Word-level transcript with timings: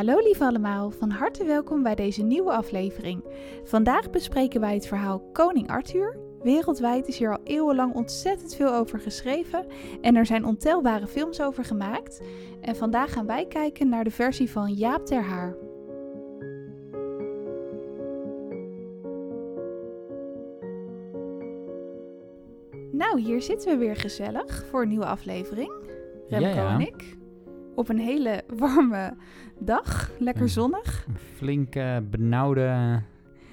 Hallo 0.00 0.18
lieve 0.18 0.44
allemaal, 0.44 0.90
van 0.90 1.10
harte 1.10 1.44
welkom 1.44 1.82
bij 1.82 1.94
deze 1.94 2.22
nieuwe 2.22 2.52
aflevering. 2.52 3.24
Vandaag 3.64 4.10
bespreken 4.10 4.60
wij 4.60 4.74
het 4.74 4.86
verhaal 4.86 5.30
Koning 5.32 5.70
Arthur. 5.70 6.18
Wereldwijd 6.42 7.08
is 7.08 7.18
hier 7.18 7.32
al 7.32 7.40
eeuwenlang 7.44 7.94
ontzettend 7.94 8.54
veel 8.54 8.74
over 8.74 9.00
geschreven 9.00 9.66
en 10.00 10.16
er 10.16 10.26
zijn 10.26 10.44
ontelbare 10.44 11.06
films 11.06 11.40
over 11.40 11.64
gemaakt. 11.64 12.20
En 12.60 12.76
vandaag 12.76 13.12
gaan 13.12 13.26
wij 13.26 13.46
kijken 13.46 13.88
naar 13.88 14.04
de 14.04 14.10
versie 14.10 14.50
van 14.50 14.72
Jaap 14.72 15.06
ter 15.06 15.22
Haar. 15.22 15.56
Nou, 22.92 23.20
hier 23.20 23.42
zitten 23.42 23.70
we 23.70 23.76
weer 23.76 23.96
gezellig 23.96 24.64
voor 24.70 24.82
een 24.82 24.88
nieuwe 24.88 25.06
aflevering. 25.06 25.72
Remco 26.28 26.48
Ja, 26.48 26.54
ja. 26.54 26.74
en 26.74 26.80
ik. 26.80 27.18
Op 27.80 27.88
een 27.88 27.98
hele 27.98 28.44
warme 28.56 29.16
dag, 29.58 30.10
lekker 30.18 30.48
zonnig. 30.48 31.04
Een 31.08 31.16
flinke, 31.36 32.04
benauwde, 32.10 33.02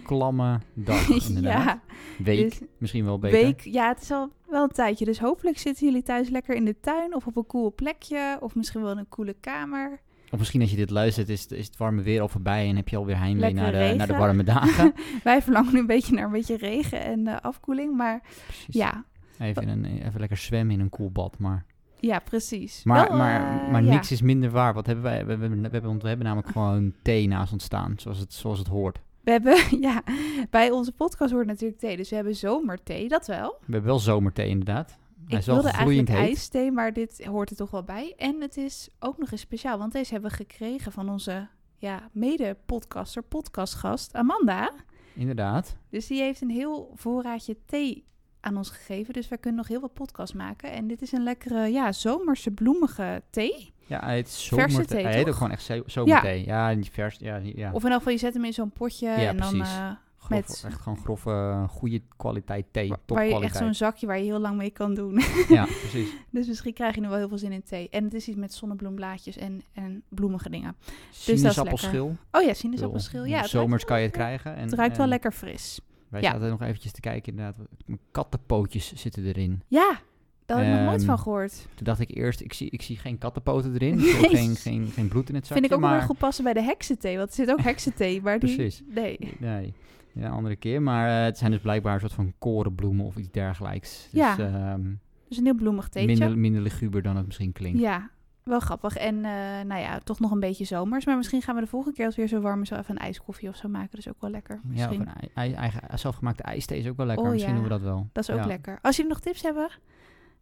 klamme 0.03 0.59
dag 0.73 1.09
inderdaad. 1.27 1.63
ja, 1.65 1.81
Week, 2.23 2.49
dus- 2.49 2.61
misschien 2.77 3.05
wel 3.05 3.19
beter. 3.19 3.41
week. 3.41 3.61
Ja, 3.61 3.87
het 3.87 4.01
is 4.01 4.11
al 4.11 4.31
wel 4.49 4.63
een 4.63 4.69
tijdje. 4.69 5.05
Dus 5.05 5.19
hopelijk 5.19 5.57
zitten 5.57 5.87
jullie 5.87 6.03
thuis 6.03 6.29
lekker 6.29 6.55
in 6.55 6.65
de 6.65 6.79
tuin 6.79 7.15
of 7.15 7.27
op 7.27 7.35
een 7.37 7.45
cool 7.45 7.73
plekje. 7.75 8.37
Of 8.41 8.55
misschien 8.55 8.81
wel 8.81 8.91
in 8.91 8.97
een 8.97 9.09
coole 9.09 9.35
kamer. 9.39 9.99
Of 10.31 10.39
misschien 10.39 10.61
als 10.61 10.69
je 10.69 10.75
dit 10.75 10.89
luistert, 10.89 11.29
is, 11.29 11.41
het- 11.41 11.51
is 11.51 11.65
het 11.65 11.77
warme 11.77 12.01
weer 12.01 12.21
al 12.21 12.27
voorbij 12.27 12.69
en 12.69 12.75
heb 12.75 12.87
je 12.89 12.97
alweer 12.97 13.17
heimwee 13.17 13.53
naar 13.53 13.71
de, 13.71 13.93
naar 13.97 14.07
de 14.07 14.17
warme 14.17 14.43
dagen. 14.43 14.93
Wij 15.23 15.41
verlangen 15.41 15.73
nu 15.73 15.79
een 15.79 15.85
beetje 15.85 16.13
naar 16.15 16.25
een 16.25 16.31
beetje 16.31 16.57
regen 16.57 17.01
en 17.03 17.27
eh, 17.27 17.35
afkoeling. 17.41 17.95
Maar 17.97 18.21
Precies. 18.45 18.75
ja, 18.75 19.05
Even, 19.39 19.67
een, 19.67 19.85
even 19.85 20.19
lekker 20.19 20.37
zwemmen 20.37 20.75
in 20.75 20.81
een 20.81 20.89
koel 20.89 21.11
bad. 21.11 21.39
Maar, 21.39 21.65
ja 21.99 22.19
precies. 22.19 22.83
maar, 22.83 23.07
Wel, 23.07 23.17
maar, 23.17 23.63
eh, 23.63 23.71
maar 23.71 23.83
ja. 23.83 23.89
niks 23.89 24.11
is 24.11 24.21
minder 24.21 24.49
waar. 24.51 24.73
Wat 24.73 24.85
hebben 24.85 25.03
wij? 25.03 25.25
We, 25.25 25.29
hebben, 25.29 25.61
we, 25.61 25.69
hebben, 25.71 25.99
we 25.99 26.07
hebben 26.07 26.25
namelijk 26.25 26.51
gewoon 26.51 26.93
thee 27.01 27.27
naast 27.27 27.53
ons 27.53 27.63
staan, 27.63 27.93
zoals 27.97 28.19
het, 28.19 28.33
zoals 28.33 28.59
het 28.59 28.67
hoort. 28.67 28.99
We 29.21 29.31
hebben, 29.31 29.57
ja, 29.89 30.03
bij 30.49 30.71
onze 30.71 30.91
podcast 30.91 31.31
hoort 31.31 31.45
natuurlijk 31.47 31.79
thee. 31.79 31.97
Dus 31.97 32.09
we 32.09 32.15
hebben 32.15 32.35
zomerthee, 32.35 33.07
dat 33.07 33.27
wel. 33.27 33.49
We 33.59 33.71
hebben 33.71 33.89
wel 33.89 33.99
zomerthee 33.99 34.49
inderdaad. 34.49 34.87
Hij 34.89 34.97
Ik 35.27 35.37
is 35.37 35.45
wilde 35.45 35.69
eigenlijk 35.69 36.07
heet. 36.07 36.17
ijsthee, 36.17 36.71
maar 36.71 36.93
dit 36.93 37.25
hoort 37.25 37.49
er 37.49 37.55
toch 37.55 37.71
wel 37.71 37.83
bij. 37.83 38.13
En 38.17 38.41
het 38.41 38.57
is 38.57 38.89
ook 38.99 39.17
nog 39.17 39.31
eens 39.31 39.41
speciaal, 39.41 39.77
want 39.77 39.91
deze 39.91 40.11
hebben 40.13 40.29
we 40.29 40.35
gekregen 40.35 40.91
van 40.91 41.09
onze 41.09 41.47
ja, 41.77 42.09
mede-podcaster, 42.11 43.23
podcastgast 43.23 44.13
Amanda. 44.13 44.71
Inderdaad. 45.15 45.75
Dus 45.89 46.07
die 46.07 46.21
heeft 46.21 46.41
een 46.41 46.49
heel 46.49 46.91
voorraadje 46.95 47.57
thee 47.65 48.05
aan 48.39 48.57
ons 48.57 48.69
gegeven. 48.69 49.13
Dus 49.13 49.27
wij 49.27 49.37
kunnen 49.37 49.59
nog 49.59 49.67
heel 49.69 49.79
wat 49.81 49.93
podcasts 49.93 50.35
maken. 50.35 50.71
En 50.71 50.87
dit 50.87 51.01
is 51.01 51.11
een 51.11 51.23
lekkere, 51.23 51.67
ja, 51.67 51.91
zomerse 51.91 52.51
bloemige 52.51 53.21
thee. 53.29 53.73
Ja, 53.85 53.99
hij 54.03 54.13
heet 54.13 54.29
zomerthee. 54.29 54.85
thee, 54.85 55.03
Hij 55.03 55.13
heet 55.15 55.27
ook 55.27 55.33
gewoon 55.33 55.51
echt 55.51 55.63
zo- 55.63 55.83
zomerthee. 55.85 56.45
Ja, 56.45 56.73
niet 56.73 56.89
vers. 56.89 57.17
Ja, 57.19 57.35
ja. 57.43 57.71
Of 57.71 57.83
in 57.83 57.89
elk 57.89 57.97
geval, 57.97 58.13
je 58.13 58.19
zet 58.19 58.33
hem 58.33 58.45
in 58.45 58.53
zo'n 58.53 58.71
potje 58.71 59.07
Ja, 59.07 59.15
en 59.15 59.37
dan... 59.37 59.61
eh, 59.61 59.89
Grof- 60.19 60.39
met- 60.39 60.63
echt 60.67 60.81
gewoon 60.81 60.97
grove, 60.97 61.65
goede 61.69 62.01
kwaliteit 62.17 62.65
thee. 62.71 62.93
waar 63.05 63.25
je 63.27 63.39
echt 63.41 63.55
zo'n 63.55 63.73
zakje 63.73 64.07
waar 64.07 64.17
je 64.17 64.23
heel 64.23 64.39
lang 64.39 64.57
mee 64.57 64.69
kan 64.69 64.93
doen. 64.93 65.21
Ja, 65.49 65.63
precies. 65.65 66.09
dus 66.31 66.47
misschien 66.47 66.73
krijg 66.73 66.95
je 66.95 67.01
nu 67.01 67.07
wel 67.07 67.17
heel 67.17 67.27
veel 67.27 67.37
zin 67.37 67.51
in 67.51 67.63
thee. 67.63 67.89
En 67.89 68.03
het 68.03 68.13
is 68.13 68.27
iets 68.27 68.37
met 68.37 68.53
zonnebloemblaadjes 68.53 69.37
en, 69.37 69.61
en 69.73 70.03
bloemige 70.09 70.49
dingen. 70.49 70.75
Dus 71.09 71.41
dat 71.41 71.73
is. 71.73 71.85
Oh 72.31 72.41
ja, 72.43 72.53
sinaasappelschil. 72.53 73.23
Ja, 73.25 73.43
Zomers 73.47 73.85
kan 73.85 73.97
je 73.97 74.03
het 74.05 74.13
krijgen. 74.15 74.55
En, 74.55 74.63
Het 74.63 74.73
ruikt 74.73 74.95
wel 74.95 75.05
en 75.05 75.11
lekker 75.11 75.31
fris. 75.31 75.79
Wij 76.09 76.21
Ja. 76.21 76.31
zaten 76.31 76.49
nog 76.49 76.61
eventjes 76.61 76.91
te 76.91 76.99
kijken 76.99 77.31
inderdaad. 77.31 77.65
Kattenpootjes 78.11 78.93
zitten 78.93 79.25
erin. 79.25 79.61
Ja, 79.67 79.99
daar 80.45 80.57
heb 80.57 80.67
ik 80.67 80.73
nog 80.73 80.83
nooit 80.85 80.97
Ehm, 80.99 81.07
van 81.07 81.19
gehoord. 81.19 81.67
Toen 81.75 81.85
dacht 81.85 81.99
ik 81.99 82.15
eerst, 82.15 82.41
ik 82.41 82.53
zie, 82.53 82.69
ik 82.69 82.81
zie 82.81 82.97
geen 82.97 83.17
kattenpoten 83.17 83.73
erin. 83.73 83.95
Nee. 83.95 84.13
geen, 84.35 84.55
geen, 84.55 84.87
geen 84.87 85.07
bloed 85.07 85.29
in 85.29 85.35
het 85.35 85.45
zakje. 85.47 85.61
Vind 85.61 85.65
ik 85.65 85.77
ook 85.77 85.79
wel 85.79 85.89
maar, 85.89 85.97
weer 85.99 86.07
goed 86.07 86.17
passen 86.17 86.43
bij 86.43 86.53
de 86.53 86.61
heksenthee. 86.63 87.17
Want 87.17 87.29
er 87.29 87.35
zit 87.35 87.51
ook 87.51 87.61
heksenthee, 87.71 88.21
maar 88.21 88.39
die... 88.39 88.55
Precies. 88.55 88.83
Nee. 88.87 89.17
Nee, 89.39 89.73
ja, 90.13 90.25
een 90.25 90.31
andere 90.31 90.55
keer. 90.55 90.81
Maar 90.81 91.19
eh, 91.19 91.25
het 91.25 91.37
zijn 91.37 91.51
dus 91.51 91.59
blijkbaar 91.61 91.93
een 91.93 91.99
soort 91.99 92.13
van 92.13 92.33
korenbloemen 92.37 93.05
of 93.05 93.17
iets 93.17 93.31
dergelijks. 93.31 94.07
Dus, 94.11 94.19
Ja, 94.21 94.37
ehm, 94.37 94.81
Dus 95.27 95.37
een 95.37 95.45
heel 95.45 95.55
bloemig 95.55 95.89
theetje. 95.89 96.09
minder, 96.17 96.37
minder 96.37 96.61
liguber 96.61 97.01
dan 97.01 97.15
het 97.15 97.25
misschien 97.25 97.51
klinkt. 97.53 97.79
Ja, 97.79 98.09
wel 98.49 98.59
grappig. 98.59 98.95
En 98.95 99.15
eh, 99.15 99.31
nou 99.65 99.81
ja, 99.81 99.99
toch 99.99 100.19
nog 100.19 100.31
een 100.31 100.39
beetje 100.39 100.65
zomers. 100.65 101.05
Maar 101.05 101.17
misschien 101.17 101.41
gaan 101.41 101.55
we 101.55 101.61
de 101.61 101.67
volgende 101.67 101.95
keer 101.95 102.05
als 102.05 102.15
weer 102.15 102.27
zo 102.27 102.39
warm 102.39 102.61
is... 102.61 102.69
wel 102.69 102.79
even 102.79 102.95
een 102.95 103.01
ijskoffie 103.01 103.49
of 103.49 103.55
zo 103.55 103.67
maken. 103.69 103.89
Dat 103.91 103.99
is 103.99 104.07
ook 104.09 104.21
wel 104.21 104.29
lekker. 104.29 104.55
Ja, 104.55 104.61
of 104.63 104.69
Misschien. 104.89 105.01
een 105.01 105.13
ei- 105.15 105.29
ei- 105.33 105.53
eigen 105.53 105.99
zelfgemaakte 105.99 106.43
ijsthee 106.43 106.79
is 106.79 106.87
ook 106.87 106.97
wel 106.97 107.05
lekker. 107.05 107.25
Oh, 107.25 107.31
misschien 107.31 107.53
ja. 107.53 107.59
doen 107.59 107.69
we 107.69 107.73
dat 107.73 107.83
wel. 107.83 108.09
Dat 108.13 108.23
is 108.23 108.29
ook 108.35 108.39
Ja. 108.39 108.45
lekker. 108.45 108.79
Als 108.81 108.95
jullie 108.95 109.11
nog 109.11 109.19
tips 109.21 109.41
hebben, 109.41 109.69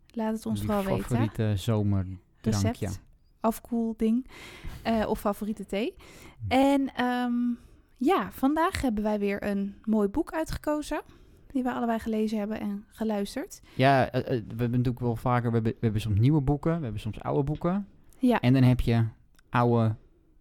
laat 0.08 0.34
het 0.34 0.46
ons 0.46 0.62
vooral 0.62 0.84
weten. 0.84 1.04
favoriete 1.04 1.54
zomerdrankje. 1.56 2.90
Afkoelding 3.40 4.28
eh, 4.84 5.10
of 5.10 5.20
favoriete 5.20 5.66
thee. 5.66 5.96
En 6.48 6.94
ehm, 6.96 7.34
ja, 7.98 8.32
vandaag 8.32 8.82
hebben 8.82 9.04
wij 9.04 9.20
weer 9.20 9.44
een 9.44 9.76
mooi 9.84 10.08
boek 10.08 10.32
uitgekozen. 10.32 11.02
Die 11.48 11.64
we 11.64 11.72
allebei 11.74 12.00
gelezen 12.00 12.38
hebben 12.38 12.60
en 12.60 12.86
geluisterd. 12.88 13.62
Ja, 13.76 14.10
eh, 14.12 14.24
we 14.28 14.34
hebben 14.48 14.70
natuurlijk 14.70 15.00
wel 15.00 15.16
vaker, 15.16 15.48
we 15.50 15.54
hebben, 15.56 15.72
we 15.72 15.78
hebben 15.82 16.02
soms 16.02 16.20
nieuwe 16.20 16.42
boeken, 16.42 16.78
we 16.78 16.84
hebben 16.84 17.02
soms 17.02 17.20
oude 17.22 17.44
boeken. 17.44 17.88
Ja, 18.28 18.40
En 18.40 18.54
dan 18.54 18.64
heb 18.64 18.80
je 18.82 19.04
oude, 19.50 19.96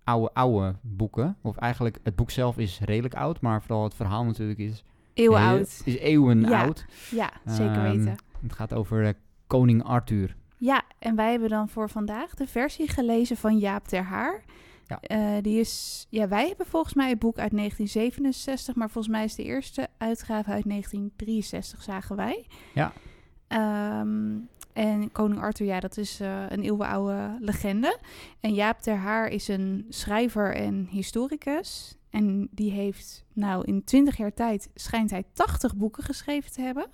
oude, 0.04 0.30
oude 0.34 0.74
boeken. 0.82 1.36
Of 1.42 1.56
eigenlijk, 1.56 1.98
het 2.02 2.16
boek 2.16 2.30
zelf 2.30 2.58
is 2.58 2.80
redelijk 2.84 3.14
oud, 3.14 3.40
maar 3.40 3.62
vooral 3.62 3.84
het 3.84 3.94
verhaal 3.94 4.24
natuurlijk 4.24 4.58
is, 4.58 4.84
eeuwen 5.14 5.38
heel- 5.40 5.48
oud. 5.48 5.82
is 5.84 5.96
eeuwen 5.96 6.40
Ja. 6.40 6.62
oud. 6.64 6.84
Ja, 7.10 7.30
zeker 7.46 7.84
Ehm, 7.84 7.96
weten. 7.96 8.16
Het 8.42 8.52
gaat 8.52 8.74
over 8.74 9.04
eh, 9.06 9.12
koning 9.46 9.82
Arthur. 9.82 10.36
Ja, 10.56 10.82
en 10.98 11.16
wij 11.16 11.30
hebben 11.30 11.48
dan 11.48 11.68
voor 11.68 11.90
vandaag 11.90 12.34
de 12.34 12.46
versie 12.46 12.88
gelezen 12.88 13.36
van 13.36 13.58
Jaap 13.58 13.86
ter 13.88 14.02
Haar. 14.02 14.44
Ja. 14.86 15.00
Eh, 15.00 15.42
die 15.42 15.60
is, 15.60 16.06
ja, 16.10 16.28
wij 16.28 16.46
hebben 16.48 16.66
volgens 16.66 16.94
mij 16.94 17.08
het 17.08 17.18
boek 17.18 17.38
uit 17.38 17.52
1967, 17.52 18.74
maar 18.74 18.90
volgens 18.90 19.14
mij 19.14 19.24
is 19.24 19.34
de 19.34 19.42
eerste 19.44 19.88
uitgave 19.98 20.50
uit 20.50 20.64
1963, 20.64 21.82
zagen 21.82 22.16
wij. 22.16 22.46
Ja. 22.74 22.92
Ehm, 23.48 24.36
en 24.74 25.12
koning 25.12 25.40
Arthur, 25.40 25.66
ja, 25.66 25.80
dat 25.80 25.96
is 25.96 26.20
eh, 26.20 26.42
een 26.48 26.62
eeuwenoude 26.62 27.36
legende. 27.40 27.98
En 28.40 28.54
Jaap 28.54 28.80
ter 28.80 28.96
Haar 28.96 29.28
is 29.28 29.48
een 29.48 29.86
schrijver 29.88 30.54
en 30.54 30.86
historicus. 30.90 31.96
En 32.10 32.48
die 32.50 32.70
heeft, 32.70 33.24
nou, 33.32 33.64
in 33.64 33.84
20 33.84 34.16
jaar 34.16 34.34
tijd 34.34 34.70
schijnt 34.74 35.10
hij 35.10 35.24
80 35.32 35.76
boeken 35.76 36.02
geschreven 36.02 36.52
te 36.52 36.60
hebben. 36.60 36.86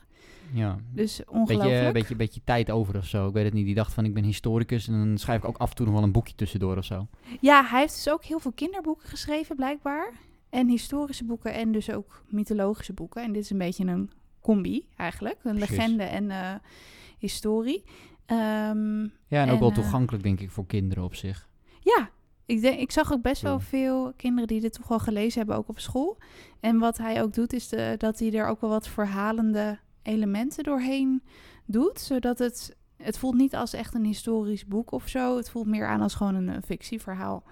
Ja, 0.53 0.79
Dus 0.93 1.17
beetje, 1.17 1.33
ongelooflijk. 1.33 1.93
beetje, 1.93 2.17
beetje 2.17 2.41
tijd 2.45 2.71
over 2.71 2.97
of 2.97 3.07
zo. 3.07 3.27
Ik 3.29 3.33
weet 3.35 3.45
het 3.45 3.53
niet. 3.55 3.67
Die 3.67 3.75
dacht 3.75 3.93
van, 3.93 4.05
ik 4.05 4.15
ben 4.15 4.25
historicus 4.25 4.89
en 4.89 4.93
dan 4.93 5.19
schrijf 5.19 5.43
ik 5.43 5.49
ook 5.49 5.57
af 5.59 5.71
en 5.71 5.77
toe 5.77 5.87
nog 5.87 5.95
wel 5.95 6.05
een 6.05 6.13
boekje 6.13 6.35
tussendoor 6.35 6.77
of 6.77 6.85
zo. 6.85 7.07
Ja, 7.41 7.65
hij 7.65 7.81
heeft 7.81 7.95
dus 7.95 8.11
ook 8.11 8.25
heel 8.25 8.39
veel 8.39 8.53
kinderboeken 8.53 9.09
geschreven, 9.09 9.57
blijkbaar. 9.57 10.13
En 10.51 10.69
historische 10.69 11.25
boeken 11.25 11.55
en 11.55 11.73
dus 11.73 11.91
ook 11.91 12.25
mythologische 12.29 12.93
boeken. 12.93 13.23
En 13.23 13.33
dit 13.33 13.43
is 13.43 13.51
een 13.51 13.59
beetje 13.59 13.85
een 13.85 14.11
combi, 14.41 14.87
eigenlijk. 14.97 15.39
Een 15.43 15.57
Precies. 15.57 15.77
legende 15.77 16.03
en 16.03 16.31
eh, 16.31 16.55
historie. 17.21 17.85
Ehm, 18.27 19.03
Ja, 19.03 19.43
en, 19.43 19.51
ook 19.51 19.61
wel 19.61 19.69
eh, 19.69 19.75
toegankelijk 19.75 20.23
denk 20.23 20.41
ik 20.41 20.51
voor 20.51 20.67
kinderen 20.67 21.05
op 21.05 21.15
zich. 21.15 21.49
ja, 21.81 22.11
ik, 22.47 22.61
denk, 22.61 22.81
ik 22.81 22.91
zag 22.91 23.13
ook 23.13 23.23
best 23.23 23.43
wel 23.43 23.61
veel 23.61 24.13
kinderen 24.17 24.49
die 24.49 24.61
dit 24.61 24.73
toch 24.73 24.89
wel 24.89 24.99
gelezen 24.99 25.39
hebben, 25.39 25.57
ook 25.57 25.69
op 25.69 25.79
school. 25.79 26.19
En 26.61 26.79
wat 26.79 26.99
hij 26.99 27.23
ook 27.23 27.35
doet, 27.35 27.53
is 27.53 27.69
de, 27.69 27.95
dat 27.99 28.19
hij 28.19 28.33
er 28.33 28.47
ook 28.47 28.61
wel 28.61 28.71
wat 28.71 28.89
verhalende 28.89 29.79
elementen 30.03 30.65
doorheen 30.65 31.23
doet. 31.65 32.01
Zodat 32.01 32.39
het, 32.39 32.77
het 32.97 33.19
voelt 33.19 33.35
niet 33.35 33.55
als 33.55 33.73
echt 33.73 33.95
een 33.95 34.05
historisch 34.05 34.67
boek 34.67 34.93
of 34.93 35.09
zo. 35.09 35.37
Het 35.37 35.51
voelt 35.51 35.67
meer 35.67 35.87
aan 35.87 36.01
als 36.01 36.15
gewoon 36.15 36.35
een, 36.35 36.63
fictieverhaal. 36.63 37.43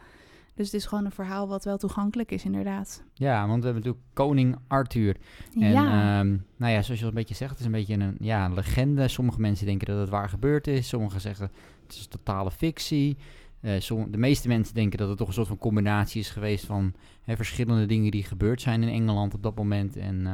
Dus 0.59 0.67
het 0.67 0.81
is 0.81 0.87
gewoon 0.87 1.05
een 1.05 1.11
verhaal 1.13 1.49
wat 1.49 1.65
wel 1.65 1.77
toegankelijk 1.79 2.31
is, 2.33 2.45
inderdaad. 2.45 3.03
Ja, 3.15 3.47
want 3.47 3.59
we 3.59 3.65
hebben 3.65 3.83
natuurlijk 3.85 4.05
koning 4.15 4.57
Arthur. 4.67 5.17
En 5.61 5.71
ja, 5.71 6.19
ehm, 6.19 6.37
nou 6.57 6.73
ja, 6.73 6.83
zoals 6.83 6.99
je 7.01 7.05
al 7.05 7.09
een 7.11 7.15
beetje 7.17 7.35
zegt, 7.35 7.51
het 7.51 7.61
is 7.61 7.67
een 7.67 7.73
beetje 7.73 7.95
een, 7.95 8.17
ja, 8.21 8.45
een 8.45 8.55
legende. 8.55 9.09
Sommige 9.09 9.41
mensen 9.41 9.67
denken 9.67 9.87
dat 9.87 9.99
het 9.99 10.09
waar 10.09 10.29
gebeurd 10.29 10.67
is. 10.67 10.89
Sommigen 10.89 11.21
zeggen 11.21 11.51
het 11.87 11.93
is 11.97 12.07
totale 12.07 12.51
fictie. 12.51 13.17
Eh, 13.61 13.81
som- 13.81 14.11
de 14.11 14.19
meeste 14.19 14.49
mensen 14.49 14.75
denken 14.75 14.99
dat 14.99 15.09
het 15.09 15.19
toch 15.19 15.27
een 15.29 15.33
soort 15.35 15.47
van 15.47 15.59
combinatie 15.59 16.21
is 16.21 16.31
geweest 16.31 16.65
van 16.67 16.93
hè, 17.23 17.37
verschillende 17.37 17.87
dingen 17.87 18.11
die 18.11 18.23
gebeurd 18.25 18.61
zijn 18.61 18.83
in 18.83 18.89
Engeland 18.89 19.35
op 19.35 19.43
dat 19.43 19.57
moment. 19.57 19.97
En 19.97 20.27
eh, 20.27 20.33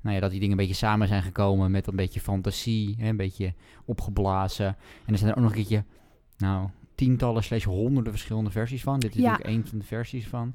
nou 0.00 0.14
ja, 0.14 0.20
dat 0.20 0.30
die 0.30 0.40
dingen 0.40 0.58
een 0.58 0.66
beetje 0.66 0.86
samen 0.86 1.08
zijn 1.08 1.22
gekomen 1.22 1.70
met 1.70 1.86
een 1.86 1.96
beetje 1.96 2.20
fantasie, 2.20 2.94
hè, 2.98 3.08
een 3.08 3.16
beetje 3.16 3.54
opgeblazen. 3.84 4.66
En 5.04 5.12
er 5.12 5.18
zijn 5.18 5.30
er 5.30 5.36
ook 5.36 5.42
nog 5.42 5.50
een 5.50 5.56
keertje, 5.56 5.84
nou, 6.38 6.68
tientallen 6.94 7.42
slash 7.44 7.64
honderden 7.64 8.12
verschillende 8.12 8.50
versies 8.50 8.82
van. 8.82 8.98
Dit 8.98 9.10
is 9.10 9.16
Ja. 9.16 9.30
natuurlijk 9.30 9.56
één 9.56 9.66
van 9.66 9.78
de 9.78 9.84
versies 9.84 10.26
van. 10.26 10.54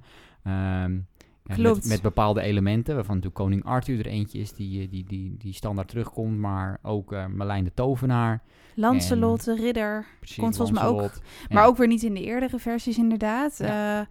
Ja, 1.49 1.55
Klopt. 1.55 1.75
Met, 1.81 1.87
met 1.87 2.01
bepaalde 2.01 2.41
elementen, 2.41 2.95
waarvan 2.95 3.15
natuurlijk 3.15 3.41
koning 3.41 3.63
Arthur 3.63 3.99
er 3.99 4.05
eentje 4.05 4.39
is 4.39 4.53
die, 4.53 4.81
eh, 4.83 4.89
die, 4.89 5.03
die, 5.03 5.35
die 5.37 5.53
standaard 5.53 5.87
terugkomt, 5.87 6.37
maar 6.37 6.79
ook 6.81 7.11
eh 7.13 7.25
Merlijn 7.25 7.63
de 7.63 7.73
Tovenaar. 7.73 8.43
Lancelot, 8.75 9.43
de 9.43 9.55
ridder. 9.55 10.05
Precies, 10.19 10.37
Komt 10.37 10.55
volgens 10.55 10.79
mij 10.79 10.87
ook. 10.87 11.11
Maar 11.49 11.65
ook 11.65 11.77
weer 11.77 11.87
niet 11.87 12.03
in 12.03 12.13
de 12.13 12.23
eerdere 12.23 12.59
versies, 12.59 12.97
inderdaad. 12.97 13.57
Ja. 13.57 13.99
Eh, 13.99 14.05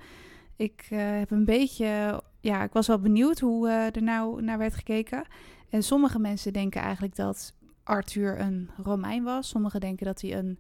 ik 0.57 0.87
heb 0.91 1.31
een 1.31 1.45
beetje... 1.45 2.23
Ja, 2.41 2.63
ik 2.63 2.73
was 2.73 2.87
wel 2.87 2.99
benieuwd 3.01 3.39
hoe 3.41 3.69
er 3.69 4.03
nou 4.03 4.43
naar 4.43 4.59
werd 4.59 4.75
gekeken. 4.75 5.25
En 5.71 5.83
sommige 5.83 6.19
mensen 6.19 6.53
denken 6.53 6.81
eigenlijk 6.83 7.17
dat 7.17 7.55
Arthur 7.85 8.41
een 8.41 8.71
Romein 8.83 9.23
was. 9.25 9.49
Sommigen 9.49 9.81
denken 9.81 10.07
dat 10.07 10.21
hij 10.21 10.37
een, 10.39 10.59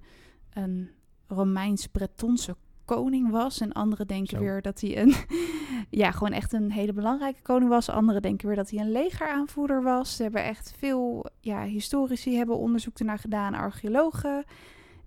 een 0.53 0.91
Romeins-Bretonse 1.29 2.57
koning 2.85 3.31
was. 3.31 3.61
En 3.61 3.73
anderen 3.73 4.07
denken 4.07 4.37
Zo. 4.37 4.43
weer 4.43 4.63
dat 4.63 4.81
hij 4.81 4.99
een, 5.01 5.15
ja, 6.01 6.11
gewoon 6.11 6.33
echt 6.33 6.53
een 6.53 6.73
hele 6.73 6.93
belangrijke 6.93 7.43
koning 7.43 7.71
was. 7.71 7.89
Anderen 7.91 8.23
denken 8.23 8.47
weer 8.47 8.57
dat 8.57 8.71
hij 8.71 8.81
een 8.81 8.91
legeraanvoerder 8.93 9.83
was. 9.83 10.17
Ze 10.17 10.23
hebben 10.23 10.45
echt 10.45 10.75
veel, 10.79 11.27
ja, 11.41 11.63
historici 11.65 12.37
hebben 12.37 12.59
onderzoek 12.59 12.99
ernaar 12.99 13.19
gedaan, 13.19 13.55
archeologen. 13.55 14.45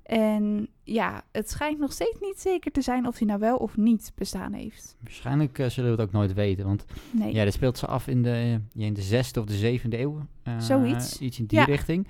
En 0.04 0.68
ja, 0.84 1.22
het 1.32 1.50
schijnt 1.50 1.80
nog 1.80 1.92
steeds 1.92 2.18
niet 2.22 2.40
zeker 2.40 2.72
te 2.72 2.82
zijn 2.82 3.08
of 3.08 3.18
hij 3.18 3.28
nou 3.28 3.40
wel 3.40 3.58
of 3.58 3.78
niet 3.78 4.12
bestaan 4.16 4.54
heeft. 4.54 4.96
Waarschijnlijk 5.04 5.60
eh, 5.60 5.70
zullen 5.70 5.90
we 5.96 5.98
het 5.98 6.06
ook 6.08 6.14
nooit 6.14 6.34
weten, 6.34 6.66
want 6.66 6.86
Nee. 7.12 7.34
ja, 7.34 7.44
dat 7.44 7.54
speelt 7.54 7.78
ze 7.78 7.86
af 7.88 8.08
in 8.08 8.24
de, 8.24 8.60
ja, 8.74 8.86
in 8.86 8.94
de 8.94 9.02
zesde 9.02 9.40
of 9.40 9.46
de 9.46 9.54
zevende 9.58 10.00
eeuw. 10.00 10.26
eh, 10.44 10.60
Zoiets. 10.60 11.20
Iets 11.20 11.40
in 11.40 11.46
die 11.46 11.60
Ja. 11.60 11.66
richting. 11.66 12.08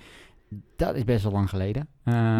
Dat 0.76 0.96
is 0.96 1.04
best 1.04 1.24
wel 1.24 1.32
lang 1.32 1.50
geleden. 1.50 1.88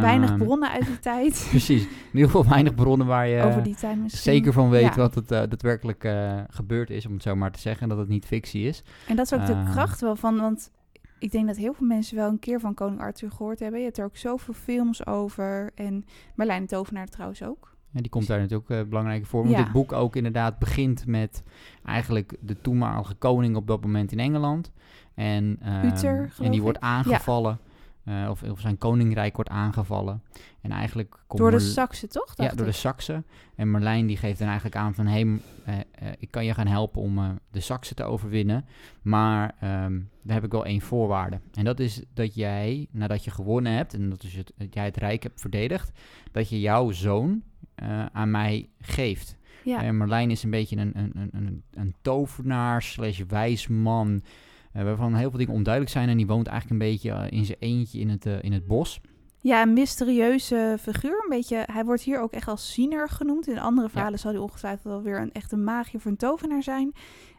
Weinig 0.02 0.38
bronnen 0.38 0.70
uit 0.72 0.86
die 0.86 1.00
tijd. 1.14 1.48
Precies. 1.50 1.84
In 1.84 1.90
ieder 2.14 2.30
geval 2.30 2.48
weinig 2.50 2.76
bronnen 2.76 3.08
waar 3.08 3.28
je 3.28 3.44
over 3.44 3.64
die 3.64 3.76
tijd 3.76 4.02
misschien. 4.02 4.34
zeker 4.34 4.54
van 4.54 4.70
weet 4.70 4.82
Ja. 4.82 4.96
wat 4.96 5.16
het 5.16 5.32
eh, 5.32 5.40
daadwerkelijk 5.40 6.04
eh, 6.04 6.40
gebeurd 6.50 6.90
is, 6.90 7.06
om 7.06 7.14
het 7.14 7.24
zo 7.24 7.36
maar 7.36 7.52
te 7.52 7.60
zeggen. 7.60 7.82
En 7.84 7.90
dat 7.90 7.98
het 7.98 8.08
niet 8.08 8.26
fictie 8.26 8.68
is. 8.68 8.84
En 9.08 9.16
dat 9.16 9.26
is 9.26 9.34
ook 9.40 9.46
de 9.46 9.52
Eh. 9.54 9.72
kracht 9.72 10.02
wel 10.02 10.16
van, 10.16 10.38
want 10.40 10.72
ik 11.20 11.32
denk 11.32 11.48
dat 11.48 11.58
heel 11.58 11.74
veel 11.74 11.88
mensen 11.88 12.16
wel 12.16 12.30
een 12.30 12.40
keer 12.40 12.60
van 12.60 12.74
koning 12.74 13.02
Arthur 13.02 13.32
gehoord 13.32 13.60
hebben. 13.60 13.80
Je 13.80 13.86
hebt 13.86 13.98
er 13.98 14.06
ook 14.06 14.18
zoveel 14.18 14.54
films 14.54 15.06
over. 15.06 15.72
En 15.76 16.06
Merlijn 16.36 16.62
de 16.62 16.68
Tovenaar 16.68 17.08
trouwens 17.08 17.44
ook. 17.44 17.70
Ja, 17.94 18.02
die 18.02 18.10
komt 18.10 18.28
daar 18.28 18.40
natuurlijk 18.40 18.72
ook 18.72 18.78
eh, 18.78 18.84
belangrijk 18.90 19.26
voor. 19.26 19.44
Want 19.44 19.56
Ja. 19.56 19.64
dit 19.64 19.72
boek 19.72 19.92
ook 19.92 20.16
inderdaad 20.16 20.60
begint 20.60 21.06
met 21.06 21.44
eigenlijk 21.86 22.38
de 22.40 22.62
toenmalige 22.62 23.14
koning 23.14 23.56
op 23.56 23.68
dat 23.68 23.82
moment 23.82 24.12
in 24.12 24.20
Engeland. 24.20 24.72
En, 25.16 25.58
ehm, 25.62 25.86
Uther, 25.86 26.34
en 26.42 26.52
die 26.52 26.62
wordt 26.62 26.80
aangevallen. 26.80 27.60
Eh, 28.04 28.28
of, 28.30 28.44
of 28.44 28.60
zijn 28.60 28.78
koninkrijk 28.78 29.36
wordt 29.36 29.50
aangevallen. 29.50 30.24
En 30.62 30.72
eigenlijk 30.72 31.20
komt 31.28 31.42
Door 31.42 31.52
de 31.52 31.60
Saksen, 31.60 32.10
toch? 32.10 32.34
Ja, 32.36 32.50
door 32.50 32.66
de. 32.66 32.72
Saksen. 32.72 33.26
En 33.56 33.72
Merlijn 33.72 34.08
die 34.08 34.18
geeft 34.18 34.40
dan 34.40 34.48
eigenlijk 34.48 34.76
aan 34.76 34.94
van... 34.94 35.06
hé, 35.08 35.12
hey, 35.22 35.40
eh, 35.66 36.10
eh, 36.10 36.14
ik 36.20 36.32
kan 36.32 36.46
je 36.46 36.54
gaan 36.54 36.68
helpen 36.68 37.02
om 37.02 37.40
de 37.52 37.60
Saksen 37.60 37.96
te 37.96 38.04
overwinnen. 38.04 38.66
Maar 39.02 39.56
ehm 39.60 40.00
daar 40.24 40.36
heb 40.36 40.46
ik 40.46 40.52
wel 40.52 40.66
één 40.66 40.82
voorwaarde. 40.82 41.40
En 41.54 41.66
dat 41.66 41.80
is 41.80 42.02
dat 42.14 42.36
jij, 42.36 42.88
nadat 42.92 43.24
je 43.24 43.32
gewonnen 43.32 43.72
hebt... 43.72 43.94
en 43.94 44.10
dat 44.10 44.24
is 44.24 44.36
het, 44.36 44.54
dat 44.58 44.74
jij 44.74 44.86
het 44.86 44.98
rijk 44.98 45.24
hebt 45.24 45.42
verdedigd... 45.42 45.92
dat 46.32 46.50
je 46.50 46.60
jouw 46.60 46.92
zoon 46.92 47.44
aan 48.12 48.32
mij 48.32 48.70
geeft. 48.80 49.38
Ja. 49.64 49.84
En 49.84 49.98
Merlijn 49.98 50.32
is 50.32 50.44
een 50.44 50.50
beetje 50.50 50.78
een, 50.78 50.92
een, 50.96 51.30
een, 51.32 51.64
een, 51.74 51.96
tovenaar 52.02 52.82
slash 52.82 53.22
wijsman... 53.28 54.22
eh, 54.24 54.30
waarvan 54.74 55.16
heel 55.16 55.30
veel 55.30 55.40
dingen 55.40 55.54
onduidelijk 55.54 55.94
zijn. 55.94 56.10
En 56.10 56.18
die 56.18 56.28
woont 56.28 56.48
eigenlijk 56.48 56.82
een 56.82 56.88
beetje 56.90 57.12
eh, 57.12 57.38
in 57.38 57.46
zijn 57.46 57.58
eentje 57.60 58.00
in 58.00 58.10
het, 58.10 58.26
eh, 58.26 58.44
in 58.44 58.52
het 58.54 58.68
bos. 58.68 59.00
ja, 59.44 59.62
een 59.62 59.74
mysterieuze 59.74 60.78
figuur. 60.80 61.12
Een 61.24 61.30
beetje, 61.30 61.64
hij 61.72 61.86
wordt 61.86 62.02
hier 62.02 62.22
ook 62.22 62.32
echt 62.32 62.48
als 62.48 62.74
ziener 62.74 63.10
genoemd. 63.10 63.48
In 63.48 63.60
andere 63.60 63.90
verhalen 63.90 64.20
zal 64.20 64.32
hij 64.32 64.40
ongetwijfeld 64.40 64.84
wel 64.94 65.02
weer 65.02 65.22
een 65.22 65.32
echte 65.32 65.56
magier 65.58 65.96
of 65.96 66.06
een 66.06 66.18
tovenaar 66.18 66.64
zijn. 66.64 66.92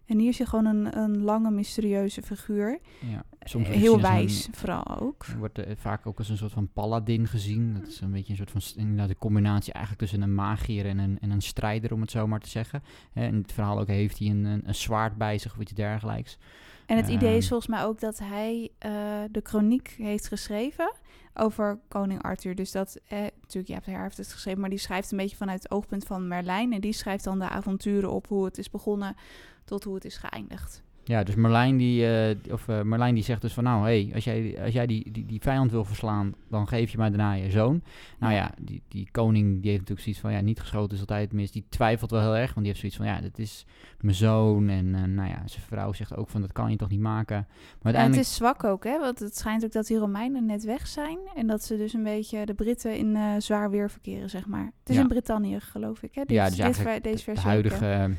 En 0.06 0.19
hier 0.19 0.29
is 0.29 0.38
hij 0.38 0.46
gewoon 0.46 0.64
een, 0.67 0.99
een 0.99 1.23
lange, 1.23 1.50
mysterieuze 1.50 2.23
figuur. 2.23 2.79
Ja, 3.11 3.23
soms 3.43 3.69
Eh, 3.69 3.75
Heel 3.75 3.94
een- 3.94 4.00
wijs, 4.00 4.49
vooral 4.52 5.00
ook. 5.00 5.26
Hij 5.26 5.37
wordt 5.37 5.58
eh, 5.58 5.73
vaak 5.76 6.06
ook 6.06 6.19
als 6.19 6.29
een 6.29 6.37
soort 6.37 6.52
van 6.52 6.69
paladin 6.73 7.26
gezien. 7.29 7.75
Dat 7.75 7.87
is 7.88 8.00
een 8.00 8.11
beetje 8.11 8.31
een 8.31 8.37
soort 8.46 8.50
van 8.50 8.61
inderdaad 8.82 9.08
een 9.08 9.19
combinatie 9.19 9.73
eigenlijk 9.73 10.05
tussen 10.05 10.23
een 10.23 10.34
magier 10.34 10.87
en 10.87 10.99
een, 10.99 11.19
en 11.20 11.31
een 11.31 11.43
strijder, 11.43 11.93
om 11.93 12.00
het 12.00 12.11
zo 12.11 12.26
maar 12.26 12.40
te 12.40 12.49
zeggen. 12.49 12.82
Hè, 13.12 13.26
in 13.26 13.34
het 13.34 13.52
verhaal 13.52 13.81
ook 13.81 13.87
heeft 13.88 14.19
hij 14.19 14.29
een, 14.29 14.44
een, 14.44 14.62
een 14.64 14.75
zwaard 14.75 15.17
bij 15.17 15.38
zich 15.38 15.52
of 15.55 15.61
iets 15.61 15.73
dergelijks. 15.73 16.38
En 16.87 16.96
het 16.96 17.08
idee 17.08 17.37
is 17.37 17.40
Ehm. 17.40 17.49
volgens 17.49 17.69
mij 17.69 17.84
ook 17.84 18.00
dat 18.00 18.19
hij 18.19 18.70
eh, 18.79 18.93
de 19.31 19.40
chroniek 19.43 19.94
heeft 19.99 20.29
geschreven 20.29 20.93
over 21.34 21.79
koning 21.88 22.23
Arthur. 22.23 22.55
Dus 22.55 22.70
dat, 22.70 22.99
eh, 23.08 23.19
natuurlijk, 23.19 23.69
ja, 23.69 23.93
hij 23.93 24.02
heeft 24.02 24.17
het 24.17 24.32
geschreven, 24.32 24.61
maar 24.61 24.70
die 24.70 24.79
schrijft 24.79 25.11
een 25.11 25.19
beetje 25.19 25.37
vanuit 25.37 25.62
het 25.62 25.73
oogpunt 25.73 26.05
van 26.05 26.29
Merlijn. 26.29 26.73
En 26.73 26.81
die 26.81 26.93
schrijft 26.93 27.25
dan 27.25 27.38
de 27.38 27.49
avonturen 27.49 28.11
op 28.11 28.26
hoe 28.26 28.44
het 28.44 28.58
is 28.58 28.70
begonnen 28.70 29.17
tot 29.64 29.84
hoe 29.84 29.94
het 29.94 30.05
is 30.05 30.17
geëindigd. 30.17 30.82
Ja, 31.04 31.22
dus 31.22 31.34
Merlijn 31.34 31.76
die, 31.76 32.06
eh, 32.06 32.52
of, 32.52 32.69
eh, 32.69 32.82
Merlijn 32.82 33.14
die 33.14 33.25
zegt 33.25 33.40
dus 33.40 33.52
van 33.52 33.64
nou, 33.64 33.82
hey, 33.82 34.10
als 34.14 34.25
jij, 34.25 34.58
als 34.64 34.72
jij 34.72 34.87
die, 34.87 35.10
die, 35.10 35.26
die 35.26 35.40
vijand 35.40 35.70
wil 35.70 35.84
verslaan, 35.84 36.34
dan 36.49 36.69
geef 36.69 36.90
je 36.90 36.99
mij 36.99 37.08
daarna 37.08 37.32
je 37.32 37.50
zoon. 37.50 37.82
Nou 38.19 38.32
ja, 38.32 38.50
die, 38.60 38.82
die 38.88 39.08
koning 39.10 39.46
die 39.52 39.70
heeft 39.70 39.81
natuurlijk 39.88 40.00
zoiets 40.00 40.20
van 40.20 40.32
ja, 40.32 40.40
niet 40.40 40.60
geschoten 40.60 40.94
is 40.94 41.00
altijd 41.00 41.32
mis. 41.32 41.50
Die 41.50 41.64
twijfelt 41.69 42.10
wel 42.10 42.20
heel 42.20 42.37
erg, 42.37 42.54
want 42.54 42.66
die 42.66 42.66
heeft 42.66 42.78
zoiets 42.78 42.96
van 42.96 43.06
ja, 43.06 43.20
dit 43.20 43.38
is 43.38 43.66
mijn 44.00 44.14
zoon. 44.16 44.69
En 44.69 44.94
eh, 44.94 45.02
nou 45.02 45.28
ja, 45.28 45.43
zijn 45.44 45.62
vrouw 45.66 45.93
zegt 45.93 46.16
ook 46.16 46.28
van 46.28 46.40
dat 46.40 46.52
kan 46.52 46.70
je 46.70 46.76
toch 46.76 46.88
niet 46.90 47.00
maken. 47.00 47.37
Maar 47.37 47.46
En 47.46 47.75
het 47.76 47.84
uiteindelijk... 47.84 48.22
is 48.28 48.34
zwak 48.34 48.64
ook, 48.64 48.84
hè? 48.84 48.98
Want 48.98 49.19
het 49.19 49.37
schijnt 49.37 49.64
ook 49.64 49.72
dat 49.72 49.87
die 49.87 49.98
Romeinen 49.98 50.46
net 50.46 50.64
weg 50.64 50.87
zijn. 50.87 51.19
En 51.34 51.46
dat 51.46 51.64
ze 51.64 51.76
dus 51.76 51.93
een 51.93 52.02
beetje 52.02 52.46
de 52.46 52.55
Britten 52.55 52.96
in 52.96 53.43
zwaar 53.43 53.70
weer 53.70 53.90
verkeren, 53.90 54.31
zeg 54.31 54.46
maar. 54.46 54.64
Het 54.64 54.88
is 54.88 54.94
Ja. 54.94 55.00
in 55.02 55.08
Brittannië, 55.08 55.60
geloof 55.60 56.02
ik, 56.02 56.14
hè? 56.14 56.22
Dit- 56.25 56.37
ja, 56.37 56.43
dus 56.44 56.50
deze, 56.52 56.62
eigenlijk 56.62 57.02
deze 57.05 57.16
de 57.16 57.22
versie 57.22 57.48
huidige? 57.48 58.10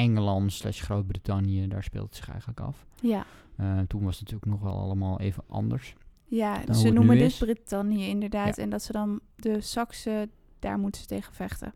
Engeland 0.00 0.52
slash 0.52 0.82
Groot-Brittannië, 0.82 1.68
daar 1.68 1.82
speelt 1.82 2.06
het 2.06 2.16
zich 2.16 2.28
eigenlijk 2.28 2.60
af. 2.60 2.86
Ja. 3.02 3.26
Eh, 3.56 3.78
toen 3.78 4.02
was 4.02 4.18
het 4.18 4.30
natuurlijk 4.30 4.60
nog 4.60 4.70
wel 4.70 4.80
allemaal 4.80 5.20
even 5.20 5.42
anders. 5.48 5.94
Ja, 6.24 6.72
ze 6.72 6.90
noemen 6.90 7.18
dit 7.18 7.26
is. 7.26 7.38
Brittannië 7.38 8.06
inderdaad. 8.06 8.58
En 8.58 8.70
dat 8.70 8.82
ze 8.82 8.92
dan 8.92 9.20
de 9.36 9.60
Saksen, 9.60 10.30
daar 10.58 10.78
moeten 10.78 11.00
ze 11.00 11.06
tegen 11.06 11.34
vechten. 11.34 11.72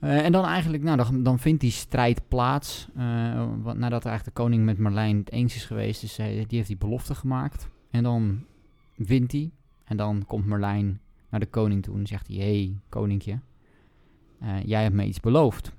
Eh, 0.00 0.24
en 0.24 0.32
dan 0.32 0.44
eigenlijk, 0.44 0.82
nou, 0.82 0.96
dan, 0.96 1.22
dan 1.22 1.38
vindt 1.38 1.60
die 1.60 1.70
strijd 1.70 2.28
plaats. 2.28 2.88
eh, 2.96 3.48
want 3.62 3.78
nadat 3.78 4.04
eigenlijk 4.04 4.36
de 4.36 4.42
koning 4.42 4.64
met 4.64 4.78
Marlijn 4.78 5.16
het 5.16 5.30
eens 5.30 5.54
is 5.54 5.64
geweest, 5.64 6.00
dus 6.00 6.16
hij, 6.16 6.34
die 6.46 6.56
heeft 6.56 6.68
die 6.68 6.76
belofte 6.76 7.14
gemaakt. 7.14 7.68
En 7.90 8.02
dan 8.02 8.44
wint 8.96 9.32
hij. 9.32 9.50
En 9.84 9.96
dan 9.96 10.24
komt 10.26 10.46
Marlijn 10.46 11.00
naar 11.30 11.40
de 11.40 11.46
koning 11.46 11.82
toe 11.82 11.98
en 11.98 12.06
zegt 12.06 12.26
hij, 12.26 12.36
hé, 12.36 12.42
hey, 12.42 12.78
koninkje, 12.88 13.38
jij 14.64 14.82
hebt 14.82 14.94
me 14.94 15.04
iets 15.04 15.20
beloofd. 15.20 15.72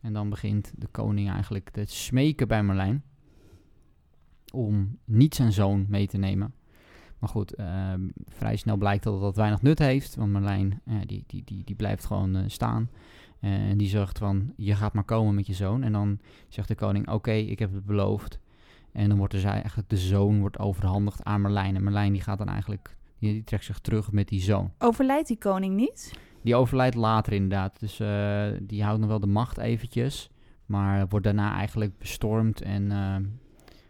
En 0.00 0.12
dan 0.12 0.30
begint 0.30 0.72
de 0.76 0.86
koning 0.90 1.30
eigenlijk 1.30 1.70
te 1.70 1.84
smeken 1.84 2.48
bij 2.48 2.62
Marlijn 2.62 3.02
om 4.52 4.98
niet 5.04 5.34
zijn 5.34 5.52
zoon 5.52 5.86
mee 5.88 6.06
te 6.06 6.18
nemen. 6.18 6.54
Maar 7.18 7.28
goed, 7.28 7.54
ehm, 7.54 8.08
vrij 8.26 8.56
snel 8.56 8.76
blijkt 8.76 9.04
dat 9.04 9.20
dat 9.20 9.36
weinig 9.36 9.62
nut 9.62 9.78
heeft, 9.78 10.14
want 10.14 10.32
Marlijn 10.32 10.80
eh, 10.84 10.94
die, 11.06 11.24
die, 11.26 11.44
die, 11.44 11.64
die 11.64 11.76
blijft 11.76 12.04
gewoon 12.04 12.36
eh, 12.36 12.42
staan. 12.46 12.90
En 13.40 13.78
die 13.78 13.88
zegt 13.88 14.18
van, 14.18 14.52
je 14.56 14.74
gaat 14.74 14.94
maar 14.94 15.04
komen 15.04 15.34
met 15.34 15.46
je 15.46 15.54
zoon. 15.54 15.82
En 15.82 15.92
dan 15.92 16.18
zegt 16.48 16.68
de 16.68 16.74
koning, 16.74 17.08
oké, 17.08 17.32
ik 17.32 17.58
heb 17.58 17.72
het 17.72 17.84
beloofd. 17.84 18.38
En 18.92 19.08
dan 19.08 19.18
wordt 19.18 19.32
dus 19.32 19.44
eigenlijk 19.44 19.88
de 19.88 19.96
zoon 19.96 20.40
wordt 20.40 20.58
overhandigd 20.58 21.24
aan 21.24 21.40
Merlijn. 21.40 21.76
En 21.76 21.84
Merlijn 21.84 22.12
die 22.12 22.22
gaat 22.22 22.38
dan 22.38 22.48
eigenlijk, 22.48 22.96
die, 23.20 23.32
die 23.32 23.44
trekt 23.44 23.64
zich 23.64 23.78
terug 23.78 24.12
met 24.12 24.28
die 24.28 24.40
zoon. 24.40 24.72
Overlijdt 24.78 25.28
die 25.28 25.38
koning 25.38 25.76
niet? 25.76 26.12
Die 26.42 26.54
overlijdt 26.54 26.94
later 26.94 27.32
inderdaad. 27.32 27.80
Dus 27.80 28.00
eh, 28.00 28.46
die 28.60 28.82
houdt 28.82 29.00
nog 29.00 29.08
wel 29.08 29.20
de 29.20 29.26
macht 29.26 29.58
eventjes. 29.58 30.30
Maar 30.66 31.08
wordt 31.08 31.24
daarna 31.24 31.54
eigenlijk 31.54 31.98
bestormd. 31.98 32.62
En 32.62 32.90
eh, 32.90 33.16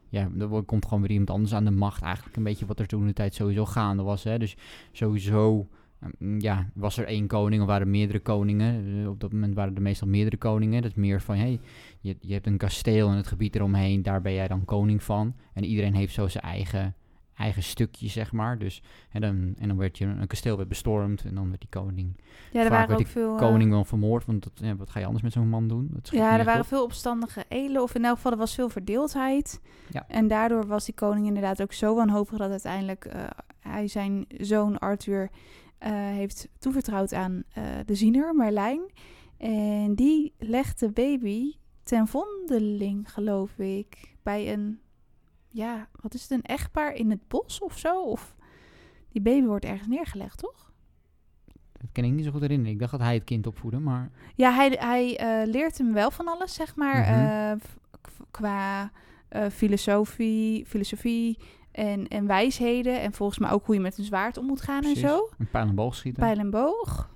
ja, 0.09 0.28
er 0.38 0.62
komt 0.62 0.85
gewoon 0.85 1.00
weer 1.00 1.11
iemand 1.11 1.31
anders 1.31 1.54
aan 1.54 1.64
de 1.64 1.71
macht. 1.71 2.02
Eigenlijk 2.02 2.37
een 2.37 2.43
beetje 2.43 2.66
wat 2.66 2.78
er 2.78 2.87
toen 2.87 3.07
de 3.07 3.12
tijd 3.12 3.35
sowieso 3.35 3.66
gaande 3.66 4.02
was. 4.02 4.25
Hè? 4.25 4.38
Dus 4.38 4.57
sowieso 4.93 5.69
eh, 6.00 6.38
ja, 6.38 6.71
was 6.75 6.97
er 6.97 7.07
één 7.07 7.26
koning 7.26 7.61
of 7.62 7.69
waren 7.69 7.87
er 7.87 7.93
meerdere 7.93 8.21
koningen. 8.21 9.00
Eh, 9.02 9.09
op 9.09 9.21
dat 9.21 9.33
moment 9.33 9.54
waren 9.54 9.75
er 9.75 9.83
meestal 9.83 10.09
meerdere 10.09 10.37
koningen. 10.37 10.83
Dat 10.83 10.90
is 10.90 10.97
meer 10.97 11.21
van, 11.21 11.37
hey, 11.37 11.61
je, 12.00 12.16
je 12.21 12.33
hebt 12.33 12.47
een 12.47 12.57
kasteel 12.57 13.09
en 13.09 13.16
het 13.16 13.26
gebied 13.26 13.54
eromheen. 13.54 14.02
Daar 14.02 14.21
ben 14.21 14.33
jij 14.33 14.49
dan 14.49 14.64
koning 14.64 15.02
van. 15.02 15.35
En 15.52 15.64
iedereen 15.64 15.95
heeft 15.95 16.14
zo 16.14 16.28
zijn 16.28 16.45
eigen, 16.45 16.95
eigen 17.40 17.62
stukje, 17.62 18.09
zeg 18.09 18.32
maar. 18.32 18.59
Dus, 18.59 18.82
en, 19.11 19.20
dan, 19.20 19.54
en 19.59 19.68
dan 19.68 19.76
werd 19.76 19.99
je 19.99 20.04
een 20.04 20.26
kasteel 20.26 20.56
werd 20.56 20.68
bestormd. 20.68 21.25
En 21.25 21.35
dan 21.35 21.49
werd 21.49 21.61
die 21.61 21.68
koning 21.70 22.16
Ja, 22.52 22.62
er 22.64 22.70
waren 22.70 22.99
ook 22.99 23.06
veel... 23.06 23.32
eh, 23.32 23.38
koning 23.38 23.70
wel 23.70 23.85
vermoord. 23.85 24.25
Want 24.25 24.42
dat, 24.42 24.52
ja, 24.54 24.76
wat 24.76 24.90
ga 24.90 24.99
je 24.99 25.04
anders 25.04 25.25
met 25.25 25.32
zo'n 25.32 25.49
man 25.49 25.68
doen? 25.68 25.88
Dat 25.92 26.09
Ja, 26.11 26.38
er 26.38 26.44
waren 26.44 26.61
op. 26.61 26.66
veel 26.66 26.85
opstandige 26.85 27.44
edelen, 27.49 27.82
of 27.82 27.94
in 27.94 28.04
elk 28.04 28.16
geval 28.16 28.32
er 28.32 28.38
was 28.38 28.54
veel 28.54 28.68
verdeeldheid. 28.68 29.61
Ja. 29.90 30.04
En 30.09 30.28
daardoor 30.28 30.66
was 30.66 30.85
die 30.85 30.94
koning 30.94 31.26
inderdaad 31.26 31.62
ook 31.62 31.73
zo 31.73 31.94
wanhopig 31.94 32.38
dat 32.38 32.50
uiteindelijk 32.50 33.04
eh, 33.04 33.25
hij 33.61 33.88
zijn 33.88 34.25
zoon 34.38 34.78
Arthur 34.78 35.30
eh, 35.78 35.90
heeft 35.92 36.49
toevertrouwd 36.59 37.12
aan 37.12 37.42
de 37.87 37.94
ziener, 37.94 38.35
Merlijn. 38.35 38.80
En 39.38 39.94
die 39.94 40.35
legt 40.38 40.80
de 40.80 40.90
baby 40.90 41.52
ten 41.82 42.06
vondeling, 42.06 43.12
geloof 43.12 43.59
ik, 43.59 44.14
bij 44.23 44.52
een, 44.52 44.80
ja, 45.50 45.88
wat 46.00 46.14
is 46.14 46.23
het, 46.23 46.30
een 46.30 46.42
echtpaar 46.42 46.95
in 46.95 47.11
het 47.11 47.28
bos 47.28 47.61
of 47.61 47.78
zo? 47.78 48.02
Of 48.02 48.37
die 49.09 49.23
baby 49.23 49.47
wordt 49.47 49.64
ergens 49.64 49.88
neergelegd, 49.88 50.38
toch? 50.38 50.73
Dat 51.73 51.90
kan 51.92 52.04
ik 52.04 52.12
niet 52.12 52.25
zo 52.25 52.30
goed 52.30 52.40
herinneren. 52.40 52.73
Ik 52.73 52.78
dacht 52.78 52.90
dat 52.90 53.00
hij 53.00 53.14
het 53.14 53.25
kind 53.25 53.47
opvoedde, 53.47 53.78
maar... 53.78 54.11
Ja, 54.35 54.52
hij, 54.52 54.76
hij 54.78 55.16
eh, 55.16 55.50
leert 55.50 55.78
hem 55.78 55.92
wel 55.92 56.11
van 56.11 56.28
alles, 56.28 56.54
zeg 56.54 56.76
maar. 56.76 57.00
Mhm. 57.00 57.11
eh, 57.11 57.52
qua 58.30 58.90
eh, 59.28 59.47
filosofie, 59.47 60.66
filosofie 60.66 61.38
en, 61.73 62.09
en 62.09 62.26
wijsheden. 62.26 63.00
En 63.00 63.12
volgens 63.12 63.38
mij 63.38 63.50
ook 63.50 63.66
hoe 63.66 63.75
je 63.75 63.80
met 63.80 63.99
een 63.99 64.04
zwaard 64.04 64.37
om 64.37 64.47
moet 64.47 64.61
gaan 64.61 64.80
Precies. 64.80 65.02
en 65.02 65.09
zo. 65.09 65.28
Een 65.38 65.50
pijl 65.50 65.66
en 65.66 65.75
boog 65.75 65.95
schieten. 65.95 66.23
Pijl 66.23 66.38
en 66.38 66.50
boog. 66.50 67.11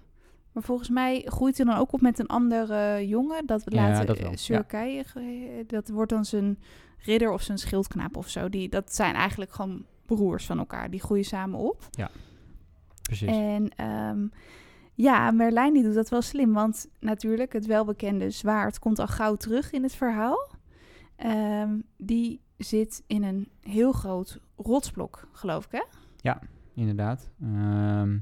Maar 0.55 0.63
volgens 0.63 0.89
mij 0.89 1.23
groeit 1.25 1.57
hij 1.57 1.67
dan 1.67 1.77
ook 1.77 1.93
op 1.93 2.01
met 2.01 2.19
een 2.19 2.27
andere 2.27 3.07
jongen. 3.09 3.47
Dat 3.47 3.63
Ja, 3.65 3.89
later 3.89 4.07
dat 4.07 4.19
wel, 4.19 4.31
eh, 4.31 4.37
ja. 4.37 5.03
Ge- 5.05 5.65
dat 5.67 5.89
wordt 5.89 6.11
dan 6.11 6.25
zijn 6.25 6.59
ridder 6.99 7.33
of 7.33 7.43
zijn 7.43 7.59
schildknaap 7.59 8.17
of 8.17 8.29
zo. 8.29 8.49
Die, 8.49 8.69
dat 8.69 8.95
zijn 8.95 9.15
eigenlijk 9.15 9.53
gewoon 9.53 9.85
broers 10.07 10.47
van 10.47 10.59
elkaar. 10.59 10.91
Die 10.91 11.01
groeien 11.01 11.25
samen 11.25 11.59
op. 11.59 11.89
Precies. 13.03 13.29
En 13.29 13.69
ehm, 13.77 14.27
Ja, 14.97 15.31
Merlijn 15.31 15.73
die 15.73 15.83
doet 15.83 15.95
dat 15.95 16.09
wel 16.09 16.23
slim. 16.23 16.53
Want 16.53 16.89
natuurlijk, 17.01 17.53
het 17.53 17.67
welbekende 17.67 18.31
zwaard 18.31 18.79
komt 18.79 18.99
al 18.99 19.07
gauw 19.07 19.35
terug 19.37 19.73
in 19.73 19.83
het 19.83 19.95
verhaal. 19.95 20.49
Ehm, 21.17 21.79
die 21.97 22.41
zit 22.57 23.03
in 23.07 23.23
een 23.23 23.49
heel 23.61 23.93
groot 23.93 24.41
rotsblok, 24.57 25.29
geloof 25.33 25.65
ik, 25.65 25.71
hè? 25.73 25.83
Inderdaad. 26.75 27.31
Ehm 27.43 28.17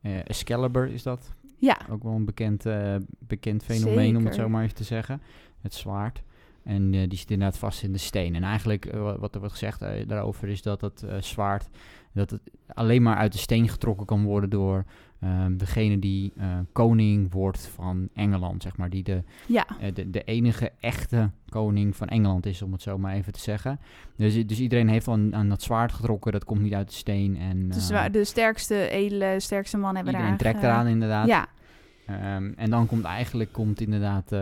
eh, 0.00 0.18
Excalibur 0.18 0.88
is 0.92 1.02
dat. 1.02 1.32
Ja, 1.60 1.78
Ook 1.90 2.02
wel 2.02 2.12
een 2.12 2.24
bekend, 2.24 2.66
eh, 2.66 2.94
bekend 3.18 3.64
fenomeen, 3.64 4.16
om 4.16 4.24
het 4.24 4.34
zo 4.34 4.48
maar 4.48 4.62
even 4.62 4.74
te 4.76 4.84
zeggen. 4.84 5.22
Het 5.60 5.74
zwaard. 5.74 6.22
En 6.62 6.94
eh, 6.94 7.08
die 7.08 7.18
zit 7.18 7.30
inderdaad 7.30 7.58
vast 7.58 7.82
in 7.82 7.92
de 7.92 7.98
steen. 7.98 8.34
En 8.34 8.42
eigenlijk, 8.42 8.86
eh, 8.86 9.00
wa- 9.02 9.18
wat 9.18 9.32
er 9.34 9.38
wordt 9.40 9.54
gezegd 9.54 9.80
daarover, 10.08 10.48
is 10.48 10.62
dat 10.62 10.80
het 10.80 11.02
eh, 11.02 11.16
zwaard 11.20 11.68
dat 12.12 12.30
het 12.30 12.40
alleen 12.74 13.02
maar 13.02 13.16
uit 13.16 13.32
de 13.32 13.38
steen 13.38 13.68
getrokken 13.68 14.06
kan 14.06 14.24
worden 14.24 14.50
door 14.50 14.84
ehm, 15.20 15.56
degene 15.56 15.98
die 15.98 16.32
eh, 16.36 16.58
koning 16.72 17.32
wordt 17.32 17.66
van 17.66 18.08
Engeland, 18.14 18.62
zeg 18.62 18.76
maar. 18.76 18.90
Die 18.90 19.02
de, 19.02 19.22
ja. 19.46 19.66
eh, 19.80 19.94
de, 19.94 20.10
de 20.10 20.22
enige 20.24 20.72
echte 20.80 21.30
koning 21.48 21.96
van 21.96 22.08
Engeland 22.08 22.46
is, 22.46 22.62
om 22.62 22.72
het 22.72 22.82
zo 22.82 22.98
maar 22.98 23.14
even 23.14 23.32
te 23.32 23.40
zeggen. 23.40 23.80
Dus, 24.16 24.46
dus 24.46 24.60
iedereen 24.60 24.88
heeft 24.88 25.08
aan, 25.08 25.34
aan 25.34 25.48
dat 25.48 25.62
zwaard 25.62 25.92
getrokken, 25.92 26.32
dat 26.32 26.44
komt 26.44 26.60
niet 26.60 26.74
uit 26.74 26.88
de 26.88 26.94
steen. 26.94 27.36
En, 27.36 27.70
eh, 27.70 27.78
zwa- 27.78 28.08
de 28.08 28.24
sterkste, 28.24 28.88
edele, 28.88 29.40
sterkste 29.40 29.76
man 29.76 29.94
hebben 29.94 30.12
iedereen 30.12 30.30
daar... 30.36 30.38
trekt 30.38 30.58
ge- 30.60 30.66
eraan 30.66 30.86
inderdaad. 30.86 31.26
Ja, 31.26 31.46
Ehm, 32.06 32.52
en 32.56 32.70
dan 32.70 32.86
komt 32.86 33.04
eigenlijk 33.04 33.52
komt 33.52 33.80
inderdaad 33.80 34.32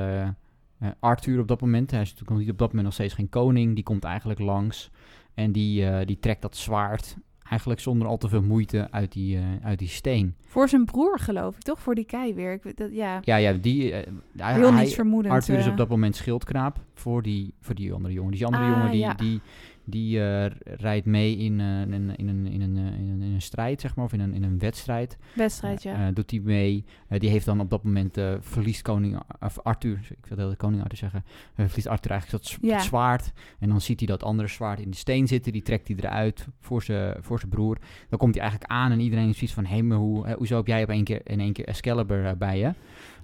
Arthur 1.01 1.41
op 1.41 1.49
dat 1.49 1.61
moment. 1.61 1.91
Hij 1.91 2.01
is 2.01 2.15
natuurlijk 2.15 2.51
op 2.51 2.59
dat 2.59 2.67
moment 2.69 2.85
nog 2.85 2.93
steeds 2.95 3.15
geen 3.15 3.29
koning. 3.29 3.75
Die 3.75 3.85
komt 3.85 4.05
eigenlijk 4.05 4.41
langs. 4.41 4.91
En 5.35 5.53
die, 5.53 6.05
die 6.05 6.19
trekt 6.19 6.43
dat 6.43 6.57
zwaard 6.57 7.17
eigenlijk 7.51 7.81
zonder 7.81 8.09
al 8.09 8.17
te 8.17 8.29
veel 8.29 8.43
moeite 8.43 8.89
uit 8.91 9.13
die, 9.13 9.37
eh, 9.37 9.43
uit 9.63 9.79
die 9.79 9.89
steen. 9.89 10.35
voor 10.45 10.69
zijn 10.69 10.85
broer 10.85 11.19
geloof 11.19 11.57
ik, 11.57 11.63
toch? 11.63 11.81
Voor 11.81 11.95
die 11.95 12.05
kei 12.05 12.35
weer. 12.35 12.53
Ik 12.53 12.63
weet 12.63 12.77
dat, 12.77 12.93
ja, 12.93 13.21
Ja, 13.25 13.37
ja, 13.37 13.53
die... 13.53 13.93
eh, 13.93 14.13
heel 14.55 14.73
hij- 14.73 14.83
niets 14.83 14.95
vermoedend. 14.95 15.35
Arthur 15.35 15.59
is 15.59 15.65
eh. 15.65 15.71
op 15.71 15.77
dat 15.77 15.89
moment 15.89 16.17
schildknaap 16.17 16.79
voor 16.95 17.23
die, 17.23 17.55
voor 17.61 17.75
die 17.75 17.93
andere 17.93 18.15
jongen. 18.15 18.33
Die 18.33 18.47
andere 18.47 18.65
Ah, 18.65 18.71
jongen 18.71 18.91
die, 18.91 19.01
ja. 19.01 19.15
die, 19.15 19.41
die 19.87 20.23
eh, 20.23 20.51
rijdt 20.65 21.07
mee 21.07 21.37
in, 21.37 21.61
eh, 21.61 21.81
in, 21.81 21.93
een- 21.93 22.17
in, 22.17 22.29
een, 22.29 22.47
in, 22.47 22.61
een, 22.61 22.77
eh, 22.77 22.99
in, 22.99 23.09
een, 23.09 23.23
in 23.23 23.33
een 23.33 23.43
strijd, 23.43 23.81
zeg 23.81 23.97
maar, 23.97 24.05
of 24.05 24.13
in 24.13 24.21
een, 24.21 24.35
in 24.35 24.43
een 24.43 24.59
wedstrijd. 24.59 25.19
wedstrijd, 25.35 25.83
ja. 25.83 26.07
Eh, 26.07 26.15
doet 26.15 26.31
hij 26.31 26.41
mee. 26.41 26.85
Eh, 27.09 27.21
die 27.21 27.31
heeft 27.31 27.45
dan 27.47 27.61
op 27.61 27.71
dat 27.71 27.85
moment 27.85 28.17
eh, 28.17 28.35
verliest 28.41 28.83
koning 28.83 29.21
of 29.41 29.59
Arthur, 29.63 29.99
ik 30.23 30.37
wil 30.37 30.49
de 30.51 30.57
koning 30.57 30.83
Arthur 30.83 30.99
zeggen, 30.99 31.25
eh, 31.55 31.67
verliest 31.67 31.87
Arthur 31.89 32.11
eigenlijk 32.11 32.43
dat, 32.43 32.53
z- 32.53 32.57
Ja. 32.61 32.77
dat 32.77 32.85
zwaard. 32.85 33.33
En 33.59 33.69
dan 33.69 33.81
ziet 33.81 33.99
hij 33.99 34.09
dat 34.09 34.23
andere 34.23 34.49
zwaard 34.49 34.81
in 34.81 34.91
de 34.91 34.97
steen 34.97 35.27
zitten. 35.27 35.53
Die 35.53 35.63
trekt 35.63 35.89
hij 35.89 35.97
eruit 36.01 36.47
voor 36.61 36.83
zijn 36.83 37.17
voor 37.21 37.39
zijn 37.39 37.51
broer. 37.51 37.79
Dan 38.09 38.19
komt 38.19 38.35
hij 38.35 38.43
eigenlijk 38.43 38.73
aan 38.73 38.91
en 38.93 39.01
iedereen 39.01 39.29
is 39.29 39.35
zoiets 39.39 39.55
van, 39.55 39.65
hé, 39.67 39.83
maar 39.83 39.99
hoe, 39.99 40.27
eh, 40.27 40.35
hoezo 40.37 40.57
heb 40.57 40.67
jij 40.67 40.83
op 40.83 40.89
één 40.89 41.05
keer, 41.05 41.21
in 41.25 41.41
één 41.41 41.53
keer 41.53 41.65
Excalibur 41.67 42.27
eh, 42.27 42.33
bij 42.39 42.59
je? 42.59 42.73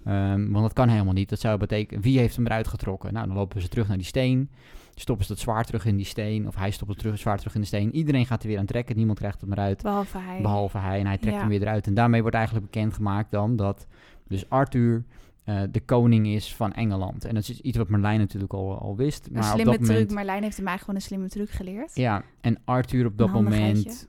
Ehm, 0.04 0.50
want 0.50 0.64
dat 0.64 0.72
kan 0.72 0.88
helemaal 0.88 1.12
niet. 1.12 1.28
Dat 1.28 1.40
zou 1.40 1.58
betekenen, 1.58 2.02
wie 2.02 2.18
heeft 2.18 2.36
hem 2.36 2.46
eruit 2.46 2.68
getrokken? 2.68 3.12
Nou, 3.12 3.26
dan 3.26 3.36
lopen 3.36 3.60
ze 3.60 3.68
terug 3.68 3.88
naar 3.88 3.96
die 3.96 4.06
steen. 4.06 4.50
Stoppen 4.94 5.26
ze 5.26 5.32
dat 5.32 5.42
zwaard 5.42 5.66
terug 5.66 5.84
in 5.84 5.96
die 5.96 6.04
steen. 6.06 6.46
Of 6.46 6.54
hij 6.56 6.70
stopt 6.70 6.90
het 6.90 6.98
terug, 6.98 7.18
zwaard 7.18 7.38
terug 7.38 7.54
in 7.54 7.60
de 7.60 7.66
steen. 7.66 7.94
Iedereen 7.94 8.26
gaat 8.26 8.42
er 8.42 8.48
weer 8.48 8.58
aan 8.58 8.66
trekken. 8.66 8.96
Niemand 8.96 9.18
krijgt 9.18 9.40
hem 9.40 9.52
eruit. 9.52 9.82
Behalve 9.82 10.18
hij. 10.18 10.40
Behalve 10.42 10.78
hij. 10.78 10.98
En 11.00 11.06
hij 11.06 11.18
trekt 11.18 11.34
Ja. 11.34 11.40
hem 11.40 11.48
weer 11.50 11.62
eruit. 11.62 11.86
En 11.86 11.94
daarmee 11.94 12.20
wordt 12.20 12.36
eigenlijk 12.36 12.70
bekendgemaakt 12.70 13.30
dan 13.30 13.56
dat 13.56 13.86
dus 14.28 14.48
Arthur 14.50 15.04
eh, 15.44 15.60
de 15.70 15.80
koning 15.80 16.26
is 16.26 16.54
van 16.54 16.72
Engeland. 16.72 17.24
En 17.24 17.34
dat 17.34 17.48
is 17.48 17.60
iets 17.60 17.76
wat 17.78 17.88
Merlijn 17.88 18.18
natuurlijk 18.18 18.52
al, 18.52 18.78
al 18.78 18.96
wist. 18.96 19.26
Een 19.26 19.32
Maar 19.32 19.42
op 19.42 19.48
slimme 19.48 19.70
dat 19.72 19.80
truc. 19.80 19.90
moment... 19.90 20.10
Marlijn 20.14 20.42
heeft 20.42 20.56
hem 20.56 20.66
eigenlijk 20.66 21.00
gewoon 21.00 21.20
een 21.20 21.28
slimme 21.28 21.46
truc 21.46 21.50
geleerd. 21.66 21.94
Ja, 21.96 22.22
en 22.40 22.58
Arthur 22.64 23.06
op 23.06 23.18
dat 23.18 23.32
moment 23.32 24.08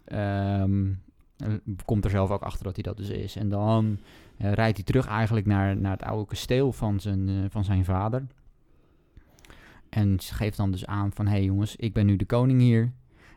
komt 1.85 2.03
er 2.05 2.09
zelf 2.11 2.31
ook 2.31 2.41
achter 2.41 2.63
dat 2.63 2.73
hij 2.75 2.83
dat 2.83 2.97
dus 2.97 3.09
is. 3.09 3.35
En 3.35 3.49
dan 3.49 3.97
eh, 4.37 4.51
rijdt 4.51 4.77
hij 4.77 4.85
terug 4.85 5.07
eigenlijk 5.07 5.45
naar, 5.45 5.77
naar 5.77 5.91
het 5.91 6.03
oude 6.03 6.25
kasteel 6.25 6.71
van 6.71 6.99
zijn, 6.99 7.29
eh, 7.29 7.35
van 7.49 7.63
zijn 7.63 7.85
vader. 7.85 8.25
En 9.89 10.19
ze 10.19 10.33
geeft 10.33 10.57
dan 10.57 10.71
dus 10.71 10.85
aan 10.85 11.11
van... 11.13 11.25
hé 11.25 11.31
hey 11.31 11.43
jongens, 11.43 11.75
ik 11.75 11.93
ben 11.93 12.05
nu 12.05 12.15
de 12.15 12.25
koning 12.25 12.59
hier. 12.61 12.91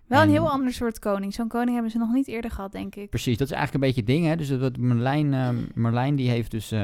Wel 0.06 0.20
een 0.20 0.26
En- 0.26 0.32
heel 0.32 0.50
ander 0.50 0.72
soort 0.72 0.98
koning. 0.98 1.34
Zo'n 1.34 1.48
koning 1.48 1.72
hebben 1.72 1.90
ze 1.90 1.98
nog 1.98 2.12
niet 2.12 2.28
eerder 2.28 2.50
gehad, 2.50 2.72
denk 2.72 2.94
ik. 2.94 3.10
Precies, 3.10 3.36
dat 3.38 3.46
is 3.50 3.54
eigenlijk 3.54 3.84
een 3.84 3.90
beetje 3.92 4.12
het 4.12 4.20
ding. 4.20 4.26
Hè? 4.26 4.36
Dus 4.36 4.60
dat 4.60 4.76
Merlijn, 4.76 5.34
eh, 5.34 5.48
Merlijn 5.74 6.16
die 6.16 6.30
heeft 6.30 6.50
dus 6.50 6.74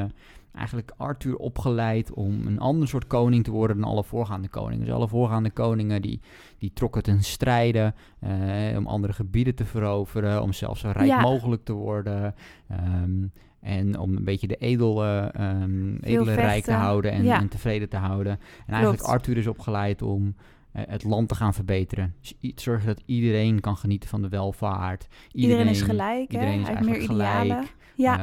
eigenlijk 0.54 0.92
Arthur 0.96 1.36
opgeleid 1.36 2.12
om 2.12 2.46
een 2.46 2.58
ander 2.58 2.88
soort 2.88 3.06
koning 3.06 3.44
te 3.44 3.50
worden 3.50 3.80
dan 3.80 3.88
alle 3.90 4.04
voorgaande 4.04 4.48
koningen. 4.48 4.84
Dus 4.86 4.94
alle 4.94 5.08
voorgaande 5.08 5.50
koningen 5.50 6.02
die, 6.02 6.20
die 6.58 6.72
trokken 6.72 7.02
ten 7.02 7.22
strijde 7.22 7.94
eh, 8.20 8.30
om 8.76 8.86
andere 8.86 9.12
gebieden 9.12 9.54
te 9.54 9.64
veroveren, 9.64 10.42
om 10.42 10.52
zelfs 10.52 10.80
zo 10.80 10.90
rijk 10.90 11.06
Ja. 11.06 11.20
mogelijk 11.20 11.64
te 11.64 11.72
worden. 11.72 12.34
ehm, 12.68 13.26
en 13.60 13.98
om 13.98 14.16
een 14.16 14.24
beetje 14.24 14.46
de 14.46 14.56
edel, 14.56 15.04
eh, 15.04 15.34
ehm, 15.34 15.94
edele 16.00 16.34
rijk 16.34 16.64
te 16.64 16.72
houden 16.72 17.12
en, 17.12 17.24
Ja. 17.24 17.40
en 17.40 17.48
tevreden 17.48 17.88
te 17.88 17.96
houden. 17.96 18.32
En 18.66 18.72
eigenlijk 18.72 19.02
Klopt. 19.02 19.14
Arthur 19.14 19.36
is 19.36 19.46
opgeleid 19.46 20.02
om 20.02 20.34
eh, 20.72 20.82
het 20.88 21.04
land 21.04 21.28
te 21.28 21.34
gaan 21.34 21.54
verbeteren. 21.54 22.14
Dus 22.20 22.34
i- 22.40 22.52
zorgen 22.56 22.86
dat 22.86 23.02
iedereen 23.06 23.60
kan 23.60 23.76
genieten 23.76 24.08
van 24.08 24.22
de 24.22 24.28
welvaart. 24.28 25.06
Iedereen, 25.32 25.66
is 25.68 25.82
gelijk, 25.82 26.30
iedereen 26.32 26.54
hè? 26.54 26.60
is 26.60 26.66
heeft 26.68 26.80
meer 26.80 26.88
eigenlijk 26.94 27.04
gelijk. 27.04 27.44
idealen. 27.44 27.66
Ja, 27.94 28.18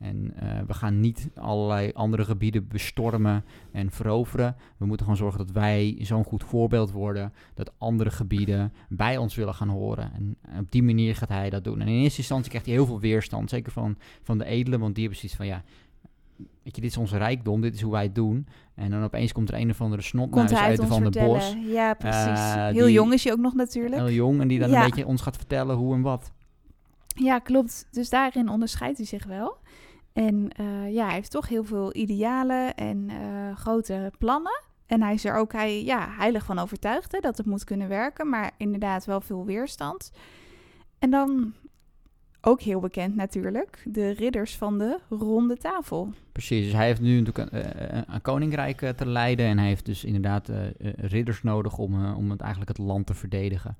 en 0.00 0.32
eh, 0.36 0.48
we 0.66 0.74
gaan 0.74 1.00
niet 1.00 1.28
allerlei 1.34 1.90
andere 1.92 2.24
gebieden 2.24 2.68
bestormen 2.68 3.44
en 3.72 3.90
veroveren. 3.90 4.56
We 4.76 4.86
moeten 4.86 5.06
gewoon 5.06 5.20
zorgen 5.20 5.38
dat 5.46 5.50
wij 5.50 5.96
zo'n 6.00 6.24
goed 6.24 6.44
voorbeeld 6.44 6.90
worden 6.90 7.32
dat 7.54 7.72
andere 7.78 8.10
gebieden 8.10 8.72
bij 8.88 9.16
ons 9.16 9.34
willen 9.34 9.54
gaan 9.54 9.68
horen. 9.68 10.12
En 10.14 10.36
op 10.58 10.70
die 10.72 10.82
manier 10.82 11.16
gaat 11.16 11.28
hij 11.28 11.50
dat 11.50 11.64
doen. 11.64 11.80
En 11.80 11.88
in 11.88 12.00
eerste 12.02 12.18
instantie 12.18 12.48
krijgt 12.48 12.66
hij 12.66 12.74
heel 12.74 12.86
veel 12.86 13.00
weerstand, 13.00 13.50
zeker 13.50 13.72
van, 13.72 13.96
van 14.22 14.38
de 14.38 14.44
edelen, 14.44 14.80
want 14.80 14.94
die 14.94 15.02
hebben 15.04 15.20
zoiets 15.20 15.38
van 15.38 15.46
ja. 15.46 15.62
Weet 16.62 16.76
je, 16.76 16.80
dit 16.82 16.90
is 16.90 16.96
onze 16.96 17.16
rijkdom, 17.18 17.60
dit 17.60 17.74
is 17.74 17.80
hoe 17.80 17.92
wij 17.92 18.02
het 18.02 18.14
doen. 18.14 18.46
En 18.74 18.90
dan 18.90 19.02
opeens 19.02 19.32
komt 19.32 19.48
er 19.48 19.54
een 19.60 19.70
of 19.70 19.80
andere 19.80 20.02
snotneus 20.02 20.50
uit 20.50 20.58
uit 20.58 20.76
de 20.76 20.82
ons 20.82 20.90
van 20.92 21.10
de 21.10 21.20
bos. 21.20 21.56
Ja, 21.66 21.94
precies. 21.94 22.54
Eh, 22.54 22.66
heel 22.66 22.84
die- 22.84 22.92
jong 22.94 23.12
is 23.12 23.24
hij 23.24 23.32
ook 23.32 23.38
nog 23.38 23.54
natuurlijk. 23.54 23.94
Heel 23.94 24.10
jong, 24.10 24.40
en 24.40 24.48
die 24.48 24.58
dan 24.58 24.70
Ja. 24.70 24.78
een 24.80 24.90
beetje 24.90 25.06
ons 25.06 25.22
gaat 25.22 25.36
vertellen 25.36 25.76
hoe 25.76 25.94
en 25.94 26.00
wat. 26.00 26.32
Ja, 27.06 27.38
klopt. 27.38 27.88
Dus 27.90 28.10
daarin 28.10 28.48
onderscheidt 28.48 28.96
hij 28.96 29.06
zich 29.06 29.24
wel. 29.26 29.56
En 30.12 30.48
eh, 30.56 30.92
ja, 30.92 31.04
hij 31.04 31.14
heeft 31.14 31.30
toch 31.30 31.48
heel 31.48 31.64
veel 31.64 31.94
idealen 31.94 32.74
en 32.74 33.08
eh, 33.08 33.56
grote 33.56 34.12
plannen. 34.18 34.62
En 34.86 35.02
hij 35.02 35.14
is 35.14 35.24
er 35.24 35.36
ook 35.36 35.52
hij, 35.52 35.84
ja, 35.84 36.08
heilig 36.10 36.44
van 36.44 36.58
overtuigd 36.58 37.12
hè, 37.12 37.18
dat 37.20 37.36
het 37.36 37.46
moet 37.46 37.64
kunnen 37.64 37.88
werken, 37.88 38.28
maar 38.28 38.50
inderdaad 38.56 39.04
wel 39.04 39.20
veel 39.20 39.44
weerstand. 39.44 40.12
En 40.98 41.10
dan 41.10 41.52
ook 42.40 42.60
heel 42.60 42.80
bekend 42.80 43.16
natuurlijk, 43.16 43.82
de 43.84 44.10
ridders 44.10 44.56
van 44.56 44.78
de 44.78 44.98
ronde 45.08 45.56
tafel. 45.56 46.12
Precies, 46.32 46.64
dus 46.64 46.72
hij 46.74 46.86
heeft 46.86 47.00
nu 47.00 47.20
natuurlijk 47.20 47.52
een, 47.52 47.62
eh, 47.62 48.02
een- 48.06 48.22
koninkrijk 48.22 48.92
te 48.96 49.06
leiden 49.06 49.46
en 49.46 49.58
hij 49.58 49.66
heeft 49.66 49.86
dus 49.86 50.04
inderdaad 50.04 50.50
ridders 50.96 51.42
nodig 51.42 51.78
om, 51.78 52.14
om 52.14 52.30
het 52.30 52.40
eigenlijk 52.40 52.76
het 52.78 52.86
land 52.86 53.06
te 53.06 53.14
verdedigen. 53.14 53.76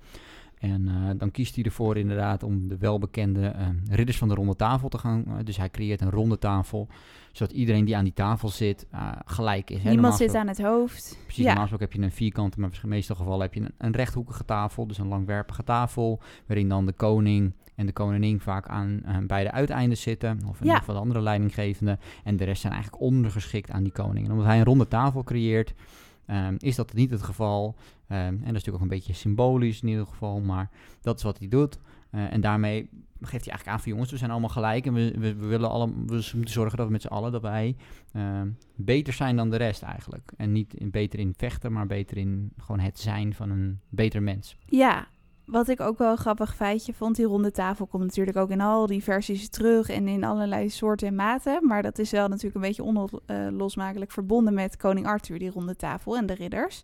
En 0.61 0.89
eh, 0.89 0.95
dan 1.19 1.31
kiest 1.31 1.55
hij 1.55 1.65
ervoor 1.65 1.97
inderdaad 1.97 2.43
om 2.43 2.69
de 2.69 2.79
welbekende 2.79 3.47
eh, 3.47 3.67
ridders 3.91 4.19
van 4.19 4.29
de 4.29 4.35
ronde 4.35 4.57
tafel 4.57 4.89
te 4.89 4.99
gaan. 4.99 5.25
eh, 5.27 5.35
dus 5.45 5.57
hij 5.57 5.71
creëert 5.71 6.01
een 6.01 6.11
ronde 6.11 6.39
tafel, 6.39 6.89
zodat 7.33 7.55
iedereen 7.55 7.85
die 7.85 7.97
aan 7.97 8.05
die 8.05 8.13
tafel 8.13 8.49
zit 8.49 8.87
gelijk 9.25 9.71
is. 9.71 9.83
Niemand 9.83 10.15
zit 10.15 10.35
aan 10.35 10.49
het 10.49 10.63
hoofd. 10.63 11.19
Precies, 11.25 11.45
ja, 11.45 11.55
normaal 11.55 11.79
heb 11.79 11.93
je 11.93 12.01
een 12.03 12.13
vierkante, 12.13 12.61
maar 12.61 12.71
in 12.73 12.79
de 12.81 12.87
meeste 12.87 13.15
gevallen 13.15 13.41
heb 13.41 13.55
je 13.55 13.61
een, 13.61 13.73
een 13.79 13.93
rechthoekige 13.93 14.45
tafel, 14.45 14.87
dus 14.87 14.99
een 14.99 15.09
langwerpige 15.09 15.65
tafel, 15.65 16.21
waarin 16.47 16.69
dan 16.69 16.87
de 16.87 16.93
koning 16.93 17.53
en 17.75 17.87
de 17.87 17.93
koningin 17.93 18.41
vaak 18.41 18.69
aan, 18.69 19.03
beide 19.27 19.51
uiteinden 19.53 19.99
zitten, 19.99 20.39
of 20.49 20.59
in 20.59 20.65
ieder 20.65 20.79
geval 20.79 20.95
de 20.95 21.01
andere 21.01 21.21
leidinggevende, 21.21 21.99
en 22.25 22.37
de 22.37 22.45
rest 22.45 22.61
zijn 22.61 22.73
eigenlijk 22.73 23.03
ondergeschikt 23.03 23.71
aan 23.71 23.83
die 23.83 23.93
koning. 23.93 24.25
En 24.27 24.33
omdat 24.33 24.47
hij 24.47 24.59
een 24.59 24.65
ronde 24.65 24.89
tafel 24.89 25.25
creëert, 25.25 25.75
ehm, 26.31 26.55
is 26.59 26.77
dat 26.77 26.93
niet 26.93 27.11
het 27.11 27.23
geval. 27.23 27.77
Ehm, 28.07 28.19
en 28.19 28.31
dat 28.31 28.41
is 28.41 28.47
natuurlijk 28.47 28.75
ook 28.75 28.83
een 28.83 28.97
beetje 28.97 29.13
symbolisch 29.13 29.81
in 29.83 29.89
ieder 29.89 30.07
geval, 30.07 30.41
maar 30.41 30.71
dat 31.01 31.17
is 31.17 31.23
wat 31.23 31.39
hij 31.39 31.49
doet. 31.49 31.79
Eh, 32.11 32.33
en 32.33 32.41
daarmee 32.41 32.89
geeft 33.21 33.45
hij 33.45 33.53
eigenlijk 33.55 33.67
aan 33.67 33.81
van 33.81 33.93
jongens, 33.93 34.11
we 34.11 34.17
zijn 34.17 34.31
allemaal 34.31 34.49
gelijk 34.49 34.87
en 34.87 34.93
we, 34.93 35.15
we, 35.19 35.35
we 35.35 35.47
willen 35.47 35.71
alle, 35.71 35.87
we 35.87 36.31
moeten 36.35 36.55
zorgen 36.55 36.77
dat 36.77 36.87
we 36.87 36.93
met 36.93 37.03
z'n 37.03 37.09
allen 37.09 37.33
dat 37.33 37.43
wij 37.43 37.77
ehm, 38.13 38.49
beter 38.75 39.13
zijn 39.13 39.37
dan 39.37 39.51
de 39.51 39.57
rest 39.57 39.83
eigenlijk. 39.83 40.33
En 40.37 40.53
niet 40.53 40.75
in, 40.75 40.91
beter 40.91 41.19
in 41.19 41.35
vechten, 41.37 41.73
maar 41.73 41.87
beter 41.87 42.17
in 42.17 42.53
gewoon 42.57 42.81
het 42.81 42.99
zijn 42.99 43.35
van 43.35 43.51
een 43.51 43.81
beter 43.89 44.23
mens. 44.23 44.57
Ja, 44.67 45.09
wat 45.51 45.69
ik 45.69 45.81
ook 45.81 45.99
wel 45.99 46.11
een 46.11 46.17
grappig 46.17 46.55
feitje 46.55 46.93
vond, 46.93 47.17
die 47.17 47.27
ronde 47.27 47.51
tafel 47.51 47.87
komt 47.87 48.05
natuurlijk 48.05 48.37
ook 48.37 48.51
in 48.51 48.61
al 48.61 48.87
die 48.87 49.03
versies 49.03 49.49
terug 49.49 49.89
en 49.89 50.09
in 50.09 50.25
allerlei 50.25 50.71
soorten 50.71 51.09
en 51.09 51.15
maten. 51.15 51.67
Maar 51.67 51.83
dat 51.83 51.99
is 51.99 52.11
wel 52.11 52.29
natuurlijk 52.29 52.55
een 52.55 52.61
beetje 52.61 53.17
onlosmakelijk 53.47 54.11
verbonden 54.11 54.55
met 54.55 54.77
koning 54.77 55.07
Arthur, 55.07 55.39
die 55.39 55.51
ronde 55.51 55.77
tafel 55.77 56.17
en 56.17 56.27
de 56.27 56.35
ridders. 56.35 56.83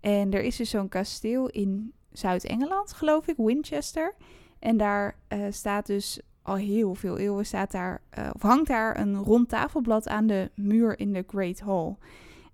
En 0.00 0.32
er 0.32 0.42
is 0.42 0.56
dus 0.56 0.70
zo'n 0.70 0.88
kasteel 0.88 1.48
in 1.48 1.92
Zuid-Engeland, 2.12 2.92
geloof 2.92 3.26
ik, 3.26 3.36
Winchester. 3.36 4.14
En 4.58 4.76
daar 4.76 5.16
eh, 5.28 5.40
staat 5.50 5.86
dus 5.86 6.20
al 6.42 6.54
heel 6.54 6.94
veel 6.94 7.18
eeuwen 7.18 7.46
staat 7.46 7.72
daar, 7.72 8.02
eh, 8.10 8.30
of 8.32 8.42
hangt 8.42 8.68
daar 8.68 9.00
een 9.00 9.16
rond 9.16 9.48
tafelblad 9.48 10.08
aan 10.08 10.26
de 10.26 10.50
muur 10.54 10.98
in 10.98 11.12
de 11.12 11.24
Great 11.26 11.60
Hall. 11.60 11.96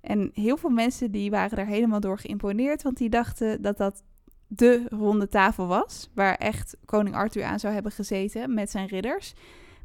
En 0.01 0.31
heel 0.33 0.57
veel 0.57 0.71
mensen 0.71 1.11
die 1.11 1.31
waren 1.31 1.57
daar 1.57 1.67
helemaal 1.67 2.01
door 2.01 2.19
geïmponeerd, 2.19 2.83
want 2.83 2.97
die 2.97 3.09
dachten 3.09 3.63
dat 3.63 3.77
dat 3.77 4.03
de 4.47 4.87
ronde 4.91 5.29
tafel 5.29 5.67
was, 5.67 6.11
waar 6.15 6.35
echt 6.35 6.77
koning 6.85 7.15
Arthur 7.15 7.45
aan 7.45 7.61
zou 7.61 7.75
hebben 7.75 7.93
gezeten 7.93 8.55
met 8.55 8.71
zijn 8.71 8.87
ridders. 8.87 9.35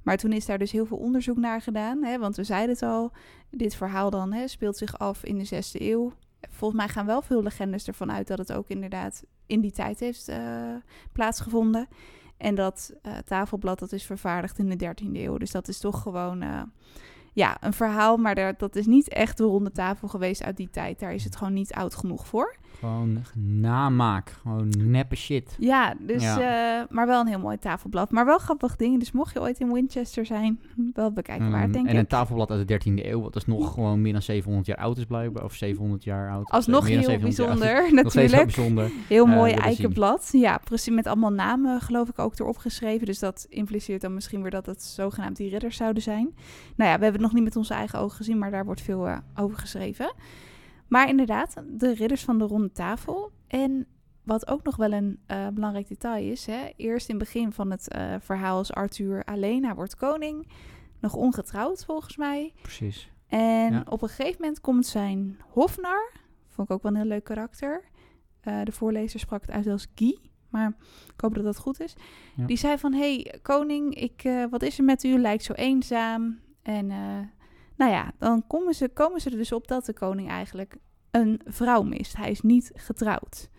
Maar 0.04 0.18
toen 0.18 0.32
is 0.32 0.46
daar 0.46 0.58
dus 0.58 0.72
heel 0.72 0.86
veel 0.86 0.98
onderzoek 0.98 1.38
naar 1.38 1.62
gedaan. 1.62 2.04
Hè, 2.04 2.20
want 2.20 2.36
we 2.36 2.44
zeiden 2.44 2.70
het 2.70 2.84
al, 2.84 3.12
dit 3.50 3.76
verhaal 3.76 4.10
dan 4.10 4.34
hè, 4.34 4.48
speelt 4.48 4.78
zich 4.78 4.98
af 4.98 5.24
in 5.24 5.38
de 5.38 5.44
zesde 5.44 5.90
eeuw. 5.90 6.14
Volgens 6.50 6.80
mij 6.82 6.90
gaan 6.90 7.06
wel 7.06 7.22
veel 7.22 7.44
legendes 7.44 7.88
ervan 7.88 8.12
uit 8.12 8.28
dat 8.28 8.38
het 8.38 8.54
ook 8.54 8.68
inderdaad 8.68 9.24
in 9.46 9.62
die 9.62 9.72
tijd 9.72 10.00
heeft 10.00 10.30
uh, 10.30 10.76
plaatsgevonden. 11.12 11.88
En 12.38 12.56
dat 12.56 12.94
uh, 13.04 13.18
tafelblad 13.18 13.80
dat 13.80 13.92
is 13.92 14.06
vervaardigd 14.06 14.58
in 14.58 14.70
de 14.70 14.76
dertiende 14.76 15.20
eeuw. 15.20 15.38
Dus 15.38 15.52
dat 15.52 15.68
is 15.68 15.80
toch 15.80 16.02
gewoon 16.02 16.44
uh, 16.44 16.62
ja, 17.34 17.58
een 17.60 17.74
verhaal. 17.74 18.18
Maar 18.18 18.58
dat 18.58 18.76
is 18.76 18.86
niet 18.86 19.10
echt 19.10 19.38
de 19.38 19.44
ronde 19.44 19.72
tafel 19.72 20.08
geweest 20.08 20.44
uit 20.44 20.58
die 20.58 20.70
tijd. 20.70 21.00
Daar 21.00 21.14
is 21.14 21.24
het 21.24 21.36
gewoon 21.36 21.54
niet 21.54 21.74
oud 21.74 21.96
genoeg 21.96 22.28
voor. 22.28 22.56
Gewoon 22.80 23.18
namaak. 23.36 24.30
Gewoon 24.42 24.74
neppe 24.78 25.16
shit. 25.16 25.56
Ja, 25.60 25.94
dus, 26.00 26.24
ja. 26.24 26.80
Uh, 26.80 26.86
maar 26.90 27.08
wel 27.08 27.22
een 27.22 27.28
heel 27.28 27.40
mooi 27.40 27.58
tafelblad. 27.58 28.12
Maar 28.12 28.26
wel 28.26 28.38
grappig 28.38 28.76
dingen. 28.76 29.00
Dus 29.00 29.12
mocht 29.12 29.34
je 29.34 29.42
ooit 29.42 29.60
in 29.60 29.74
Winchester 29.74 30.26
zijn, 30.26 30.60
wel 30.94 31.12
bekijken 31.12 31.46
Mm, 31.46 31.52
waar, 31.52 31.72
denk 31.72 31.88
en 31.88 31.94
ik. 31.94 32.00
een 32.00 32.08
tafelblad 32.08 32.52
uit 32.52 32.68
de 32.68 32.80
13e 32.80 33.06
eeuw, 33.06 33.22
wat 33.22 33.34
dus 33.34 33.46
nog 33.46 33.74
gewoon 33.74 34.02
meer 34.02 34.12
dan 34.14 34.22
700 34.22 34.68
jaar 34.68 34.78
oud 34.78 34.98
is 34.98 35.06
blijkbaar. 35.06 35.44
Of 35.44 35.54
700 35.54 36.04
jaar 36.04 36.32
oud. 36.32 36.50
Alsnog 36.50 36.88
heel 36.88 37.04
700 37.04 37.36
jaar 37.38 37.48
oud. 37.48 37.60
bijzonder, 37.60 37.94
natuurlijk. 38.04 38.44
bijzonder. 38.44 38.92
Heel 39.08 39.26
eh, 39.26 39.36
mooi 39.36 39.54
eikenblad. 39.54 40.30
Ja, 40.32 40.58
precies. 40.58 40.94
Met 40.94 41.08
allemaal 41.08 41.32
namen, 41.34 41.82
geloof 41.82 42.10
ik, 42.10 42.20
ook 42.20 42.40
erop 42.40 42.58
geschreven. 42.58 43.06
Dus 43.06 43.20
dat 43.20 43.46
impliceert 43.50 44.02
dan 44.02 44.14
misschien 44.14 44.42
weer 44.42 44.52
dat 44.52 44.66
het 44.66 44.84
zogenaamd 44.84 45.38
die 45.38 45.50
ridders 45.50 45.78
zouden 45.78 46.04
zijn. 46.04 46.30
Nou 46.76 46.90
ja, 46.92 46.98
we 46.98 47.04
hebben 47.04 47.12
het 47.12 47.22
nog 47.22 47.34
niet 47.34 47.44
met 47.44 47.56
onze 47.56 47.74
eigen 47.74 48.00
ogen 48.00 48.16
gezien, 48.18 48.38
maar 48.38 48.52
daar 48.52 48.66
wordt 48.66 48.82
veel 48.82 49.08
eh, 49.08 49.18
over 49.36 49.58
geschreven. 49.58 50.14
Maar 50.92 51.08
inderdaad, 51.10 51.64
de 51.68 51.94
ridders 51.94 52.24
van 52.24 52.38
de 52.38 52.44
ronde 52.46 52.72
tafel. 52.72 53.32
En 53.48 53.88
wat 54.24 54.48
ook 54.48 54.64
nog 54.64 54.76
wel 54.76 54.92
een 54.92 55.20
eh, 55.28 55.48
belangrijk 55.48 55.88
detail 55.88 56.32
is. 56.32 56.46
Hè, 56.46 56.70
eerst 56.76 57.10
in 57.10 57.16
het 57.16 57.24
begin 57.24 57.52
van 57.52 57.72
het 57.72 57.88
eh, 57.90 58.16
verhaal 58.20 58.60
is 58.62 58.74
Arthur 58.74 59.24
alleen. 59.24 59.66
Hij 59.66 59.76
wordt 59.76 59.96
koning. 59.96 60.48
Nog 61.00 61.14
ongetrouwd 61.16 61.86
volgens 61.86 62.18
mij. 62.18 62.54
Precies. 62.62 63.10
En 63.28 63.74
Ja. 63.74 63.84
op 63.90 64.02
een 64.02 64.10
gegeven 64.10 64.38
moment 64.42 64.62
komt 64.62 64.86
zijn 64.86 65.40
hofnar. 65.50 66.12
Vond 66.48 66.70
ik 66.70 66.76
ook 66.76 66.84
wel 66.84 66.92
een 66.92 66.98
heel 66.98 67.08
leuk 67.08 67.24
karakter. 67.24 67.84
Eh, 68.42 68.64
de 68.64 68.72
voorlezer 68.72 69.20
sprak 69.20 69.42
het 69.42 69.52
uit 69.52 69.68
als 69.68 69.88
Guy. 69.96 70.18
Maar 70.50 70.68
ik 71.14 71.22
hoop 71.22 71.36
dat 71.36 71.44
dat 71.44 71.58
goed 71.58 71.80
is. 71.82 71.96
Ja. 72.36 72.46
Die 72.46 72.58
zei 72.58 72.78
van, 72.78 72.94
hey, 72.94 73.36
koning, 73.42 73.96
ik, 73.96 74.30
wat 74.50 74.62
is 74.62 74.78
er 74.78 74.84
met 74.84 75.04
u? 75.04 75.18
Lijkt 75.20 75.44
zo 75.44 75.54
eenzaam. 75.54 76.40
En 76.62 76.92
nou 77.82 77.94
ja, 77.94 78.12
dan 78.18 78.44
komen 78.48 78.74
ze, 78.74 78.90
komen 78.94 79.22
ze 79.22 79.30
er 79.30 79.38
dus 79.38 79.52
op 79.52 79.68
dat 79.68 79.86
de 79.86 79.94
koning 79.94 80.30
eigenlijk 80.30 80.76
een 81.12 81.42
vrouw 81.46 81.82
mist. 81.82 82.18
Hij 82.18 82.32
is 82.32 82.42
niet 82.42 82.72
getrouwd. 82.76 83.50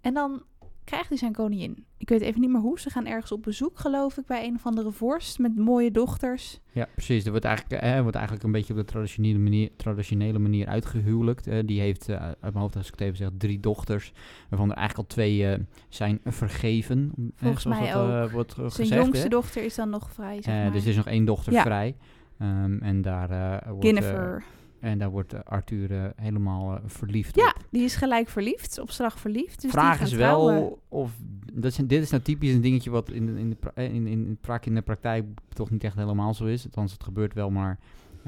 En 0.00 0.14
dan 0.14 0.42
krijgt 0.84 1.08
hij 1.08 1.18
zijn 1.18 1.32
koningin. 1.32 1.84
Ik 1.98 2.08
weet 2.08 2.20
even 2.20 2.40
niet 2.40 2.50
meer 2.50 2.60
hoe. 2.60 2.80
Ze 2.80 2.90
gaan 2.90 3.06
ergens 3.06 3.32
op 3.32 3.42
bezoek, 3.42 3.78
geloof 3.78 4.16
ik, 4.16 4.26
bij 4.26 4.46
een 4.46 4.54
of 4.54 4.66
andere 4.66 4.90
vorst 4.90 5.38
met 5.38 5.56
mooie 5.56 5.90
dochters. 5.90 6.60
Ja, 6.72 6.86
precies. 6.94 7.24
Er 7.24 7.30
wordt 7.30 7.44
eigenlijk, 7.44 7.82
eh, 7.82 8.00
wordt 8.00 8.16
eigenlijk 8.16 8.44
een 8.46 8.52
beetje 8.52 8.72
op 8.72 8.78
de 8.78 8.84
traditionele 8.84 9.38
manier, 9.38 9.70
traditionele 9.76 10.38
manier 10.38 10.66
uitgehuwelijkt. 10.66 11.46
Eh, 11.46 11.58
die 11.66 11.80
heeft, 11.80 12.08
eh, 12.08 12.16
uit 12.22 12.40
mijn 12.40 12.54
hoofd 12.56 12.76
als 12.76 12.86
ik 12.86 12.92
het 12.92 13.00
even 13.00 13.16
zeg, 13.16 13.28
drie 13.38 13.60
dochters. 13.60 14.12
Waarvan 14.48 14.70
er 14.70 14.76
eigenlijk 14.76 15.08
al 15.08 15.14
twee 15.14 15.46
eh, 15.46 15.60
zijn 15.88 16.20
vergeven. 16.24 17.12
eh, 17.16 17.24
Volgens 17.36 17.62
zoals 17.62 17.78
mij 17.80 17.92
dat, 17.92 18.08
eh, 18.10 18.22
ook. 18.22 18.30
wordt 18.30 18.50
eh, 18.52 18.56
Zijn 18.58 18.70
gezegd. 18.70 19.00
jongste 19.02 19.22
hè. 19.22 19.28
dochter 19.28 19.64
is 19.64 19.74
dan 19.74 19.90
nog 19.90 20.12
vrij, 20.12 20.42
zeg 20.42 20.54
Eh, 20.54 20.62
maar. 20.62 20.72
dus 20.72 20.82
er 20.82 20.88
is 20.90 20.96
nog 20.96 21.06
één 21.06 21.24
dochter 21.24 21.52
Ja. 21.52 21.62
vrij. 21.62 21.96
Ehm, 22.40 22.78
en 22.82 23.02
daar 23.02 23.30
eh, 23.30 23.68
wordt, 23.70 23.84
Guinevere. 23.84 24.36
eh, 24.80 24.90
en 24.90 24.98
daar 24.98 25.10
wordt 25.10 25.32
eh, 25.32 25.40
Arthur 25.44 25.90
eh, 25.92 26.04
helemaal 26.16 26.72
eh, 26.74 26.78
verliefd 26.86 27.36
ja, 27.36 27.46
op. 27.48 27.64
die 27.70 27.82
is 27.82 27.96
gelijk 27.96 28.28
verliefd, 28.28 28.78
op 28.78 28.90
slag 28.90 29.18
verliefd. 29.18 29.62
Dus 29.62 29.70
Vraag 29.70 30.00
is 30.00 30.12
wel 30.12 30.46
trouwen. 30.46 30.72
of 30.88 31.10
dat 31.52 31.64
is, 31.70 31.76
dit 31.76 32.02
is 32.02 32.10
nou 32.10 32.22
typisch 32.22 32.52
een 32.54 32.60
dingetje 32.60 32.90
wat 32.90 33.10
in, 33.10 33.26
de- 33.26 33.40
in, 33.40 33.50
de, 33.50 33.56
eh, 33.74 33.84
in, 33.84 34.06
in, 34.06 34.38
in, 34.64 34.74
de 34.74 34.82
praktijk 34.82 35.24
toch 35.48 35.70
niet 35.70 35.84
echt 35.84 35.96
helemaal 35.96 36.34
zo 36.34 36.44
is. 36.44 36.64
Althans, 36.64 36.92
het 36.92 37.04
gebeurt 37.04 37.34
wel, 37.34 37.50
maar 37.50 37.78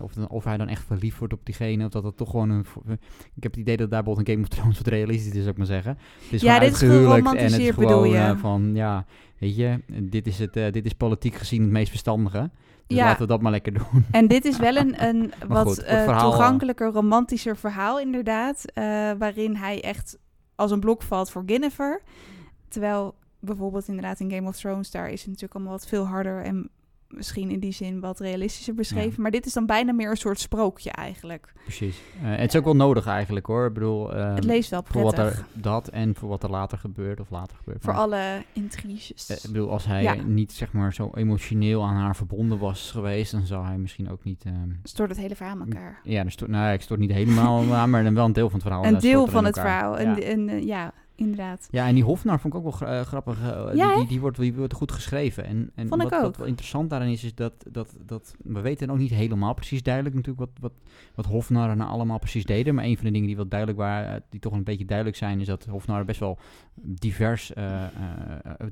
of, 0.00 0.12
dan, 0.12 0.28
of 0.28 0.44
hij 0.44 0.56
dan 0.56 0.68
echt 0.68 0.84
verliefd 0.84 1.18
wordt 1.18 1.34
op 1.34 1.40
diegene, 1.46 1.84
of 1.84 1.90
dat 1.90 2.04
het 2.04 2.16
toch 2.16 2.30
gewoon 2.30 2.50
een. 2.50 2.64
Ik 3.34 3.42
heb 3.42 3.52
het 3.52 3.60
idee 3.60 3.76
dat 3.76 3.90
daar 3.90 4.02
bijvoorbeeld 4.02 4.28
een 4.28 4.34
Game 4.34 4.46
of 4.46 4.54
Thrones 4.58 4.78
wat 4.78 4.86
realistisch 4.86 5.26
is, 5.32 5.36
zou 5.38 5.48
ik 5.50 5.56
maar 5.56 5.66
zeggen. 5.66 5.98
Het 6.22 6.32
is 6.32 6.40
Ja, 6.42 6.54
gewoon 6.54 6.68
dit 6.68 6.76
is 6.76 6.82
uitgehuwelijkt 6.82 7.26
en 7.34 7.52
het 7.52 7.60
is 7.60 7.74
bedoel 7.74 7.88
gewoon 7.88 8.08
je? 8.08 8.16
eh, 8.16 8.36
van 8.36 8.70
ja, 8.74 9.04
weet 9.42 9.56
je, 9.56 9.80
dit 10.02 10.26
is, 10.26 10.38
het, 10.38 10.56
eh, 10.56 10.72
dit 10.72 10.84
is 10.86 10.92
politiek 10.92 11.34
gezien 11.34 11.62
het 11.62 11.70
meest 11.70 11.88
verstandige. 11.88 12.50
Dus 12.86 12.96
Ja. 12.98 13.04
laten 13.04 13.20
we 13.22 13.26
dat 13.26 13.42
maar 13.42 13.50
lekker 13.50 13.72
doen. 13.72 14.04
En 14.10 14.26
dit 14.28 14.44
is 14.44 14.56
wel 14.58 14.76
een, 14.76 15.02
een 15.08 15.32
wat 15.48 15.66
goed, 15.66 15.78
eh, 15.82 16.02
verhaal- 16.04 16.30
toegankelijker, 16.30 16.90
romantischer 16.92 17.56
verhaal 17.56 18.00
inderdaad. 18.00 18.64
eh, 18.74 18.84
waarin 19.18 19.56
hij 19.56 19.82
echt 19.82 20.18
als 20.54 20.70
een 20.70 20.80
blok 20.80 21.02
valt 21.02 21.30
voor 21.30 21.42
Guinevere. 21.46 22.00
Terwijl 22.68 23.14
bijvoorbeeld 23.40 23.88
inderdaad 23.88 24.20
in 24.20 24.30
Game 24.30 24.48
of 24.48 24.56
Thrones... 24.56 24.90
daar 24.90 25.10
is 25.10 25.18
het 25.20 25.26
natuurlijk 25.26 25.54
allemaal 25.54 25.72
wat 25.72 25.86
veel 25.86 26.06
harder... 26.06 26.42
en 26.42 26.68
misschien 27.12 27.50
in 27.50 27.60
die 27.60 27.72
zin 27.72 28.00
wat 28.00 28.20
realistischer 28.20 28.74
beschreven. 28.74 29.10
Ja. 29.16 29.22
Maar 29.22 29.30
dit 29.30 29.46
is 29.46 29.52
dan 29.52 29.66
bijna 29.66 29.92
meer 29.92 30.10
een 30.10 30.16
soort 30.16 30.40
sprookje 30.40 30.90
eigenlijk. 30.90 31.52
Precies. 31.62 32.00
Eh, 32.22 32.36
het 32.36 32.48
is 32.54 32.56
ook 32.58 32.64
wel 32.64 32.76
nodig 32.76 33.06
eigenlijk 33.06 33.46
hoor. 33.46 33.66
Ik 33.66 33.72
bedoel, 33.72 34.14
eh, 34.14 34.34
het 34.34 34.44
leest 34.44 34.70
wel 34.70 34.82
voor 34.86 35.02
wat 35.02 35.14
prettig. 35.14 35.38
er 35.38 35.46
dat 35.62 35.88
en 35.88 36.14
voor 36.14 36.28
wat 36.28 36.42
er 36.42 36.50
later 36.50 36.78
gebeurt 36.78 37.20
of 37.20 37.30
later 37.30 37.56
gebeurt. 37.56 37.82
Voor 37.82 37.92
Maar- 37.92 38.02
alle 38.02 38.42
intriges. 38.52 39.26
Eh, 39.30 39.36
ik 39.36 39.42
bedoel, 39.52 39.70
als 39.70 39.84
hij 39.84 40.02
Ja. 40.02 40.14
niet 40.14 40.52
zeg 40.52 40.72
maar 40.72 40.94
zo 40.94 41.10
emotioneel 41.14 41.84
aan 41.84 41.96
haar 41.96 42.16
verbonden 42.16 42.58
was 42.58 42.90
geweest, 42.90 43.32
dan 43.32 43.46
zou 43.46 43.64
hij 43.66 43.78
misschien 43.78 44.10
ook 44.10 44.24
niet. 44.24 44.42
ehm, 44.44 44.54
Stort 44.82 45.08
het 45.08 45.18
hele 45.18 45.34
verhaal 45.36 45.54
aan 45.60 45.60
elkaar. 45.72 46.00
ja, 46.04 46.22
dan 46.22 46.30
stort, 46.30 46.50
nou, 46.50 46.64
ja, 46.64 46.70
ik 46.72 46.80
stort 46.80 47.00
niet 47.00 47.12
helemaal 47.12 47.74
aan, 47.74 47.90
maar 47.90 48.04
dan 48.04 48.14
wel 48.14 48.24
een 48.24 48.32
deel 48.32 48.48
van 48.50 48.58
het 48.58 48.62
verhaal. 48.68 48.84
een 48.86 48.98
deel 48.98 49.26
van 49.26 49.44
het 49.44 49.56
elkaar. 49.56 49.78
verhaal. 49.78 50.00
Ja. 50.00 50.16
En, 50.20 50.22
en, 50.22 50.48
eh, 50.48 50.62
ja, 50.66 50.92
inderdaad. 51.14 51.68
Ja, 51.70 51.86
en 51.86 51.94
die 51.94 52.04
Hofnar 52.04 52.40
vond 52.40 52.54
ik 52.54 52.60
ook 52.64 52.78
wel 52.80 52.88
eh, 52.88 53.00
grappig. 53.00 53.40
eh, 53.42 53.74
Ja, 53.74 53.88
die, 53.88 53.96
die, 53.98 54.06
die, 54.06 54.20
wordt, 54.20 54.38
die 54.38 54.54
wordt 54.54 54.72
goed 54.74 54.92
geschreven. 54.92 55.44
En, 55.44 55.70
en 55.74 55.88
Vond 55.88 56.02
ik 56.02 56.08
wat, 56.08 56.18
ook. 56.18 56.24
wat 56.24 56.36
wel 56.36 56.46
interessant 56.46 56.90
daarin 56.90 57.10
is, 57.10 57.24
is 57.24 57.34
dat, 57.34 57.52
dat, 57.70 57.96
dat 58.06 58.34
we 58.44 58.60
weten 58.60 58.90
ook 58.90 58.98
niet 58.98 59.10
helemaal 59.10 59.54
precies 59.54 59.82
duidelijk 59.82 60.14
natuurlijk 60.14 60.50
wat, 60.50 60.58
wat, 60.60 60.72
wat 61.14 61.26
Hofnar 61.26 61.76
nou 61.76 61.90
allemaal 61.90 62.18
precies 62.18 62.44
deden. 62.44 62.74
Maar 62.74 62.84
een 62.84 62.96
van 62.96 63.04
de 63.06 63.10
dingen 63.12 63.26
die 63.26 63.36
wat 63.36 63.50
duidelijk 63.50 63.78
waren, 63.80 64.14
eh, 64.14 64.20
die 64.30 64.40
toch 64.40 64.52
een 64.52 64.64
beetje 64.64 64.84
duidelijk 64.84 65.16
zijn, 65.16 65.40
is 65.40 65.46
dat 65.46 65.64
Hofnar 65.64 66.04
best 66.04 66.20
wel 66.20 66.38
divers, 66.74 67.52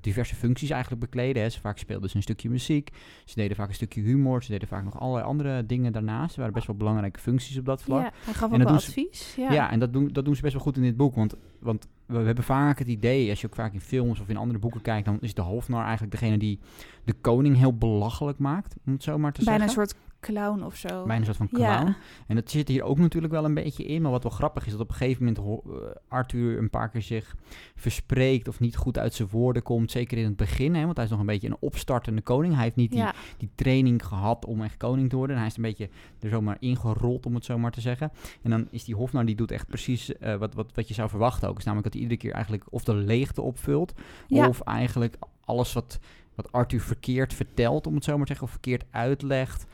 diverse 0.01 0.35
functies 0.35 0.71
eigenlijk 0.71 1.01
bekleden. 1.03 1.43
Hè. 1.43 1.49
Ze 1.49 1.61
vaak 1.61 1.79
speelden 1.79 2.11
ze 2.11 2.17
een 2.17 2.23
stukje 2.23 2.51
muziek, 2.51 2.91
ze 3.25 3.35
deden 3.35 3.57
vaak 3.57 3.69
een 3.69 3.75
stukje 3.75 4.01
humor, 4.01 4.43
ze 4.43 4.51
deden 4.51 4.69
vaak 4.69 4.85
nog 4.85 5.01
allerlei 5.01 5.25
andere 5.27 5.67
dingen 5.67 5.93
daarnaast. 5.93 6.33
Er 6.35 6.39
waren 6.39 6.55
best 6.55 6.67
wel 6.67 6.77
belangrijke 6.77 7.21
functies 7.21 7.59
op 7.59 7.65
dat 7.65 7.83
vlak. 7.83 8.03
Ja, 8.03 8.11
hij 8.25 8.35
gaf 8.35 8.53
En 8.53 8.63
ook 8.63 8.69
wel 8.69 8.81
ze- 8.81 8.87
advies. 8.89 9.35
Ja, 9.37 9.53
Ja. 9.53 9.71
en 9.71 9.79
dat 9.81 9.93
doen, 9.93 10.09
dat 10.09 10.25
doen 10.25 10.35
ze 10.37 10.43
best 10.43 10.55
wel 10.55 10.63
goed 10.63 10.77
in 10.77 10.83
dit 10.83 10.97
boek. 10.97 11.15
Want, 11.15 11.35
want 11.59 11.87
we, 12.11 12.19
we 12.19 12.27
hebben 12.27 12.45
vaak 12.45 12.79
het 12.79 12.89
idee, 12.89 13.31
als 13.31 13.41
je 13.41 13.47
ook 13.47 13.55
vaak 13.55 13.73
in 13.73 13.81
films 13.81 14.21
of 14.21 14.29
in 14.29 14.37
andere 14.37 14.59
boeken 14.59 14.83
kijkt, 14.83 15.05
dan 15.07 15.19
is 15.21 15.35
de 15.35 15.43
hoofdnar 15.43 15.83
eigenlijk 15.83 16.13
degene 16.13 16.39
die 16.39 16.59
de 17.05 17.13
koning 17.13 17.57
heel 17.57 17.77
belachelijk 17.77 18.39
maakt, 18.39 18.75
om 18.87 18.93
het 18.93 19.03
zo 19.03 19.19
maar 19.19 19.33
te 19.33 19.45
Bijna 19.45 19.63
een 19.63 19.69
zeggen. 19.71 19.89
soort 19.89 20.10
clown 20.21 20.63
of 20.63 20.77
zo. 20.77 21.05
Een 21.09 21.25
soort 21.25 21.37
van 21.37 21.49
Ja. 21.51 21.77
clown. 21.77 21.95
En 22.27 22.35
dat 22.37 22.51
zit 22.51 22.69
hier 22.69 22.83
ook 22.83 22.99
natuurlijk 22.99 23.33
wel 23.33 23.45
een 23.45 23.55
beetje 23.55 23.85
in. 23.85 24.03
Maar 24.03 24.11
wat 24.11 24.23
wel 24.23 24.33
grappig 24.33 24.67
is, 24.67 24.73
dat 24.73 24.81
op 24.81 24.89
een 24.89 24.95
gegeven 24.95 25.25
moment 25.25 25.65
eh, 25.67 25.73
Arthur 26.09 26.59
een 26.59 26.71
paar 26.71 26.89
keer 26.91 27.03
zich 27.03 27.37
verspreekt 27.75 28.49
of 28.49 28.61
niet 28.61 28.77
goed 28.77 28.99
uit 28.99 29.15
zijn 29.15 29.29
woorden 29.31 29.63
komt. 29.63 29.91
Zeker 29.91 30.19
in 30.19 30.25
het 30.25 30.37
begin, 30.37 30.75
hè, 30.75 30.85
want 30.85 30.97
hij 30.97 31.05
is 31.05 31.11
nog 31.11 31.21
een 31.21 31.27
beetje 31.27 31.49
een 31.49 31.57
opstartende 31.61 32.21
koning. 32.23 32.55
Hij 32.55 32.63
heeft 32.63 32.77
niet 32.77 32.91
die 32.91 33.01
ja. 33.01 33.15
die 33.37 33.51
training 33.55 34.07
gehad 34.07 34.45
om 34.45 34.63
echt 34.63 34.77
koning 34.77 35.09
te 35.09 35.17
worden. 35.17 35.35
En 35.37 35.43
hij 35.43 35.51
is 35.51 35.57
een 35.57 35.63
beetje 35.63 35.89
er 36.21 36.29
zomaar 36.31 36.57
ingerold, 36.61 37.27
om 37.27 37.35
het 37.35 37.45
zo 37.45 37.59
maar 37.59 37.71
te 37.71 37.81
zeggen. 37.81 38.11
En 38.43 38.51
dan 38.51 38.69
is 38.71 38.85
die 38.85 38.95
Hofnar, 38.95 39.25
die 39.25 39.35
doet 39.37 39.51
echt 39.51 39.67
precies 39.67 40.17
eh, 40.17 40.37
wat, 40.37 40.55
wat, 40.55 40.75
wat 40.75 40.89
je 40.89 40.95
zou 40.95 41.09
verwachten 41.09 41.49
ook. 41.49 41.59
Is 41.59 41.65
namelijk 41.65 41.93
dat 41.93 41.95
hij 41.95 42.03
iedere 42.03 42.21
keer 42.21 42.33
eigenlijk 42.35 42.65
of 42.71 42.85
de 42.85 42.95
leegte 42.95 43.43
opvult, 43.43 43.93
Ja. 44.27 44.49
of 44.49 44.61
eigenlijk 44.61 45.17
alles 45.45 45.73
wat, 45.73 45.99
wat 46.35 46.53
Arthur 46.53 46.81
verkeerd 46.81 47.35
vertelt, 47.35 47.87
om 47.87 47.95
het 47.95 48.05
zo 48.05 48.13
maar 48.13 48.21
te 48.21 48.27
zeggen, 48.27 48.47
of 48.47 48.51
verkeerd 48.53 48.85
uitlegt. 48.91 49.67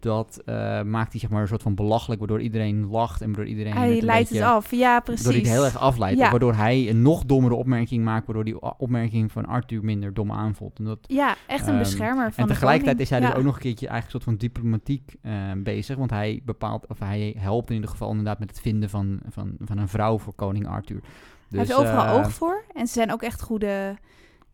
Dat 0.00 0.42
eh, 0.44 0.82
maakt 0.82 1.10
hij 1.12 1.20
zeg 1.20 1.30
maar 1.30 1.42
een 1.42 1.48
soort 1.48 1.62
van 1.62 1.74
belachelijk, 1.74 2.18
waardoor 2.20 2.40
iedereen 2.40 2.86
lacht 2.86 3.20
en 3.20 3.26
waardoor 3.26 3.46
iedereen 3.46 3.72
Hij 3.72 4.00
leidt 4.02 4.28
beetje- 4.28 4.44
het 4.44 4.52
af. 4.52 4.70
Ja, 4.70 5.00
precies. 5.00 5.24
Waardoor 5.24 5.42
hij 5.42 5.50
het 5.50 5.60
heel 5.60 5.70
erg 5.72 5.78
afleidt. 5.82 6.18
Ja. 6.18 6.30
Waardoor 6.30 6.54
hij 6.54 6.88
een 6.90 7.02
nog 7.02 7.24
dommere 7.24 7.54
opmerking 7.54 8.04
maakt, 8.04 8.26
waardoor 8.26 8.44
die 8.44 8.76
opmerking 8.78 9.32
van 9.32 9.46
Arthur 9.46 9.84
minder 9.84 10.14
dom 10.14 10.32
aanvoelt. 10.32 10.78
En 10.78 10.84
dat, 10.84 10.98
Ja, 11.02 11.34
echt 11.46 11.62
een 11.66 11.68
Ehm, 11.72 11.78
beschermer 11.78 12.32
van 12.32 12.42
en 12.44 12.50
tegelijkertijd 12.50 13.00
is 13.00 13.10
hij 13.10 13.20
ja. 13.20 13.26
dus 13.26 13.36
ook 13.36 13.44
nog 13.44 13.54
een 13.54 13.60
keertje 13.60 13.88
eigenlijk 13.88 14.14
een 14.14 14.22
soort 14.22 14.38
van 14.38 14.48
diplomatiek 14.48 15.14
eh, 15.22 15.32
bezig. 15.56 15.96
Want 15.96 16.10
hij 16.10 16.40
bepaalt, 16.44 16.86
of 16.86 16.98
hij 16.98 17.34
helpt 17.38 17.68
in 17.68 17.74
ieder 17.74 17.90
geval 17.90 18.08
inderdaad 18.10 18.38
met 18.38 18.48
het 18.50 18.60
vinden 18.60 18.90
van, 18.90 19.20
van, 19.28 19.54
van 19.58 19.78
een 19.78 19.88
vrouw 19.88 20.18
voor 20.18 20.34
koning 20.34 20.66
Arthur. 20.68 21.00
hij 21.02 21.58
heeft 21.58 21.68
Dus, 21.70 21.78
overal 21.78 22.04
eh, 22.04 22.14
oog 22.14 22.32
voor. 22.32 22.64
En 22.74 22.86
ze 22.86 22.92
zijn 22.92 23.12
ook 23.12 23.22
echt 23.22 23.42
goede, 23.42 23.96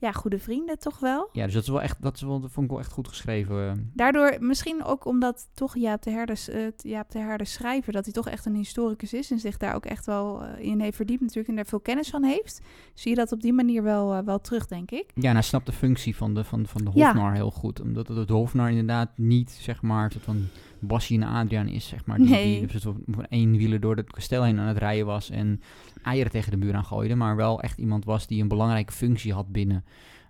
ja, 0.02 0.12
goede 0.12 0.38
vrienden, 0.38 0.78
toch 0.78 0.98
wel? 0.98 1.28
Ja, 1.32 1.44
dus 1.44 1.54
dat 1.54 1.62
is 1.62 1.68
wel 1.68 1.82
echt, 1.82 2.02
dat, 2.02 2.14
is 2.14 2.22
wel, 2.22 2.40
dat 2.40 2.50
vond 2.50 2.64
ik 2.66 2.72
wel 2.72 2.80
echt 2.80 2.92
goed 2.92 3.08
geschreven. 3.08 3.68
eh. 3.68 3.72
Daardoor, 3.94 4.36
misschien 4.40 4.84
ook 4.84 5.04
omdat 5.04 5.48
toch 5.54 5.76
Jaap 5.76 6.02
de 6.02 6.10
Herder, 6.10 6.44
eh, 6.48 6.66
Jaap 6.76 7.10
de 7.10 7.18
Herder 7.18 7.46
schrijver, 7.46 7.92
dat 7.92 8.04
hij 8.04 8.12
toch 8.12 8.28
echt 8.28 8.46
een 8.46 8.54
historicus 8.54 9.12
is 9.12 9.30
en 9.30 9.38
zich 9.38 9.56
daar 9.56 9.74
ook 9.74 9.86
echt 9.86 10.06
wel 10.06 10.42
eh, 10.42 10.64
in 10.64 10.80
heeft 10.80 10.96
verdiept 10.96 11.20
natuurlijk 11.20 11.48
en 11.48 11.54
daar 11.54 11.66
veel 11.66 11.80
kennis 11.80 12.10
van 12.10 12.22
heeft, 12.22 12.60
zie 12.94 13.10
je 13.10 13.16
dat 13.16 13.32
op 13.32 13.40
die 13.42 13.52
manier 13.52 13.82
wel, 13.82 14.24
wel 14.24 14.40
terug, 14.40 14.66
denk 14.66 14.90
ik. 14.90 15.10
Ja, 15.14 15.28
en 15.28 15.34
hij 15.34 15.42
snapt 15.42 15.66
de 15.66 15.72
functie 15.72 16.16
van 16.16 16.34
de, 16.34 16.44
van, 16.44 16.66
van 16.66 16.84
de 16.84 16.90
Ja. 16.94 17.06
Hofnar 17.06 17.34
heel 17.34 17.50
goed. 17.50 17.80
Omdat 17.80 18.08
het 18.08 18.28
de 18.28 18.34
Hofnar 18.34 18.68
inderdaad 18.68 19.10
niet, 19.16 19.50
zeg 19.50 19.82
maar, 19.82 20.04
een 20.04 20.10
soort 20.10 20.24
van 20.24 20.48
Bassie 20.82 21.20
en 21.20 21.28
Adriaan 21.28 21.68
is, 21.68 21.88
zeg 21.88 22.06
maar. 22.06 22.16
Die, 22.18 22.28
Nee. 22.28 22.66
die 22.66 23.26
één 23.28 23.56
wieler 23.56 23.80
door 23.80 23.96
het 23.96 24.12
kasteel 24.12 24.42
heen 24.42 24.58
aan 24.58 24.66
het 24.66 24.78
rijden 24.78 25.06
was 25.06 25.30
en 25.30 25.60
eieren 26.02 26.32
tegen 26.32 26.50
de 26.50 26.56
muur 26.56 26.74
aan 26.74 26.84
gooide. 26.84 27.14
Maar 27.14 27.36
wel 27.36 27.60
echt 27.60 27.78
iemand 27.78 28.04
was 28.04 28.26
die 28.26 28.42
een 28.42 28.48
belangrijke 28.48 28.92
functie 28.92 29.32
had 29.32 29.52
binnen, 29.52 29.84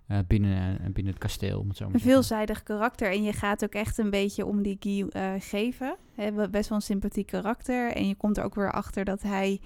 eh, 0.07 0.17
binnen, 0.27 0.79
eh, 0.79 0.85
binnen 0.91 1.13
het 1.13 1.21
kasteel. 1.21 1.59
Om 1.59 1.67
het 1.67 1.77
zo 1.77 1.83
maar 1.85 1.93
Een 1.93 1.99
te 1.99 2.05
zeggen. 2.05 2.23
veelzijdig 2.23 2.63
karakter. 2.63 3.11
En 3.11 3.23
je 3.23 3.33
gaat 3.33 3.63
ook 3.63 3.73
echt 3.73 3.97
een 3.97 4.09
beetje 4.09 4.45
om 4.45 4.61
die 4.61 4.77
Guy 4.79 5.07
eh, 5.09 5.31
geven. 5.39 5.95
He, 6.15 6.49
best 6.49 6.69
wel 6.69 6.77
een 6.77 6.83
sympathiek 6.83 7.27
karakter. 7.27 7.91
En 7.91 8.07
je 8.07 8.15
komt 8.15 8.37
er 8.37 8.43
ook 8.43 8.55
weer 8.55 8.71
achter 8.71 9.05
dat 9.05 9.21
hij 9.21 9.59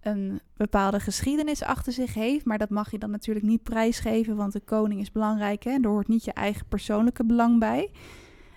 een 0.00 0.40
bepaalde 0.56 1.00
geschiedenis 1.00 1.62
achter 1.62 1.92
zich 1.92 2.14
heeft. 2.14 2.44
Maar 2.44 2.58
dat 2.58 2.70
mag 2.70 2.90
je 2.90 2.98
dan 2.98 3.10
natuurlijk 3.10 3.46
niet 3.46 3.62
prijsgeven, 3.62 4.36
want 4.36 4.52
de 4.52 4.60
koning 4.60 5.00
is 5.00 5.12
belangrijk. 5.12 5.64
Hè? 5.64 5.70
Er 5.82 5.88
hoort 5.88 6.08
niet 6.08 6.24
je 6.24 6.32
eigen 6.32 6.66
persoonlijke 6.66 7.24
belang 7.24 7.58
bij. 7.58 7.90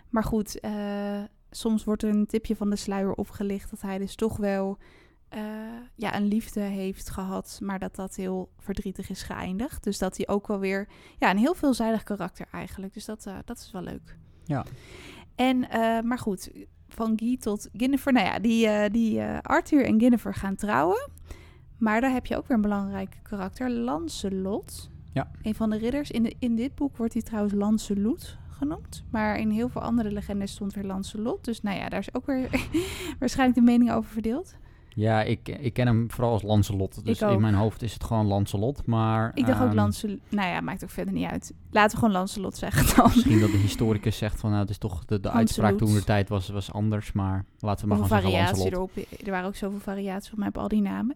Maar 0.10 0.24
goed, 0.24 0.60
soms 1.52 1.84
wordt 1.84 2.04
er 2.04 2.10
een 2.10 2.26
tipje 2.26 2.56
van 2.56 2.70
de 2.70 2.76
sluier 2.76 3.14
opgelicht 3.14 3.70
dat 3.70 3.82
hij 3.82 3.98
dus 3.98 4.16
toch 4.16 4.38
wel 4.38 4.78
eh, 5.30 5.42
ja, 5.96 6.16
een 6.16 6.28
liefde 6.28 6.60
heeft 6.60 7.10
gehad, 7.10 7.60
maar 7.64 7.80
dat 7.80 7.96
dat 7.96 8.16
heel 8.16 8.50
verdrietig 8.58 9.10
is 9.10 9.24
geëindigd. 9.24 9.84
Dus 9.84 9.98
dat 9.98 10.18
hij 10.18 10.28
ook 10.28 10.48
wel 10.48 10.60
weer 10.60 10.88
ja, 11.20 11.30
een 11.30 11.38
heel 11.38 11.54
veelzijdig 11.54 12.04
karakter 12.04 12.48
eigenlijk. 12.52 12.94
Dus 12.94 13.06
dat, 13.06 13.26
eh, 13.26 13.36
dat 13.46 13.58
is 13.58 13.72
wel 13.72 13.82
leuk. 13.82 14.18
Ja. 14.44 14.66
En, 15.36 15.70
eh, 15.70 16.02
maar 16.02 16.18
goed, 16.18 16.52
van 16.88 17.14
Guy 17.20 17.38
tot 17.38 17.70
Guinevere. 17.74 18.12
Nou 18.12 18.26
ja, 18.26 18.40
die, 18.40 18.90
die 18.90 19.24
Arthur 19.42 19.86
en 19.86 20.00
Guinevere 20.00 20.34
gaan 20.34 20.56
trouwen. 20.56 21.10
Maar 21.78 22.02
daar 22.02 22.12
heb 22.12 22.26
je 22.26 22.38
ook 22.38 22.48
weer 22.48 22.56
een 22.56 22.64
belangrijk 22.64 23.20
karakter, 23.24 23.70
Lancelot. 23.70 24.90
Ja. 25.14 25.32
Een 25.42 25.56
van 25.56 25.70
de 25.70 25.78
ridders. 25.78 26.12
In, 26.12 26.24
de, 26.24 26.36
in 26.40 26.56
dit 26.56 26.76
boek 26.76 26.98
wordt 26.98 27.14
hij 27.14 27.22
trouwens 27.22 27.54
Lancelot 27.54 28.38
genoemd. 28.62 29.04
Maar 29.10 29.40
in 29.40 29.50
heel 29.50 29.70
veel 29.70 29.82
andere 29.82 30.12
legendes 30.12 30.52
stond 30.52 30.74
weer 30.74 30.84
Lancelot. 30.84 31.44
Dus 31.46 31.62
nou 31.62 31.78
ja, 31.78 31.90
daar 31.90 32.00
is 32.00 32.14
ook 32.14 32.26
weer 32.26 32.50
waarschijnlijk 33.20 33.60
de 33.60 33.66
mening 33.66 33.92
over 33.92 34.12
verdeeld. 34.12 34.56
Ja, 34.96 35.22
ik, 35.24 35.48
ik 35.48 35.74
ken 35.74 35.88
hem 35.88 36.12
vooral 36.12 36.32
als 36.34 36.42
Lancelot. 36.42 37.06
Dus 37.06 37.22
in 37.22 37.42
mijn 37.42 37.54
hoofd 37.54 37.82
is 37.82 37.94
het 37.94 38.04
gewoon 38.04 38.26
Lancelot. 38.26 38.86
Maar 38.86 39.32
Ik 39.34 39.46
dacht 39.46 39.62
ook 39.62 39.68
ehm, 39.68 39.76
Lancelot. 39.76 40.20
Nou 40.30 40.48
ja, 40.50 40.62
maakt 40.62 40.84
ook 40.84 40.90
verder 40.90 41.14
niet 41.14 41.28
uit. 41.30 41.54
Laten 41.70 41.92
we 41.92 41.98
gewoon 41.98 42.12
Lancelot 42.20 42.58
zeggen 42.58 42.96
dan. 42.96 43.06
Misschien 43.16 43.40
dat 43.40 43.52
de 43.52 43.58
historicus 43.68 44.18
zegt 44.18 44.40
van 44.40 44.50
nou, 44.50 44.62
het 44.62 44.70
is 44.70 44.78
toch 44.78 45.06
de, 45.06 45.20
de 45.20 45.30
uitspraak 45.32 45.78
toen 45.78 45.94
de 45.94 46.04
tijd 46.04 46.30
was, 46.30 46.50
was 46.50 46.72
anders. 46.72 47.12
Maar 47.12 47.46
laten 47.60 47.88
we 47.88 47.96
maar 47.96 48.04
gewoon 48.08 48.22
zeggen 48.22 48.42
Lancelot. 48.46 48.72
erop. 48.72 49.06
Er 49.26 49.32
waren 49.32 49.48
ook 49.48 49.56
zoveel 49.56 49.80
variaties 49.80 50.30
van 50.30 50.40
mij 50.40 50.48
op 50.48 50.58
al 50.58 50.68
die 50.68 50.82
namen. 50.82 51.16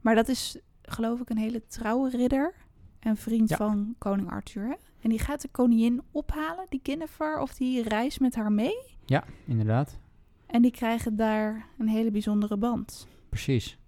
Maar 0.00 0.14
dat 0.14 0.28
is, 0.28 0.58
geloof 0.82 1.20
ik, 1.20 1.30
een 1.30 1.38
hele 1.38 1.66
trouwe 1.66 2.10
ridder. 2.10 2.54
En 3.00 3.16
vriend 3.16 3.48
Ja. 3.48 3.56
van 3.56 3.94
koning 3.98 4.30
Arthur. 4.30 4.64
hè? 4.68 4.74
En 5.04 5.10
die 5.10 5.18
gaat 5.18 5.40
de 5.42 5.48
koningin 5.50 6.02
ophalen, 6.10 6.66
die 6.68 6.80
Guinevere. 6.82 7.40
Of 7.40 7.54
die 7.54 7.82
reist 7.82 8.20
met 8.20 8.34
haar 8.34 8.52
mee. 8.52 8.74
Ja, 9.06 9.24
inderdaad. 9.46 9.98
En 10.46 10.62
die 10.62 10.70
krijgen 10.70 11.16
daar 11.16 11.66
een 11.78 11.88
hele 11.88 12.10
bijzondere 12.10 12.56
band. 12.56 13.06
Precies. 13.28 13.78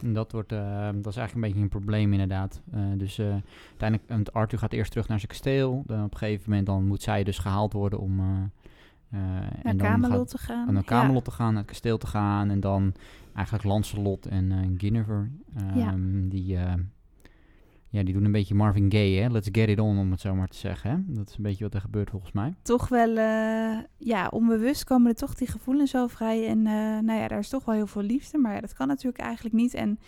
En 0.00 0.12
dat, 0.12 0.32
wordt, 0.32 0.52
eh, 0.52 0.86
dat 0.94 1.06
is 1.06 1.16
eigenlijk 1.16 1.34
een 1.34 1.40
beetje 1.40 1.60
een 1.60 1.68
probleem 1.68 2.12
inderdaad. 2.12 2.60
Eh, 2.72 2.80
dus 2.96 3.18
eh, 3.18 3.34
uiteindelijk, 3.68 4.08
want 4.10 4.32
Arthur 4.32 4.58
gaat 4.58 4.72
eerst 4.72 4.90
terug 4.90 5.08
naar 5.08 5.18
zijn 5.18 5.30
kasteel. 5.30 5.82
Dan 5.86 6.04
op 6.04 6.12
een 6.12 6.18
gegeven 6.18 6.50
moment 6.50 6.66
dan 6.66 6.86
moet 6.86 7.02
zij 7.02 7.24
dus 7.24 7.38
gehaald 7.38 7.72
worden 7.72 7.98
om... 7.98 8.16
Naar 9.08 9.58
en 9.62 9.76
dan 9.76 9.86
Camelot 9.86 10.16
gaat- 10.18 10.28
te 10.28 10.38
gaan. 10.38 10.66
naar 10.66 10.74
Ja. 10.74 10.82
Camelot 10.82 11.24
te 11.24 11.30
gaan, 11.30 11.48
naar 11.52 11.62
het 11.62 11.70
kasteel 11.70 11.98
te 11.98 12.06
gaan. 12.06 12.50
En 12.50 12.60
dan 12.60 12.94
eigenlijk 13.34 13.64
Lancelot 13.66 14.26
en 14.26 14.74
Guinevere. 14.78 15.28
Ja. 15.74 15.88
ehm, 15.92 16.28
die, 16.28 16.58
ja, 17.96 18.04
die 18.04 18.14
doen 18.14 18.24
een 18.24 18.32
beetje 18.32 18.54
Marvin 18.54 18.90
Gaye, 18.90 19.20
hè. 19.20 19.28
Let's 19.28 19.48
get 19.52 19.68
it 19.68 19.80
on, 19.80 19.98
om 19.98 20.10
het 20.10 20.20
zo 20.20 20.34
maar 20.34 20.48
te 20.48 20.56
zeggen. 20.56 20.90
Hè? 20.90 21.14
Dat 21.14 21.28
is 21.28 21.36
een 21.36 21.42
beetje 21.42 21.64
wat 21.64 21.74
er 21.74 21.80
gebeurt 21.80 22.10
volgens 22.10 22.32
mij. 22.32 22.54
Toch 22.62 22.88
wel, 22.88 23.16
eh, 23.16 23.78
ja, 23.96 24.28
onbewust 24.28 24.84
komen 24.84 25.10
er 25.10 25.16
toch 25.16 25.34
die 25.34 25.48
gevoelens 25.48 25.90
zo 25.90 26.06
vrij. 26.06 26.46
En 26.46 26.66
eh, 26.66 26.72
nou 26.74 27.12
ja, 27.12 27.28
daar 27.28 27.38
is 27.38 27.48
toch 27.48 27.64
wel 27.64 27.74
heel 27.74 27.86
veel 27.86 28.02
liefde. 28.02 28.38
Maar 28.38 28.54
ja, 28.54 28.60
dat 28.60 28.72
kan 28.72 28.86
natuurlijk 28.88 29.22
eigenlijk 29.22 29.54
niet. 29.54 29.74
En 29.74 29.98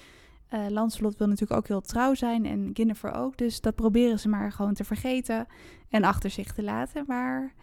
eh 0.48 0.66
Lancelot 0.68 1.16
wil 1.16 1.26
natuurlijk 1.26 1.60
ook 1.60 1.68
heel 1.68 1.80
trouw 1.80 2.14
zijn. 2.14 2.46
En 2.46 2.70
Guinevere 2.72 3.12
ook. 3.12 3.36
Dus 3.36 3.60
dat 3.60 3.74
proberen 3.74 4.18
ze 4.18 4.28
maar 4.28 4.52
gewoon 4.52 4.74
te 4.74 4.84
vergeten. 4.84 5.46
En 5.88 6.04
achter 6.04 6.30
zich 6.30 6.52
te 6.52 6.62
laten. 6.62 7.04
Maar 7.06 7.54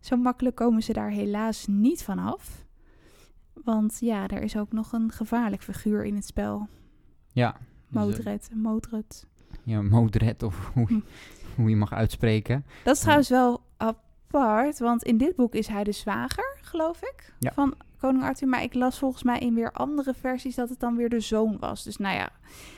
zo 0.00 0.16
makkelijk 0.16 0.56
komen 0.56 0.82
ze 0.82 0.92
daar 0.92 1.10
helaas 1.10 1.66
niet 1.66 2.02
van 2.02 2.18
af. 2.18 2.64
Want 3.64 3.96
ja, 4.00 4.28
er 4.28 4.42
is 4.42 4.56
ook 4.56 4.72
nog 4.72 4.92
een 4.92 5.12
gevaarlijk 5.12 5.62
figuur 5.62 6.04
in 6.04 6.14
het 6.14 6.26
spel. 6.26 6.68
Ja. 7.32 7.56
dus, 7.88 8.02
Modred, 8.02 8.50
Modred. 8.54 9.26
Ja, 9.66 9.82
Modred, 9.82 10.42
of 10.42 10.70
hoe, 10.74 10.86
Hm. 10.86 11.00
hoe 11.56 11.70
je 11.70 11.76
mag 11.76 11.92
uitspreken. 11.92 12.64
Dat 12.84 12.94
is 12.94 13.00
trouwens 13.00 13.28
wel 13.28 13.60
apart, 13.76 14.78
want 14.78 15.02
in 15.02 15.16
dit 15.18 15.36
boek 15.36 15.54
is 15.54 15.66
hij 15.66 15.84
de 15.84 15.92
zwager, 15.92 16.58
geloof 16.62 17.02
ik, 17.02 17.32
Ja. 17.38 17.52
van 17.52 17.74
koning 18.00 18.24
Arthur. 18.24 18.48
Maar 18.48 18.62
ik 18.62 18.74
las 18.74 18.98
volgens 18.98 19.22
mij 19.22 19.38
in 19.38 19.54
weer 19.54 19.72
andere 19.72 20.14
versies 20.14 20.54
dat 20.54 20.68
het 20.68 20.80
dan 20.80 20.96
weer 20.96 21.08
de 21.08 21.20
zoon 21.20 21.56
was. 21.60 21.84
Dus 21.84 21.96
nou 21.96 22.16
ja, 22.16 22.28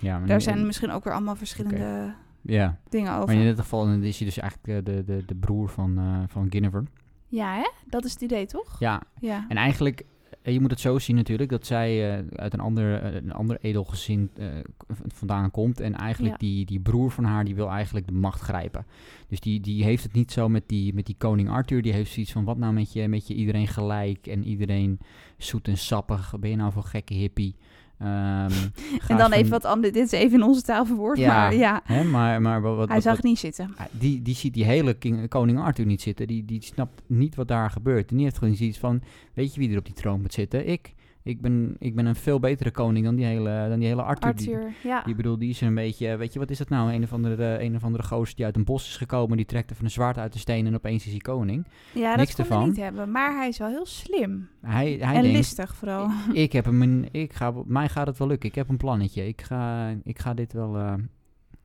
Ja, 0.00 0.20
daar 0.20 0.40
zijn 0.40 0.66
misschien 0.66 0.90
ook 0.90 1.04
weer 1.04 1.12
allemaal 1.12 1.36
verschillende 1.36 2.14
Ja, 2.42 2.78
dingen 2.88 3.12
over. 3.14 3.26
maar 3.26 3.34
in 3.36 3.44
dit 3.44 3.58
geval 3.60 3.88
is 3.88 4.16
hij 4.18 4.26
dus 4.26 4.38
eigenlijk 4.38 4.78
eh, 4.88 4.94
de, 4.94 5.04
de, 5.04 5.24
de 5.26 5.34
broer 5.34 5.68
van, 5.68 5.98
eh 5.98 6.18
van 6.32 6.46
Guinevere. 6.50 6.84
Ja, 7.30 7.54
hè? 7.54 7.70
Dat 7.86 8.04
is 8.04 8.12
het 8.12 8.22
idee, 8.22 8.46
toch? 8.46 8.76
Ja, 8.78 9.02
Ja. 9.20 9.44
En 9.48 9.56
eigenlijk, 9.56 10.00
eh, 10.00 10.06
je 10.52 10.60
moet 10.60 10.70
het 10.70 10.80
zo 10.80 10.98
zien 10.98 11.16
natuurlijk, 11.16 11.50
dat 11.50 11.66
zij 11.66 12.18
eh, 12.18 12.24
uit 12.34 12.52
een 12.52 12.60
ander, 12.60 13.02
eh, 13.02 13.14
een 13.14 13.32
ander 13.32 13.58
edelgezin 13.60 14.30
k- 14.76 14.84
vandaan 15.06 15.50
komt. 15.50 15.80
En 15.80 15.94
eigenlijk 15.94 16.32
Ja. 16.40 16.48
die, 16.48 16.66
die 16.66 16.80
broer 16.80 17.10
van 17.10 17.24
haar, 17.24 17.44
die 17.44 17.54
wil 17.54 17.68
eigenlijk 17.70 18.06
de 18.06 18.12
macht 18.12 18.40
grijpen. 18.40 18.86
Dus 19.28 19.40
die, 19.40 19.60
die 19.60 19.84
heeft 19.84 20.02
het 20.02 20.12
niet 20.12 20.32
zo 20.32 20.48
met 20.48 20.62
die, 20.66 20.94
met 20.94 21.06
die 21.06 21.14
koning 21.18 21.48
Arthur. 21.50 21.82
Die 21.82 21.92
heeft 21.92 22.12
zoiets 22.12 22.32
van, 22.32 22.44
wat 22.44 22.58
nou 22.58 22.72
met 22.72 22.92
je, 22.92 23.08
met 23.08 23.26
je 23.26 23.34
iedereen 23.34 23.66
gelijk 23.68 24.26
en 24.26 24.44
iedereen 24.44 24.98
zoet 25.36 25.68
en 25.68 25.78
sappig. 25.78 26.34
Ben 26.40 26.50
je 26.50 26.56
nou 26.56 26.72
voor 26.72 26.82
gekke 26.84 27.14
hippie? 27.14 27.54
Ehm, 27.98 28.50
En 29.08 29.16
dan 29.16 29.32
even 29.32 29.50
wat 29.50 29.64
anders. 29.64 29.92
Dit 29.92 30.04
is 30.04 30.10
even 30.20 30.38
in 30.40 30.46
onze 30.46 30.62
taal 30.62 30.86
verwoord, 30.86 31.18
Ja, 31.18 31.26
maar 31.34 31.54
ja, 31.54 31.80
Hè, 31.84 32.04
maar, 32.04 32.42
maar 32.42 32.60
wat, 32.60 32.76
wat, 32.76 32.88
hij 32.88 33.00
zag 33.00 33.14
wat- 33.14 33.24
niet 33.24 33.38
zitten. 33.38 33.74
Ah, 33.76 33.86
die, 33.90 34.22
die 34.22 34.34
ziet 34.34 34.54
die 34.54 34.64
hele 34.64 34.94
king- 34.94 35.28
koning 35.28 35.58
Arthur 35.58 35.86
niet 35.86 36.02
zitten. 36.02 36.26
Die, 36.26 36.44
die 36.44 36.62
snapt 36.62 37.02
niet 37.06 37.34
wat 37.34 37.48
daar 37.48 37.70
gebeurt. 37.70 38.10
En 38.10 38.16
die 38.16 38.24
heeft 38.24 38.38
gewoon 38.38 38.56
zoiets 38.56 38.78
van, 38.78 39.00
weet 39.34 39.54
je 39.54 39.60
wie 39.60 39.70
er 39.72 39.78
op 39.78 39.84
die 39.84 39.94
troon 39.94 40.20
moet 40.20 40.32
zitten? 40.32 40.68
Ik. 40.68 40.94
Ik 41.28 41.40
ben, 41.40 41.76
ik 41.78 41.94
ben 41.94 42.06
een 42.06 42.14
veel 42.14 42.40
betere 42.40 42.70
koning 42.70 43.04
dan 43.04 43.14
die 43.14 43.24
hele, 43.24 43.66
dan 43.68 43.78
die 43.78 43.88
hele 43.88 44.02
Arthur. 44.02 44.34
Die, 44.34 44.90
ja. 44.90 45.02
die 45.02 45.14
bedoel, 45.14 45.38
die 45.38 45.48
is 45.48 45.60
een 45.60 45.74
beetje, 45.74 46.16
weet 46.16 46.32
je, 46.32 46.38
wat 46.38 46.50
is 46.50 46.58
dat 46.58 46.68
nou? 46.68 46.92
Een 46.92 47.02
of 47.02 47.12
andere, 47.12 47.62
een 47.62 47.76
of 47.76 47.84
andere 47.84 48.04
gozer 48.04 48.36
die 48.36 48.44
uit 48.44 48.56
een 48.56 48.64
bos 48.64 48.88
is 48.88 48.96
gekomen, 48.96 49.36
die 49.36 49.46
trekt 49.46 49.70
even 49.70 49.84
een 49.84 49.90
zwaard 49.90 50.18
uit 50.18 50.32
de 50.32 50.38
steen 50.38 50.66
en 50.66 50.74
opeens 50.74 51.04
is 51.04 51.10
hij 51.10 51.20
koning. 51.20 51.66
Ja, 51.92 52.08
dat 52.08 52.18
niks 52.18 52.34
kon 52.34 52.44
hij 52.44 52.54
ervan. 52.54 52.68
niet 52.68 52.76
hebben. 52.76 53.10
Maar 53.10 53.36
hij 53.36 53.48
is 53.48 53.58
wel 53.58 53.68
heel 53.68 53.86
slim. 53.86 54.48
Hij, 54.60 54.90
hij 55.00 55.14
en 55.14 55.22
denkt, 55.22 55.36
listig 55.36 55.74
vooral. 55.74 56.10
ik 56.32 56.52
heb 56.52 56.64
hem, 56.64 56.82
een, 56.82 57.08
ik 57.10 57.32
ga, 57.32 57.52
mij 57.66 57.88
gaat 57.88 58.06
het 58.06 58.18
wel 58.18 58.28
lukken. 58.28 58.48
Ik 58.48 58.54
heb 58.54 58.68
een 58.68 58.76
plannetje. 58.76 59.26
Ik 59.26 59.42
ga, 59.42 59.94
ik 60.04 60.18
ga 60.18 60.34
dit 60.34 60.52
wel, 60.52 60.76
eh, 60.76 60.94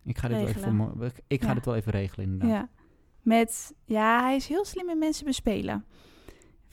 ik 0.05 0.17
ga 0.17 0.27
dit 0.27 0.37
wel 0.37 0.47
even, 0.47 0.91
ik 1.27 1.41
ga 1.41 1.47
Ja. 1.47 1.53
dit 1.53 1.65
wel 1.65 1.75
even 1.75 1.91
regelen 1.91 2.25
inderdaad. 2.25 2.49
Ja. 2.49 2.69
Met, 3.21 3.73
ja, 3.85 4.23
hij 4.23 4.35
is 4.35 4.47
heel 4.47 4.65
slim 4.65 4.89
in 4.89 4.97
mensen 4.97 5.25
bespelen. 5.25 5.85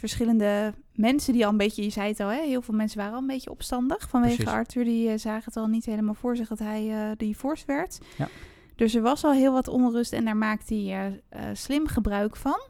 Verschillende 0.01 0.75
mensen 0.95 1.33
die 1.33 1.45
al 1.45 1.51
een 1.51 1.57
beetje, 1.57 1.83
je 1.83 1.91
zei 1.91 2.09
het 2.09 2.21
al, 2.21 2.29
hè, 2.29 2.41
heel 2.43 2.63
veel 2.63 2.75
mensen 2.75 2.99
waren 2.99 3.15
al 3.15 3.21
een 3.21 3.27
beetje 3.27 3.51
opstandig 3.51 4.09
vanwege 4.09 4.37
Precies. 4.37 4.53
Arthur. 4.53 4.85
Die 4.85 5.09
eh, 5.09 5.19
zagen 5.19 5.45
het 5.45 5.57
al 5.57 5.67
niet 5.67 5.85
helemaal 5.85 6.15
voor 6.15 6.37
zich 6.37 6.49
dat 6.49 6.59
hij 6.59 6.91
eh 6.91 7.17
die 7.17 7.37
vorst 7.37 7.65
werd. 7.65 7.99
Ja. 8.19 8.29
Dus 8.77 8.95
er 8.95 9.03
was 9.03 9.25
al 9.25 9.33
heel 9.33 9.53
wat 9.53 9.69
onrust 9.69 10.13
en 10.13 10.25
daar 10.25 10.37
maakt 10.37 10.69
hij 10.69 11.21
eh, 11.29 11.43
slim 11.53 11.87
gebruik 11.87 12.37
van. 12.37 12.61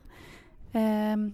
Ehm, 0.70 1.28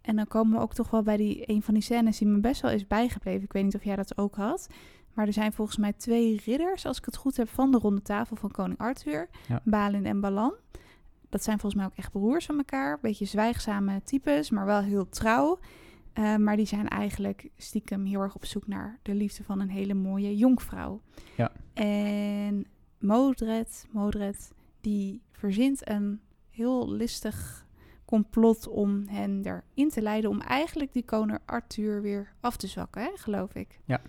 en 0.00 0.16
dan 0.16 0.26
komen 0.28 0.56
we 0.56 0.62
ook 0.62 0.74
toch 0.74 0.90
wel 0.90 1.02
bij 1.02 1.16
die, 1.16 1.42
een 1.46 1.62
van 1.62 1.74
die 1.74 1.82
scènes 1.82 2.18
die 2.18 2.28
me 2.28 2.40
best 2.40 2.60
wel 2.60 2.70
is 2.70 2.86
bijgebleven. 2.86 3.42
Ik 3.42 3.52
weet 3.52 3.64
niet 3.64 3.74
of 3.74 3.84
jij 3.84 3.96
dat 3.96 4.18
ook 4.18 4.36
had. 4.36 4.68
Maar 5.14 5.26
er 5.26 5.32
zijn 5.32 5.52
volgens 5.52 5.76
mij 5.76 5.92
twee 5.92 6.40
ridders, 6.44 6.86
als 6.86 6.98
ik 6.98 7.04
het 7.04 7.16
goed 7.16 7.36
heb, 7.36 7.48
van 7.48 7.70
de 7.70 7.78
ronde 7.78 8.02
tafel 8.02 8.36
van 8.36 8.50
koning 8.50 8.78
Arthur. 8.78 9.28
Ja. 9.48 9.60
Balin 9.64 10.06
en 10.06 10.20
Balan. 10.20 10.52
Dat 11.30 11.42
zijn 11.42 11.58
volgens 11.58 11.82
mij 11.82 11.90
ook 11.90 11.96
echt 11.96 12.12
broers 12.12 12.46
van 12.46 12.56
elkaar. 12.56 12.98
Beetje 13.00 13.24
zwijgzame 13.24 14.02
types, 14.02 14.50
maar 14.50 14.66
wel 14.66 14.80
heel 14.80 15.08
trouw. 15.08 15.58
Eh, 16.12 16.36
maar 16.36 16.56
die 16.56 16.66
zijn 16.66 16.88
eigenlijk 16.88 17.48
stiekem 17.56 18.04
heel 18.04 18.20
erg 18.20 18.34
op 18.34 18.44
zoek 18.44 18.66
naar 18.66 18.98
de 19.02 19.14
liefde 19.14 19.44
van 19.44 19.60
een 19.60 19.70
hele 19.70 19.94
mooie 19.94 20.36
jonkvrouw. 20.36 21.00
Ja. 21.36 21.52
En 21.72 22.66
Modred, 22.98 23.86
Modred, 23.90 24.52
die 24.80 25.22
verzint 25.32 25.88
een 25.88 26.20
heel 26.50 26.90
listig 26.90 27.66
complot 28.04 28.68
om 28.68 29.04
hen 29.08 29.42
erin 29.44 29.88
te 29.88 30.02
leiden... 30.02 30.30
om 30.30 30.40
eigenlijk 30.40 30.92
die 30.92 31.04
koning 31.04 31.38
Arthur 31.44 32.02
weer 32.02 32.32
af 32.40 32.56
te 32.56 32.66
zwakken, 32.66 33.02
hè, 33.02 33.10
geloof 33.14 33.54
ik. 33.54 33.80
Ja. 33.84 34.00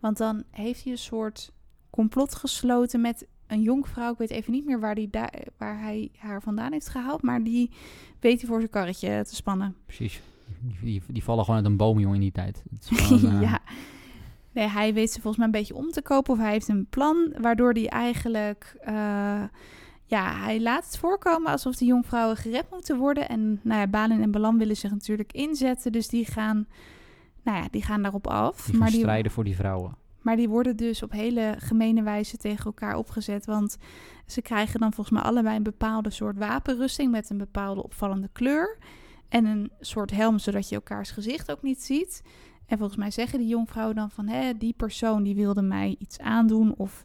Want 0.00 0.16
dan 0.16 0.44
heeft 0.50 0.82
hij 0.82 0.92
een 0.92 0.98
soort 0.98 1.52
complot 1.90 2.34
gesloten 2.34 3.00
met 3.00 3.26
een 3.48 3.62
jonkvrouw. 3.62 4.12
Ik 4.12 4.18
weet 4.18 4.30
even 4.30 4.52
niet 4.52 4.64
meer 4.64 4.80
waar, 4.80 4.94
die 4.94 5.10
waar 5.56 5.80
hij 5.80 6.10
haar 6.18 6.42
vandaan 6.42 6.72
heeft 6.72 6.88
gehaald... 6.88 7.22
maar 7.22 7.42
die 7.42 7.70
weet 8.20 8.38
hij 8.40 8.48
voor 8.48 8.58
zijn 8.58 8.70
karretje 8.70 9.24
te 9.24 9.34
spannen. 9.34 9.76
Precies. 9.86 10.20
Die, 10.80 11.02
die, 11.06 11.24
vallen 11.24 11.44
gewoon 11.44 11.60
uit 11.60 11.68
een 11.68 11.76
boom, 11.76 11.98
joh, 11.98 12.14
in 12.14 12.20
die 12.20 12.32
tijd. 12.32 12.62
Gewoon, 12.80 13.32
eh, 13.34 13.40
ja. 13.40 13.60
Nee, 14.52 14.66
hij 14.66 14.94
weet 14.94 15.10
ze 15.10 15.20
volgens 15.20 15.36
mij 15.36 15.46
een 15.46 15.60
beetje 15.60 15.74
om 15.74 15.90
te 15.90 16.02
kopen. 16.02 16.32
Of 16.32 16.38
hij 16.38 16.50
heeft 16.50 16.68
een 16.68 16.86
plan 16.90 17.32
waardoor 17.40 17.72
hij 17.72 17.88
eigenlijk... 17.88 18.76
eh, 18.80 19.42
ja, 20.08 20.34
hij 20.34 20.60
laat 20.60 20.84
het 20.84 20.98
voorkomen 20.98 21.52
alsof 21.52 21.76
de 21.76 21.84
jonkvrouwen 21.84 22.36
gered 22.36 22.70
moeten 22.70 22.98
worden. 22.98 23.28
En 23.28 23.60
nou 23.62 23.80
ja, 23.80 23.86
Balin 23.86 24.22
en 24.22 24.30
Balan 24.30 24.58
willen 24.58 24.76
zich 24.76 24.90
natuurlijk 24.90 25.32
inzetten. 25.32 25.92
Dus 25.92 26.08
die 26.08 26.24
gaan, 26.24 26.66
nou 27.42 27.58
ja, 27.58 27.68
die 27.70 27.82
gaan 27.82 28.02
daarop 28.02 28.26
af. 28.26 28.56
Die 28.56 28.64
gaan 28.64 28.78
maar, 28.78 28.90
die, 28.90 28.98
strijden 29.00 29.32
voor 29.32 29.44
die 29.44 29.56
vrouwen. 29.56 29.94
Maar 30.28 30.36
die 30.36 30.48
worden 30.48 30.76
dus 30.76 31.02
op 31.02 31.12
hele 31.12 31.54
gemene 31.58 32.02
wijze 32.02 32.36
tegen 32.36 32.64
elkaar 32.64 32.96
opgezet. 32.96 33.46
Want 33.46 33.76
ze 34.26 34.42
krijgen 34.42 34.80
dan 34.80 34.92
volgens 34.92 35.16
mij 35.16 35.30
allebei 35.30 35.56
een 35.56 35.62
bepaalde 35.62 36.10
soort 36.10 36.38
wapenrusting 36.38 37.10
met 37.10 37.30
een 37.30 37.38
bepaalde 37.38 37.82
opvallende 37.82 38.28
kleur. 38.32 38.78
En 39.28 39.44
een 39.44 39.70
soort 39.80 40.10
helm, 40.10 40.38
zodat 40.38 40.68
je 40.68 40.74
elkaars 40.74 41.10
gezicht 41.10 41.50
ook 41.50 41.62
niet 41.62 41.82
ziet. 41.82 42.22
En 42.66 42.78
volgens 42.78 42.98
mij 42.98 43.10
zeggen 43.10 43.38
die 43.38 43.48
jonkvrouwen 43.48 43.96
dan 43.96 44.10
van, 44.10 44.28
hè, 44.28 44.56
die 44.58 44.74
persoon 44.76 45.22
die 45.22 45.34
wilde 45.34 45.62
mij 45.62 45.96
iets 45.98 46.18
aandoen 46.18 46.74
of 46.76 47.04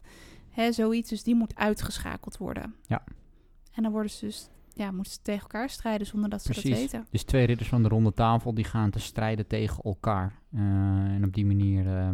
hè, 0.50 0.72
zoiets. 0.72 1.08
Dus 1.08 1.22
die 1.22 1.34
moet 1.34 1.56
uitgeschakeld 1.56 2.36
worden. 2.36 2.74
Ja. 2.86 3.04
En 3.72 3.82
dan 3.82 3.92
worden 3.92 4.10
ze 4.10 4.24
dus, 4.24 4.48
ja, 4.74 4.90
moeten 4.90 5.12
ze 5.12 5.18
tegen 5.22 5.42
elkaar 5.42 5.70
strijden 5.70 6.06
zonder 6.06 6.30
dat 6.30 6.42
ze 6.42 6.52
dat 6.52 6.62
Precies. 6.62 6.80
weten. 6.80 7.06
Dus 7.10 7.24
twee 7.24 7.46
ridders 7.46 7.68
van 7.68 7.82
de 7.82 7.88
ronde 7.88 8.12
tafel 8.12 8.54
die 8.54 8.64
gaan 8.64 8.90
te 8.90 9.00
strijden 9.00 9.46
tegen 9.46 9.82
elkaar. 9.84 10.40
Eh, 10.52 10.60
en 11.14 11.24
op 11.24 11.34
die 11.34 11.46
manier 11.46 11.86
eh, 11.86 12.08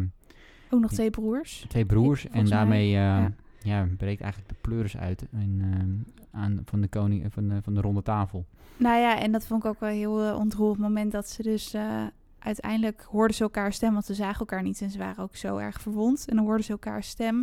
Ook 0.73 0.81
nog 0.81 0.91
twee 0.91 1.09
broers. 1.09 1.65
twee 1.67 1.85
broers. 1.85 2.27
en 2.27 2.45
daarmee 2.45 2.87
eh, 2.87 2.93
ja. 2.93 3.31
ja. 3.63 3.87
breekt 3.97 4.21
eigenlijk 4.21 4.53
de 4.53 4.59
pleuris 4.61 4.97
uit 4.97 5.25
in, 5.31 5.61
eh, 5.61 6.39
aan, 6.41 6.61
van, 6.65 6.81
de 6.81 6.87
koning, 6.87 7.33
van, 7.33 7.47
de, 7.47 7.61
van 7.61 7.73
de 7.73 7.81
ronde 7.81 8.01
tafel. 8.01 8.45
Nou 8.81 8.99
ja, 8.99 9.19
en 9.19 9.31
dat 9.31 9.45
vond 9.45 9.63
ik 9.63 9.69
ook 9.69 9.79
wel 9.79 9.89
een 9.89 9.95
heel 9.95 10.25
eh, 10.25 10.37
ontroerend 10.39 10.79
moment 10.79 11.11
dat 11.11 11.29
ze 11.29 11.43
dus 11.43 11.73
eh, 11.73 12.03
uiteindelijk 12.39 13.05
hoorden 13.09 13.35
ze 13.35 13.43
elkaar 13.43 13.73
stem, 13.73 13.93
want 13.93 14.05
ze 14.05 14.13
zagen 14.13 14.39
elkaar 14.39 14.61
niet 14.61 14.81
en 14.81 14.89
ze 14.89 14.97
waren 14.97 15.23
ook 15.23 15.35
zo 15.35 15.57
erg 15.57 15.81
verwond. 15.81 16.25
En 16.27 16.35
dan 16.35 16.45
hoorden 16.45 16.65
ze 16.65 16.71
elkaar 16.71 17.03
stem 17.03 17.35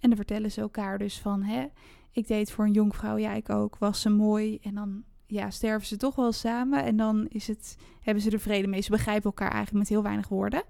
en 0.00 0.08
dan 0.08 0.16
vertellen 0.16 0.52
ze 0.52 0.60
elkaar 0.60 0.98
dus 0.98 1.20
van, 1.20 1.42
hè, 1.42 1.66
ik 2.12 2.26
deed 2.26 2.50
voor 2.50 2.64
een 2.64 2.72
jonkvrouw, 2.72 3.16
ja 3.16 3.32
ik 3.32 3.50
ook, 3.50 3.76
was 3.78 4.00
ze 4.00 4.10
mooi. 4.10 4.58
En 4.62 4.74
dan 4.74 5.02
ja, 5.26 5.50
sterven 5.50 5.86
ze 5.86 5.96
toch 5.96 6.14
wel 6.14 6.32
samen 6.32 6.84
en 6.84 6.96
dan 6.96 7.26
is 7.28 7.46
het, 7.46 7.76
hebben 8.00 8.22
ze 8.22 8.30
er 8.30 8.40
vrede 8.40 8.66
mee. 8.66 8.80
Ze 8.80 8.90
begrijpen 8.90 9.24
elkaar 9.24 9.50
eigenlijk 9.50 9.78
met 9.78 9.88
heel 9.88 10.02
weinig 10.02 10.28
woorden. 10.28 10.62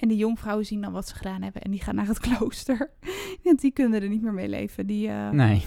En 0.00 0.08
die 0.08 0.16
jonkvrouwen 0.16 0.66
zien 0.66 0.80
dan 0.80 0.92
wat 0.92 1.08
ze 1.08 1.14
gedaan 1.14 1.42
hebben 1.42 1.62
en 1.62 1.70
die 1.70 1.82
gaan 1.82 1.94
naar 1.94 2.06
het 2.06 2.18
klooster. 2.28 2.90
Want 3.42 3.60
die 3.60 3.70
kunnen 3.70 4.02
er 4.02 4.08
niet 4.08 4.22
meer 4.22 4.32
mee 4.32 4.48
leven. 4.48 4.86
Die, 4.86 5.08
eh, 5.08 5.30
Nee. 5.30 5.64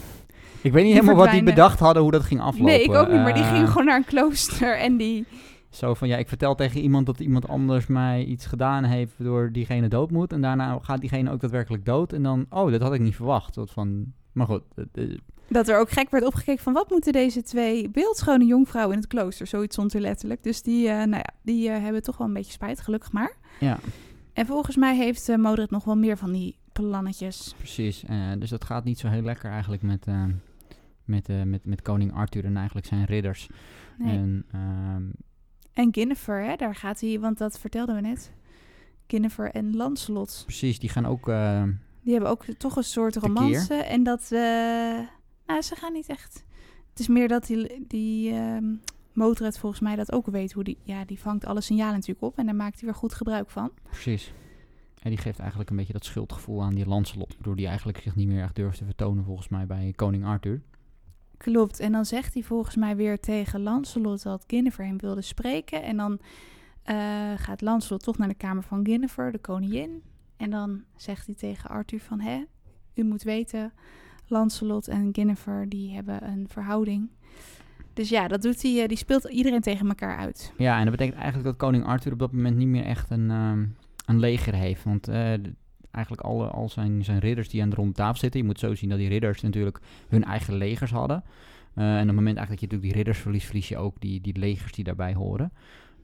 Ik 0.62 0.72
weet 0.72 0.84
niet 0.84 0.94
helemaal 0.94 1.16
wat 1.16 1.32
die 1.32 1.44
bedacht 1.44 1.80
hadden, 1.80 2.04
hoe 2.04 2.12
dat 2.12 2.24
ging 2.24 2.42
aflopen. 2.42 2.66
Nee, 2.66 2.84
ik 2.84 2.94
ook 2.94 3.08
niet, 3.08 3.22
maar 3.22 3.34
die 3.34 3.44
Eh, 3.44 3.52
gingen 3.52 3.68
gewoon 3.68 3.86
naar 3.86 3.98
een 3.98 4.06
klooster 4.06 4.78
en 4.78 4.98
die... 4.98 5.26
Zo 5.70 5.94
van, 5.94 6.08
ja, 6.08 6.18
ik 6.18 6.28
vertel 6.28 6.56
tegen 6.56 6.82
iemand 6.82 7.06
dat 7.06 7.20
iemand 7.20 7.48
anders 7.48 7.88
mij 7.88 8.24
iets 8.24 8.46
gedaan 8.46 8.84
heeft 8.84 9.14
door 9.18 9.52
diegene 9.52 9.88
dood 9.88 10.12
moet. 10.12 10.34
En 10.34 10.42
daarna 10.42 10.80
gaat 10.82 11.00
diegene 11.02 11.32
ook 11.32 11.42
daadwerkelijk 11.42 11.86
dood. 11.86 12.14
En 12.14 12.24
dan, 12.24 12.46
oh, 12.50 12.72
dat 12.72 12.82
had 12.82 12.94
ik 12.94 13.00
niet 13.02 13.16
verwacht. 13.16 13.56
Wat 13.56 13.72
van, 13.72 14.06
maar 14.32 14.48
goed, 14.48 14.62
eh, 14.94 15.04
Dat 15.48 15.68
er 15.68 15.80
ook 15.80 15.90
gek 15.90 16.10
werd 16.10 16.26
opgekeken 16.26 16.64
van 16.64 16.74
wat 16.74 16.90
moeten 16.90 17.14
deze 17.14 17.42
twee 17.44 17.90
beeldschone 17.90 18.46
jonkvrouwen 18.46 18.96
in 18.96 19.00
het 19.02 19.10
klooster? 19.10 19.48
Zoiets 19.48 19.76
stond 19.76 19.94
er 19.94 20.02
letterlijk. 20.02 20.44
Dus 20.44 20.62
die, 20.62 20.88
nou 20.90 21.10
ja, 21.12 21.30
die 21.42 21.70
hebben 21.70 22.02
toch 22.04 22.18
wel 22.18 22.28
een 22.28 22.34
beetje 22.34 22.52
spijt, 22.52 22.82
gelukkig 22.82 23.12
maar. 23.12 23.36
ja, 23.60 23.78
En 24.34 24.46
volgens 24.46 24.76
mij 24.76 24.96
heeft 24.96 25.30
eh 25.30 25.38
Modred 25.38 25.70
nog 25.72 25.84
wel 25.84 25.98
meer 25.98 26.18
van 26.18 26.32
die 26.32 26.58
plannetjes. 26.72 27.54
precies. 27.58 28.04
Eh, 28.04 28.32
dus 28.40 28.50
dat 28.50 28.64
gaat 28.64 28.84
niet 28.84 29.00
zo 29.00 29.08
heel 29.08 29.22
lekker 29.22 29.52
eigenlijk 29.52 29.82
met, 29.82 30.08
eh, 30.08 30.26
met, 31.04 31.28
met, 31.46 31.66
met 31.66 31.82
koning 31.82 32.14
Arthur 32.14 32.46
en 32.46 32.58
eigenlijk 32.58 32.86
zijn 32.88 33.06
ridders. 33.06 33.50
Nee. 33.98 34.18
En 34.18 34.46
ehm, 34.52 35.04
En 35.74 35.94
Guinevere, 35.94 36.44
hè, 36.44 36.56
daar 36.56 36.76
gaat 36.76 37.00
hij, 37.00 37.20
want 37.20 37.38
dat 37.38 37.60
vertelden 37.60 37.96
we 37.96 38.02
net. 38.02 38.32
Guinevere 39.08 39.50
en 39.50 39.76
Lancelot. 39.76 40.44
precies, 40.46 40.80
die 40.80 40.90
gaan 40.90 41.06
ook... 41.06 41.26
Die 42.02 42.14
hebben 42.14 42.30
ook 42.30 42.46
toch 42.58 42.76
een 42.76 42.84
soort 42.84 43.16
romance. 43.16 43.74
En 43.74 44.04
dat, 44.04 44.28
nou, 45.46 45.62
ze 45.62 45.76
gaan 45.76 45.94
niet 45.94 46.08
echt. 46.08 46.44
Het 46.90 47.00
is 47.00 47.08
meer 47.08 47.28
dat 47.28 47.46
die, 47.46 47.86
die 47.88 48.32
ehm 48.32 48.66
Modred 49.14 49.60
volgens 49.60 49.82
mij 49.82 49.96
dat 49.96 50.12
ook 50.12 50.26
weet. 50.26 50.52
Hoe 50.52 50.64
die, 50.64 50.78
ja, 50.84 51.06
die 51.06 51.20
vangt 51.20 51.46
alle 51.46 51.62
signalen 51.62 51.94
natuurlijk 51.94 52.26
op 52.26 52.38
en 52.38 52.46
daar 52.46 52.56
maakt 52.56 52.80
hij 52.80 52.90
weer 52.90 52.98
goed 52.98 53.14
gebruik 53.14 53.50
van. 53.50 53.72
precies. 53.84 54.34
En 55.02 55.10
die 55.10 55.20
geeft 55.20 55.40
eigenlijk 55.40 55.70
een 55.70 55.76
beetje 55.76 55.94
dat 55.94 56.06
schuldgevoel 56.06 56.64
aan 56.64 56.76
die 56.76 56.88
Lancelot. 56.88 57.34
Waardoor 57.34 57.56
die 57.56 57.68
eigenlijk 57.68 57.98
zich 57.98 58.16
niet 58.16 58.28
meer 58.28 58.44
echt 58.44 58.56
durft 58.56 58.78
te 58.78 58.86
vertonen 58.86 59.24
volgens 59.24 59.50
mij 59.50 59.66
bij 59.66 59.94
koning 59.96 60.26
Arthur. 60.26 60.62
Klopt. 61.38 61.80
En 61.80 61.92
dan 61.92 62.06
zegt 62.06 62.34
hij 62.34 62.44
volgens 62.44 62.76
mij 62.76 62.96
weer 62.96 63.20
tegen 63.20 63.62
Lancelot 63.62 64.24
dat 64.24 64.44
Guinevere 64.48 64.88
hem 64.88 64.98
wilde 64.98 65.22
spreken. 65.22 65.84
En 65.84 65.98
dan 65.98 66.20
eh, 66.84 67.34
gaat 67.36 67.62
Lancelot 67.62 68.04
toch 68.04 68.18
naar 68.18 68.28
de 68.28 68.34
kamer 68.34 68.64
van 68.64 68.86
Guinevere, 68.86 69.32
de 69.32 69.40
koningin. 69.40 70.04
En 70.38 70.50
dan 70.50 70.84
zegt 70.96 71.26
hij 71.26 71.36
tegen 71.36 71.70
Arthur 71.70 72.00
van, 72.00 72.20
hè, 72.20 72.44
u 72.94 73.04
moet 73.04 73.24
weten, 73.24 73.74
Lancelot 74.28 74.88
en 74.88 75.10
Guinevere, 75.12 75.68
die 75.68 75.94
hebben 75.94 76.28
een 76.28 76.48
verhouding. 76.48 77.10
Dus 77.94 78.10
ja, 78.10 78.28
dat 78.28 78.42
doet 78.42 78.62
hij, 78.62 78.82
eh, 78.82 78.88
die 78.88 78.98
speelt 78.98 79.24
iedereen 79.30 79.62
tegen 79.62 79.88
elkaar 79.88 80.18
uit. 80.18 80.54
Ja, 80.58 80.78
en 80.78 80.82
dat 80.86 80.92
betekent 80.92 81.16
eigenlijk 81.18 81.46
dat 81.46 81.58
koning 81.58 81.86
Arthur 81.86 82.12
op 82.14 82.20
dat 82.20 82.32
moment 82.32 82.58
niet 82.58 82.68
meer 82.68 82.84
echt 82.86 83.10
een, 83.10 83.32
ehm, 83.32 83.66
een 84.06 84.20
leger 84.20 84.54
heeft. 84.54 84.84
Want 84.84 85.08
eh, 85.08 85.34
eigenlijk 85.92 86.22
alle, 86.22 86.48
al 86.48 86.70
zijn, 86.70 87.04
zijn 87.04 87.20
ridders 87.20 87.50
die 87.50 87.62
aan 87.62 87.70
de 87.70 87.76
ronde 87.76 87.94
tafel 87.94 88.18
zitten... 88.20 88.40
je 88.40 88.46
moet 88.46 88.60
zo 88.60 88.76
zien 88.76 88.90
dat 88.90 88.98
die 89.00 89.10
ridders 89.10 89.42
natuurlijk 89.42 89.80
hun 90.08 90.24
eigen 90.24 90.54
legers 90.56 90.92
hadden. 90.92 91.24
Eh, 91.74 91.84
en 91.96 92.02
op 92.02 92.08
het 92.08 92.16
moment 92.16 92.38
eigenlijk 92.38 92.50
dat 92.50 92.60
je 92.60 92.66
natuurlijk 92.66 92.82
die 92.84 92.94
ridders 92.94 93.18
verliest... 93.20 93.46
verlies 93.46 93.68
je 93.70 93.78
ook 93.78 93.96
die, 94.00 94.22
die 94.22 94.38
legers 94.38 94.72
die 94.72 94.84
daarbij 94.84 95.14
horen. 95.14 95.52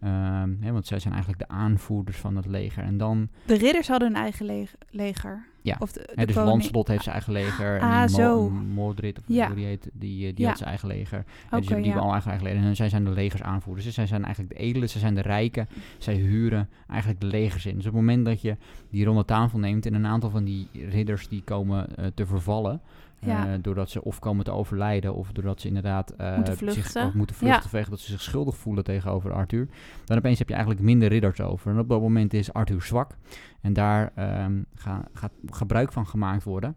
Ehm, 0.01 0.49
hè, 0.59 0.71
want 0.71 0.87
zij 0.87 0.99
zijn 0.99 1.13
eigenlijk 1.13 1.47
de 1.47 1.55
aanvoerders 1.55 2.17
van 2.17 2.35
het 2.35 2.45
leger. 2.45 2.83
En 2.83 2.97
dan, 2.97 3.29
De 3.45 3.55
ridders 3.57 3.87
hadden 3.87 4.07
een 4.07 4.15
eigen 4.21 4.45
leg- 4.45 4.75
leger. 4.89 5.45
Ja. 5.61 5.75
Of 5.79 5.91
de, 5.91 6.09
de 6.15 6.25
dus 6.25 6.35
koning- 6.35 6.51
Lancelot 6.53 6.87
heeft 6.87 7.03
zijn 7.03 7.15
eigen 7.15 7.33
leger. 7.33 7.79
Ah, 7.79 8.01
en 8.01 8.09
zo. 8.09 8.49
Mordred, 8.49 9.17
of 9.17 9.23
Ja. 9.27 9.45
hoe 9.47 9.55
die 9.55 9.65
heet, 9.65 9.89
die, 9.93 10.33
die 10.33 10.41
Ja. 10.43 10.47
had 10.47 10.57
zijn 10.57 10.69
eigen 10.69 10.87
leger. 10.87 11.17
En 11.49 11.57
dus 11.59 11.67
die 11.67 11.75
hebben 11.83 12.01
al 12.03 12.11
eigen, 12.11 12.29
eigen 12.29 12.47
leger. 12.47 12.63
En 12.63 12.75
zij 12.75 12.89
zijn 12.89 13.03
de 13.03 13.09
legersaanvoerders. 13.11 13.85
Dus 13.85 13.95
zij 13.95 14.05
zijn 14.07 14.23
eigenlijk 14.23 14.53
de 14.57 14.59
edelen, 14.63 14.89
zij 14.89 15.01
zijn 15.01 15.15
de 15.15 15.21
rijken. 15.21 15.67
Zij 15.97 16.13
huren 16.15 16.69
eigenlijk 16.87 17.21
de 17.21 17.27
legers 17.27 17.65
in. 17.65 17.75
Dus 17.75 17.85
op 17.85 17.93
het 17.93 18.01
moment 18.01 18.25
dat 18.25 18.41
je 18.41 18.55
die 18.89 19.05
ronde 19.05 19.25
tafel 19.25 19.59
neemt... 19.59 19.85
en 19.85 19.93
een 19.93 20.05
aantal 20.07 20.29
van 20.29 20.43
die 20.43 20.67
ridders 20.89 21.27
die 21.27 21.41
komen 21.43 21.95
eh, 21.97 22.05
te 22.13 22.25
vervallen... 22.25 22.81
Ja. 23.25 23.47
eh, 23.47 23.59
doordat 23.61 23.89
ze 23.89 24.03
of 24.03 24.19
komen 24.19 24.45
te 24.45 24.51
overlijden... 24.51 25.15
of 25.15 25.31
doordat 25.31 25.61
ze 25.61 25.67
inderdaad 25.67 26.09
eh, 26.11 26.35
Moeten 26.35 26.57
zich 26.57 26.73
vluchten. 26.73 27.05
of 27.05 27.13
moeten 27.13 27.35
vluchten... 27.35 27.79
Ja. 27.79 27.85
dat 27.89 27.99
ze 27.99 28.11
zich 28.11 28.21
schuldig 28.21 28.57
voelen 28.57 28.83
tegenover 28.83 29.33
Arthur... 29.33 29.67
dan 30.05 30.17
opeens 30.17 30.37
heb 30.39 30.47
je 30.47 30.53
eigenlijk 30.53 30.83
minder 30.83 31.07
ridders 31.09 31.41
over. 31.41 31.71
En 31.71 31.79
op 31.79 31.89
dat 31.89 32.01
moment 32.01 32.33
is 32.33 32.53
Arthur 32.53 32.81
zwak. 32.81 33.15
En 33.61 33.73
daar 33.73 34.11
ehm, 34.15 34.63
ga- 34.73 35.07
gaat 35.13 35.31
gebruik 35.45 35.91
van 35.91 36.07
gemaakt 36.07 36.43
worden... 36.43 36.75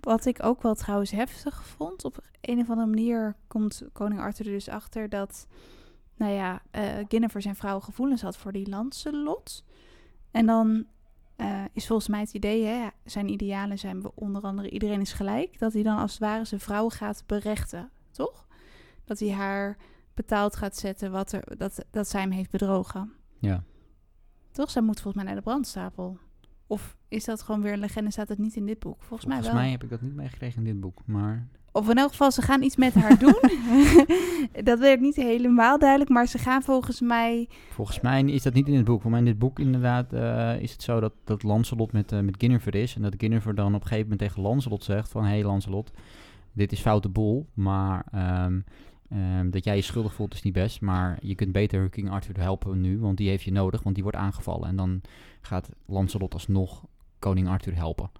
Wat 0.00 0.26
ik 0.26 0.42
ook 0.42 0.62
wel 0.62 0.74
trouwens 0.74 1.10
heftig 1.10 1.64
vond, 1.66 2.04
op 2.04 2.18
een 2.40 2.58
of 2.60 2.70
andere 2.70 2.88
manier 2.88 3.36
komt 3.46 3.82
koning 3.92 4.20
Arthur 4.20 4.46
er 4.46 4.52
dus 4.52 4.68
achter 4.68 5.08
dat, 5.08 5.46
nou 6.16 6.32
ja, 6.32 6.62
eh 6.70 6.82
Guinevere 7.08 7.40
zijn 7.42 7.54
vrouw 7.54 7.80
gevoelens 7.80 8.22
had 8.22 8.36
voor 8.36 8.52
die 8.52 8.68
Lancelot. 8.68 9.64
En 10.30 10.46
dan 10.46 10.86
eh, 11.36 11.64
is 11.72 11.86
volgens 11.86 12.08
mij 12.08 12.20
het 12.20 12.34
idee, 12.34 12.64
hè, 12.64 12.86
zijn 13.04 13.28
idealen 13.28 13.78
zijn 13.78 14.02
we 14.02 14.10
onder 14.14 14.42
andere 14.42 14.70
iedereen 14.70 15.00
is 15.00 15.12
gelijk, 15.12 15.58
dat 15.58 15.72
hij 15.72 15.82
dan 15.82 15.98
als 15.98 16.10
het 16.12 16.20
ware 16.20 16.44
zijn 16.44 16.60
vrouw 16.60 16.88
gaat 16.88 17.22
berechten, 17.26 17.90
toch? 18.10 18.46
Dat 19.04 19.18
hij 19.18 19.30
haar 19.30 19.76
betaald 20.14 20.56
gaat 20.56 20.76
zetten 20.76 21.10
wat 21.10 21.32
er, 21.32 21.56
dat, 21.56 21.84
dat 21.90 22.08
zij 22.08 22.20
hem 22.20 22.30
heeft 22.30 22.50
bedrogen. 22.50 23.12
Ja. 23.38 23.62
Toch? 24.56 24.70
Zij 24.70 24.82
moet 24.82 25.00
volgens 25.00 25.14
mij 25.14 25.24
naar 25.24 25.42
de 25.42 25.48
brandstapel. 25.50 26.18
Of 26.66 26.96
is 27.08 27.24
dat 27.24 27.42
gewoon 27.42 27.62
weer 27.62 27.72
een 27.72 27.78
legende? 27.78 28.10
Staat 28.10 28.28
het 28.28 28.38
niet 28.38 28.56
in 28.56 28.66
dit 28.66 28.78
boek? 28.78 28.96
Volgens, 28.98 29.24
mij 29.24 29.36
Volgens 29.36 29.54
wel. 29.54 29.62
mij 29.62 29.70
heb 29.70 29.82
ik 29.82 29.90
dat 29.90 30.00
niet 30.00 30.14
meegekregen 30.14 30.58
in 30.58 30.64
dit 30.64 30.80
boek. 30.80 31.02
Maar 31.04 31.48
Of 31.72 31.90
in 31.90 31.98
elk 31.98 32.10
geval, 32.10 32.32
ze 32.32 32.42
gaan 32.42 32.62
iets 32.62 32.76
met 32.76 32.94
haar 32.94 33.18
doen. 33.24 33.40
dat 34.70 34.78
werd 34.78 35.00
niet 35.00 35.16
helemaal 35.16 35.78
duidelijk, 35.78 36.10
maar 36.10 36.26
ze 36.26 36.38
gaan 36.38 36.62
volgens 36.62 37.00
mij... 37.00 37.48
Volgens 37.70 38.00
mij 38.00 38.22
is 38.22 38.42
dat 38.42 38.54
niet 38.54 38.68
in 38.68 38.74
het 38.74 38.84
boek. 38.84 39.02
Voor 39.02 39.10
mij 39.10 39.18
in 39.20 39.24
dit 39.24 39.38
boek 39.38 39.58
inderdaad 39.58 40.12
eh, 40.12 40.60
is 40.60 40.72
het 40.72 40.82
zo 40.82 41.00
dat, 41.00 41.12
dat 41.24 41.42
Lancelot 41.42 41.92
met, 41.92 42.12
eh 42.12 42.20
met 42.20 42.34
Guinevere 42.38 42.82
is. 42.82 42.94
En 42.94 43.02
dat 43.02 43.14
Guinevere 43.18 43.54
dan 43.54 43.74
op 43.74 43.80
een 43.80 43.86
gegeven 43.86 44.02
moment 44.02 44.20
tegen 44.20 44.42
Lancelot 44.42 44.84
zegt 44.84 45.10
van... 45.10 45.22
Hé 45.22 45.28
hey 45.28 45.44
Lancelot, 45.44 45.90
dit 46.52 46.72
is 46.72 46.80
foute 46.80 47.08
boel, 47.08 47.46
maar 47.54 48.06
ehm, 48.12 48.60
ehm, 49.10 49.50
dat 49.50 49.64
jij 49.64 49.76
je 49.76 49.82
schuldig 49.82 50.14
voelt 50.14 50.34
is 50.34 50.42
niet 50.42 50.52
best. 50.52 50.80
Maar 50.80 51.18
je 51.20 51.34
kunt 51.34 51.52
beter 51.52 51.88
King 51.88 52.10
Arthur 52.10 52.40
helpen 52.40 52.80
nu, 52.80 52.98
want 52.98 53.16
die 53.16 53.28
heeft 53.28 53.42
je 53.42 53.52
nodig, 53.52 53.82
want 53.82 53.94
die 53.94 54.04
wordt 54.04 54.18
aangevallen. 54.18 54.68
En 54.68 54.76
dan 54.76 55.00
gaat 55.40 55.68
Lancelot 55.86 56.32
alsnog 56.32 56.84
koning 57.18 57.48
Arthur 57.48 57.74
helpen. 57.74 58.10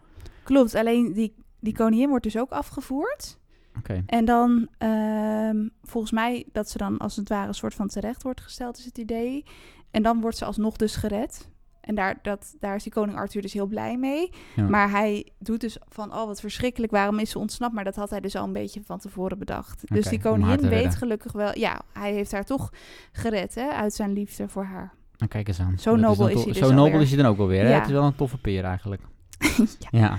Klopt, 0.42 0.74
alleen 0.74 1.12
die, 1.12 1.34
die 1.60 1.74
koningin 1.74 2.08
wordt 2.08 2.24
dus 2.24 2.38
ook 2.38 2.50
afgevoerd. 2.50 3.38
Oké, 3.78 4.02
En 4.06 4.24
dan, 4.24 4.68
ehm, 4.78 5.68
volgens 5.82 6.12
mij, 6.12 6.46
dat 6.52 6.70
ze 6.70 6.78
dan 6.78 6.98
als 6.98 7.16
het 7.16 7.28
ware 7.28 7.48
een 7.48 7.54
soort 7.54 7.74
van 7.74 7.88
terecht 7.88 8.22
wordt 8.22 8.40
gesteld, 8.40 8.78
is 8.78 8.84
het 8.84 8.98
idee. 8.98 9.44
En 9.90 10.02
dan 10.02 10.20
wordt 10.20 10.36
ze 10.36 10.44
alsnog 10.44 10.76
dus 10.76 10.96
gered. 10.96 11.50
En 11.86 11.94
daar, 11.94 12.18
dat, 12.22 12.54
daar 12.60 12.74
is 12.74 12.82
die 12.82 12.92
koning 12.92 13.18
Arthur 13.18 13.42
dus 13.42 13.52
heel 13.52 13.66
blij 13.66 13.96
mee. 13.98 14.30
Ja. 14.56 14.68
Maar 14.68 14.90
hij 14.90 15.26
doet 15.38 15.60
dus 15.60 15.78
van, 15.88 16.14
oh 16.14 16.26
wat 16.26 16.40
verschrikkelijk, 16.40 16.92
waarom 16.92 17.18
is 17.18 17.30
ze 17.30 17.38
ontsnapt? 17.38 17.74
Maar 17.74 17.84
dat 17.84 17.96
had 17.96 18.10
hij 18.10 18.20
dus 18.20 18.36
al 18.36 18.44
een 18.44 18.52
beetje 18.52 18.80
van 18.84 18.98
tevoren 18.98 19.38
bedacht. 19.38 19.82
dus 19.94 20.06
die 20.08 20.20
koningin 20.20 20.68
weet 20.68 20.94
gelukkig 20.96 21.32
wel, 21.32 21.58
ja, 21.58 21.80
hij 21.92 22.12
heeft 22.12 22.32
haar 22.32 22.44
toch 22.44 22.70
gered, 23.12 23.54
hè, 23.54 23.68
uit 23.68 23.94
zijn 23.94 24.12
liefde 24.12 24.48
voor 24.48 24.64
haar. 24.64 24.94
nou 25.16 25.30
kijk 25.30 25.48
eens 25.48 25.60
aan. 25.60 25.78
Zo 25.78 25.90
Dat 25.90 26.00
nobel 26.00 26.16
dan 26.16 26.28
is 26.28 26.34
hij 26.44 26.52
dus 26.52 26.56
Zo 26.62 26.68
nobel 26.68 26.84
alweer. 26.84 27.00
is 27.00 27.08
hij 27.12 27.22
dan 27.22 27.30
ook 27.30 27.36
wel 27.36 27.46
weer. 27.46 27.62
hè? 27.62 27.68
Ja. 27.70 27.74
Het 27.78 27.86
is 27.86 27.92
wel 27.92 28.04
een 28.04 28.16
toffe 28.16 28.38
peer 28.38 28.64
eigenlijk. 28.64 29.02
ja. 29.78 29.88
Ja, 29.90 30.18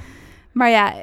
Maar 0.51 0.69
ja, 0.69 0.93
eh, 0.95 1.01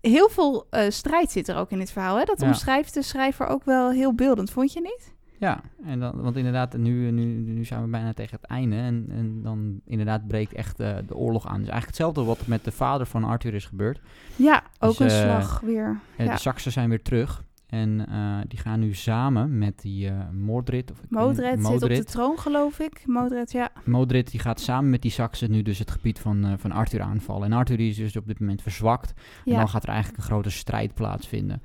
heel 0.00 0.28
veel 0.28 0.66
eh, 0.70 0.90
strijd 0.90 1.30
zit 1.30 1.48
er 1.48 1.56
ook 1.56 1.70
in 1.70 1.78
dit 1.78 1.90
verhaal. 1.92 2.16
Hè? 2.18 2.24
Dat 2.24 2.42
omschrijft 2.42 2.94
de 2.94 3.02
schrijver 3.02 3.46
ook 3.46 3.64
wel 3.64 3.90
heel 3.90 4.14
beeldend, 4.14 4.50
vond 4.50 4.72
je 4.72 4.80
niet? 4.80 5.11
Ja, 5.42 5.60
en 5.84 6.00
dan, 6.00 6.20
want 6.20 6.36
inderdaad, 6.36 6.76
nu, 6.76 7.10
nu, 7.10 7.24
nu 7.24 7.64
zijn 7.64 7.82
we 7.82 7.88
bijna 7.88 8.12
tegen 8.12 8.36
het 8.40 8.50
einde. 8.50 8.76
En, 8.76 9.06
en 9.10 9.42
dan 9.42 9.80
inderdaad 9.84 10.26
breekt 10.26 10.52
echt 10.52 10.80
eh, 10.80 10.96
de 11.06 11.16
oorlog 11.16 11.46
aan. 11.46 11.60
Dus 11.60 11.68
eigenlijk 11.68 11.86
hetzelfde 11.86 12.24
wat 12.24 12.46
met 12.46 12.64
de 12.64 12.72
vader 12.72 13.06
van 13.06 13.24
Arthur 13.24 13.54
is 13.54 13.66
gebeurd. 13.66 14.00
Ja, 14.36 14.62
ook 14.78 14.96
Dus, 14.96 15.12
een 15.12 15.18
eh, 15.18 15.22
slag 15.22 15.60
weer. 15.60 16.00
Eh, 16.16 16.26
Ja. 16.26 16.32
De 16.32 16.40
Saksen 16.40 16.72
zijn 16.72 16.88
weer 16.88 17.02
terug. 17.02 17.44
En 17.66 18.06
die 18.48 18.58
gaan 18.58 18.80
nu 18.80 18.94
samen 18.94 19.58
met 19.58 19.80
die 19.80 20.08
eh 20.08 20.30
Mordred. 20.32 20.90
Of 20.90 20.98
Modred 21.08 21.66
zit 21.66 21.82
op 21.82 21.88
de 21.88 22.04
troon, 22.04 22.38
geloof 22.38 22.78
ik. 22.78 23.02
Modred, 23.06 23.52
ja. 23.52 23.70
Modred 23.84 24.30
die 24.30 24.40
gaat 24.40 24.60
samen 24.60 24.90
met 24.90 25.02
die 25.02 25.10
Saksen 25.10 25.50
nu 25.50 25.62
dus 25.62 25.78
het 25.78 25.90
gebied 25.90 26.18
van, 26.18 26.54
van 26.58 26.72
Arthur 26.72 27.00
aanvallen. 27.00 27.50
En 27.50 27.56
Arthur 27.58 27.76
die 27.76 27.90
is 27.90 27.96
dus 27.96 28.16
op 28.16 28.26
dit 28.26 28.40
moment 28.40 28.62
verzwakt. 28.62 29.12
En 29.44 29.52
ja. 29.52 29.58
dan 29.58 29.68
gaat 29.68 29.82
er 29.82 29.88
eigenlijk 29.88 30.18
een 30.18 30.28
grote 30.28 30.50
strijd 30.50 30.94
plaatsvinden. 30.94 31.62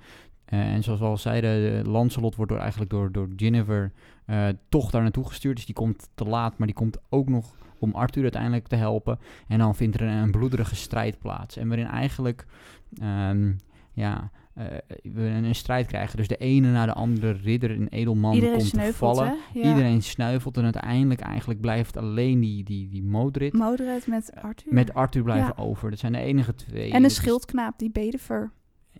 Eh, 0.47 0.73
en 0.73 0.83
zoals 0.83 0.99
we 0.99 1.05
al 1.05 1.17
zeiden, 1.17 1.83
de 1.83 1.89
Lancelot 1.89 2.35
wordt 2.35 2.51
door, 2.51 2.61
eigenlijk 2.61 2.91
door, 2.91 3.11
door 3.11 3.27
Jennifer 3.35 3.91
eh, 4.25 4.47
toch 4.69 4.91
daar 4.91 5.01
naartoe 5.01 5.27
gestuurd. 5.27 5.55
Dus 5.55 5.65
die 5.65 5.75
komt 5.75 6.09
te 6.15 6.25
laat, 6.25 6.57
maar 6.57 6.67
die 6.67 6.75
komt 6.75 6.97
ook 7.09 7.29
nog 7.29 7.55
om 7.79 7.93
Arthur 7.93 8.21
uiteindelijk 8.23 8.67
te 8.67 8.75
helpen. 8.75 9.19
En 9.47 9.57
dan 9.59 9.75
vindt 9.75 9.95
er 9.95 10.01
een, 10.01 10.13
een 10.13 10.31
bloederige 10.31 10.75
strijd 10.75 11.19
plaats. 11.19 11.57
En 11.57 11.67
waarin 11.67 11.85
eigenlijk 11.87 12.45
ehm, 13.01 13.51
ja, 13.93 14.31
eh, 14.53 14.65
we 15.03 15.21
een, 15.21 15.43
een 15.43 15.55
strijd 15.55 15.87
krijgen. 15.87 16.17
Dus 16.17 16.27
de 16.27 16.37
ene 16.37 16.71
na 16.71 16.85
de 16.85 16.93
andere 16.93 17.31
ridder 17.31 17.71
en 17.71 17.87
edelman 17.87 18.33
Iedereen 18.33 18.57
komt 18.57 18.73
te 18.73 18.93
vallen. 18.93 19.37
Ja. 19.53 19.61
Iedereen 19.69 20.01
sneuvelt 20.01 20.57
en 20.57 20.63
uiteindelijk 20.63 21.19
eigenlijk 21.19 21.61
blijft 21.61 21.97
alleen 21.97 22.39
die, 22.39 22.63
die, 22.63 22.89
die 22.89 23.03
met 23.03 24.31
Arthur. 24.41 24.73
met 24.73 24.93
Arthur 24.93 25.23
blijven 25.23 25.53
Ja. 25.57 25.63
over. 25.63 25.89
Dat 25.89 25.99
zijn 25.99 26.11
de 26.11 26.19
enige 26.19 26.55
twee. 26.55 26.91
en 26.91 27.01
de 27.01 27.07
is- 27.07 27.15
schildknaap, 27.15 27.79
die 27.79 27.91
Bedever. 27.91 28.51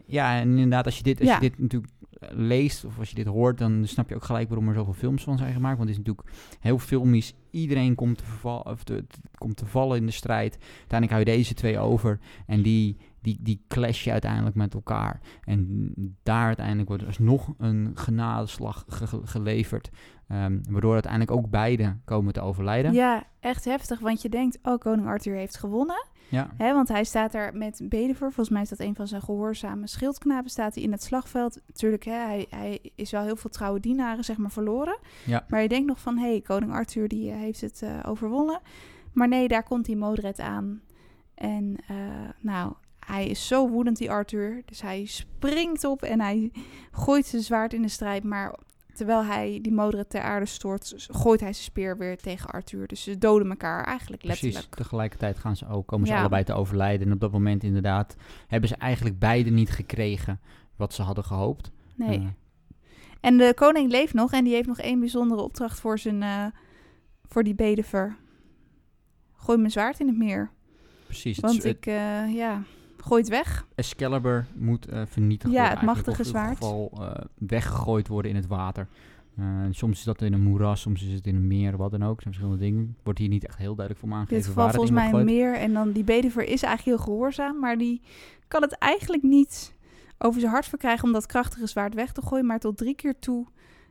Ja, 0.07 0.39
en 0.39 0.49
inderdaad, 0.49 0.85
als 0.85 0.97
je 0.97 1.03
dit, 1.03 1.19
als 1.19 1.29
Ja. 1.29 1.33
je 1.35 1.41
dit 1.49 1.59
natuurlijk 1.59 1.91
eh, 2.19 2.29
leest 2.31 2.85
of 2.85 2.99
als 2.99 3.09
je 3.09 3.15
dit 3.15 3.25
hoort, 3.27 3.57
dan 3.57 3.81
snap 3.87 4.09
je 4.09 4.15
ook 4.15 4.23
gelijk 4.23 4.47
waarom 4.49 4.67
er 4.67 4.73
zoveel 4.73 4.93
films 4.93 5.23
van 5.23 5.37
zijn 5.37 5.53
gemaakt. 5.53 5.77
Want 5.77 5.89
het 5.89 5.97
is 5.99 6.05
natuurlijk 6.05 6.37
heel 6.59 6.77
filmisch. 6.79 7.33
Iedereen 7.51 7.95
komt 7.95 8.17
te, 8.17 8.23
verval, 8.25 8.59
of 8.59 8.83
te, 8.83 9.05
te- 9.07 9.17
komt 9.37 9.57
te 9.57 9.65
vallen 9.65 9.97
in 9.97 10.05
de 10.05 10.11
strijd. 10.11 10.57
Uiteindelijk 10.61 11.11
hou 11.11 11.19
je 11.19 11.37
deze 11.37 11.53
twee 11.53 11.79
over 11.79 12.19
en 12.45 12.61
die, 12.61 12.97
die, 13.21 13.37
die 13.41 13.61
clash 13.67 14.03
je 14.03 14.11
uiteindelijk 14.11 14.55
met 14.55 14.73
elkaar. 14.73 15.19
En 15.43 15.91
daar 16.23 16.45
uiteindelijk 16.45 16.87
wordt 16.87 17.01
er 17.03 17.09
alsnog 17.09 17.53
een 17.57 17.91
genadeslag 17.93 18.85
ge- 18.87 19.07
ge- 19.07 19.21
geleverd. 19.23 19.89
ehm, 20.27 20.59
waardoor 20.69 20.93
uiteindelijk 20.93 21.31
ook 21.31 21.49
beide 21.49 21.97
komen 22.05 22.33
te 22.33 22.41
overlijden. 22.41 22.93
Ja, 22.93 23.23
echt 23.39 23.65
heftig. 23.65 23.99
Want 23.99 24.21
je 24.21 24.29
denkt, 24.29 24.59
oh, 24.63 24.77
koning 24.77 25.07
Arthur 25.07 25.35
heeft 25.35 25.57
gewonnen. 25.57 26.05
Ja, 26.29 26.49
Hè, 26.57 26.73
want 26.73 26.87
hij 26.87 27.03
staat 27.03 27.31
daar 27.31 27.55
met 27.55 27.79
Bedever. 27.83 28.15
Volgens 28.15 28.49
mij 28.49 28.61
is 28.61 28.69
dat 28.69 28.79
een 28.79 28.95
van 28.95 29.07
zijn 29.07 29.21
gehoorzame 29.21 29.87
schildknapen. 29.87 30.49
Staat 30.49 30.75
hij 30.75 30.83
in 30.83 30.91
het 30.91 31.03
slagveld. 31.03 31.59
Natuurlijk, 31.67 32.03
hè, 32.03 32.11
hij, 32.11 32.45
hij 32.49 32.79
is 32.95 33.11
wel 33.11 33.23
heel 33.23 33.35
veel 33.35 33.49
trouwe 33.49 33.79
dienaren 33.79 34.23
zeg 34.23 34.37
maar, 34.37 34.51
verloren. 34.51 34.97
Ja. 35.25 35.45
Maar 35.49 35.61
je 35.61 35.67
denkt 35.67 35.87
nog 35.87 35.99
van, 35.99 36.17
hé, 36.17 36.29
hey, 36.29 36.41
koning 36.41 36.71
Arthur 36.71 37.07
die 37.07 37.31
eh, 37.31 37.37
heeft 37.37 37.61
het 37.61 37.81
eh, 37.81 37.99
overwonnen. 38.05 38.59
Maar 39.13 39.27
nee, 39.27 39.47
daar 39.47 39.63
komt 39.63 39.85
die 39.85 39.97
Modred 39.97 40.39
aan. 40.39 40.81
En 41.35 41.75
eh, 41.87 41.95
nou, 42.39 42.73
hij 42.99 43.27
is 43.27 43.47
zo 43.47 43.69
woedend, 43.69 43.97
die 43.97 44.11
Arthur. 44.11 44.61
Dus 44.65 44.81
hij 44.81 45.05
springt 45.05 45.83
op 45.83 46.01
en 46.01 46.21
hij 46.21 46.51
gooit 46.91 47.25
zijn 47.25 47.41
zwaard 47.41 47.73
in 47.73 47.81
de 47.81 47.87
strijd. 47.87 48.23
Maar 48.23 48.55
terwijl 48.97 49.23
hij 49.25 49.59
die 49.61 49.73
Modred 49.73 50.09
ter 50.09 50.21
aarde 50.21 50.45
stoort, 50.45 50.93
gooit 51.11 51.39
hij 51.39 51.53
zijn 51.53 51.65
speer 51.65 51.97
weer 51.97 52.17
tegen 52.17 52.49
Arthur. 52.49 52.87
Dus 52.87 53.03
ze 53.03 53.17
doden 53.17 53.49
elkaar 53.49 53.83
eigenlijk 53.83 54.23
letterlijk. 54.23 54.55
Precies, 54.59 54.77
tegelijkertijd 54.77 55.37
gaan 55.37 55.55
ze 55.55 55.67
ook, 55.69 55.87
komen 55.87 56.07
ze 56.07 56.13
Ja. 56.13 56.19
allebei 56.19 56.43
te 56.43 56.53
overlijden. 56.53 57.07
En 57.07 57.13
op 57.13 57.19
dat 57.19 57.31
moment 57.31 57.63
inderdaad 57.63 58.15
hebben 58.47 58.69
ze 58.69 58.75
eigenlijk 58.75 59.19
beide 59.19 59.49
niet 59.49 59.69
gekregen 59.69 60.39
wat 60.75 60.93
ze 60.93 61.01
hadden 61.01 61.23
gehoopt. 61.23 61.71
Nee. 61.95 62.17
Eh, 62.19 62.25
En 63.21 63.37
de 63.37 63.53
koning 63.55 63.91
leeft 63.91 64.13
nog 64.13 64.31
en 64.33 64.43
die 64.43 64.53
heeft 64.53 64.67
nog 64.67 64.79
één 64.79 64.99
bijzondere 64.99 65.41
opdracht 65.41 65.79
voor 65.79 65.99
zijn 65.99 66.23
eh, 66.23 66.45
voor 67.23 67.43
die 67.43 67.55
bedever. 67.55 68.15
Gooi 69.35 69.57
mijn 69.57 69.71
zwaard 69.71 69.99
in 69.99 70.07
het 70.07 70.17
meer. 70.17 70.51
precies. 71.05 71.39
Want 71.39 71.55
het 71.55 71.65
ik, 71.65 71.85
eh, 71.85 72.35
ja, 72.35 72.61
gooi 72.97 73.21
het 73.21 73.29
weg. 73.29 73.65
Excalibur 73.75 74.45
moet 74.55 74.87
eh, 74.87 75.01
vernietigd 75.05 75.53
Ja, 75.53 75.59
worden. 75.59 75.77
het 75.79 75.87
eigenlijk, 75.87 76.07
machtige 76.07 76.21
of 76.21 76.27
in 76.27 76.41
ieder 76.41 76.41
zwaard. 76.41 76.57
geval 76.57 76.91
eh, 77.15 77.25
weggegooid 77.37 78.07
worden 78.07 78.31
in 78.31 78.37
het 78.37 78.47
water. 78.47 78.87
Eh, 79.37 79.45
soms 79.71 79.97
is 79.97 80.03
dat 80.03 80.21
in 80.21 80.33
een 80.33 80.41
moeras, 80.41 80.81
soms 80.81 81.03
is 81.03 81.13
het 81.13 81.27
in 81.27 81.35
een 81.35 81.47
meer, 81.47 81.77
wat 81.77 81.91
dan 81.91 82.03
ook. 82.03 82.21
Zijn 82.21 82.33
verschillende 82.33 82.63
dingen. 82.63 82.95
Wordt 83.03 83.19
hier 83.19 83.29
niet 83.29 83.45
echt 83.45 83.57
heel 83.57 83.75
duidelijk 83.75 83.99
voor 83.99 84.09
me 84.09 84.15
aangegeven 84.15 84.37
dit 84.37 84.47
geval 84.47 84.65
het 84.65 84.75
volgens 84.75 84.95
mij 84.95 85.11
een 85.19 85.25
meer. 85.25 85.55
En 85.55 85.73
dan 85.73 85.91
die 85.91 86.03
bedever 86.03 86.43
is 86.43 86.63
eigenlijk 86.63 86.83
heel 86.97 87.05
gehoorzaam. 87.05 87.59
Maar 87.59 87.77
die 87.77 88.01
kan 88.47 88.61
het 88.61 88.71
eigenlijk 88.77 89.23
niet 89.23 89.75
over 90.17 90.39
zijn 90.39 90.51
hart 90.51 90.65
verkrijgen 90.65 91.03
om 91.05 91.11
dat 91.13 91.25
krachtige 91.25 91.67
zwaard 91.67 91.93
weg 91.93 92.11
te 92.11 92.21
gooien. 92.21 92.45
Maar 92.45 92.59
tot 92.59 92.77
drie 92.77 92.95
keer 92.95 93.19
toe 93.19 93.47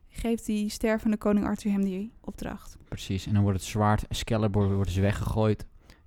geeft 0.08 0.46
die 0.46 0.68
stervende 0.68 1.16
koning 1.16 1.46
Arthur 1.46 1.72
hem 1.72 1.84
die 1.84 2.12
opdracht. 2.20 2.76
Precies, 2.88 3.26
en 3.26 3.32
dan 3.34 3.42
wordt 3.42 3.58
het 3.58 3.68
zwaard 3.68 4.06
Excalibur 4.06 4.74
wordt 4.74 4.88
dus 4.94 4.98
weggegooid. 4.98 5.66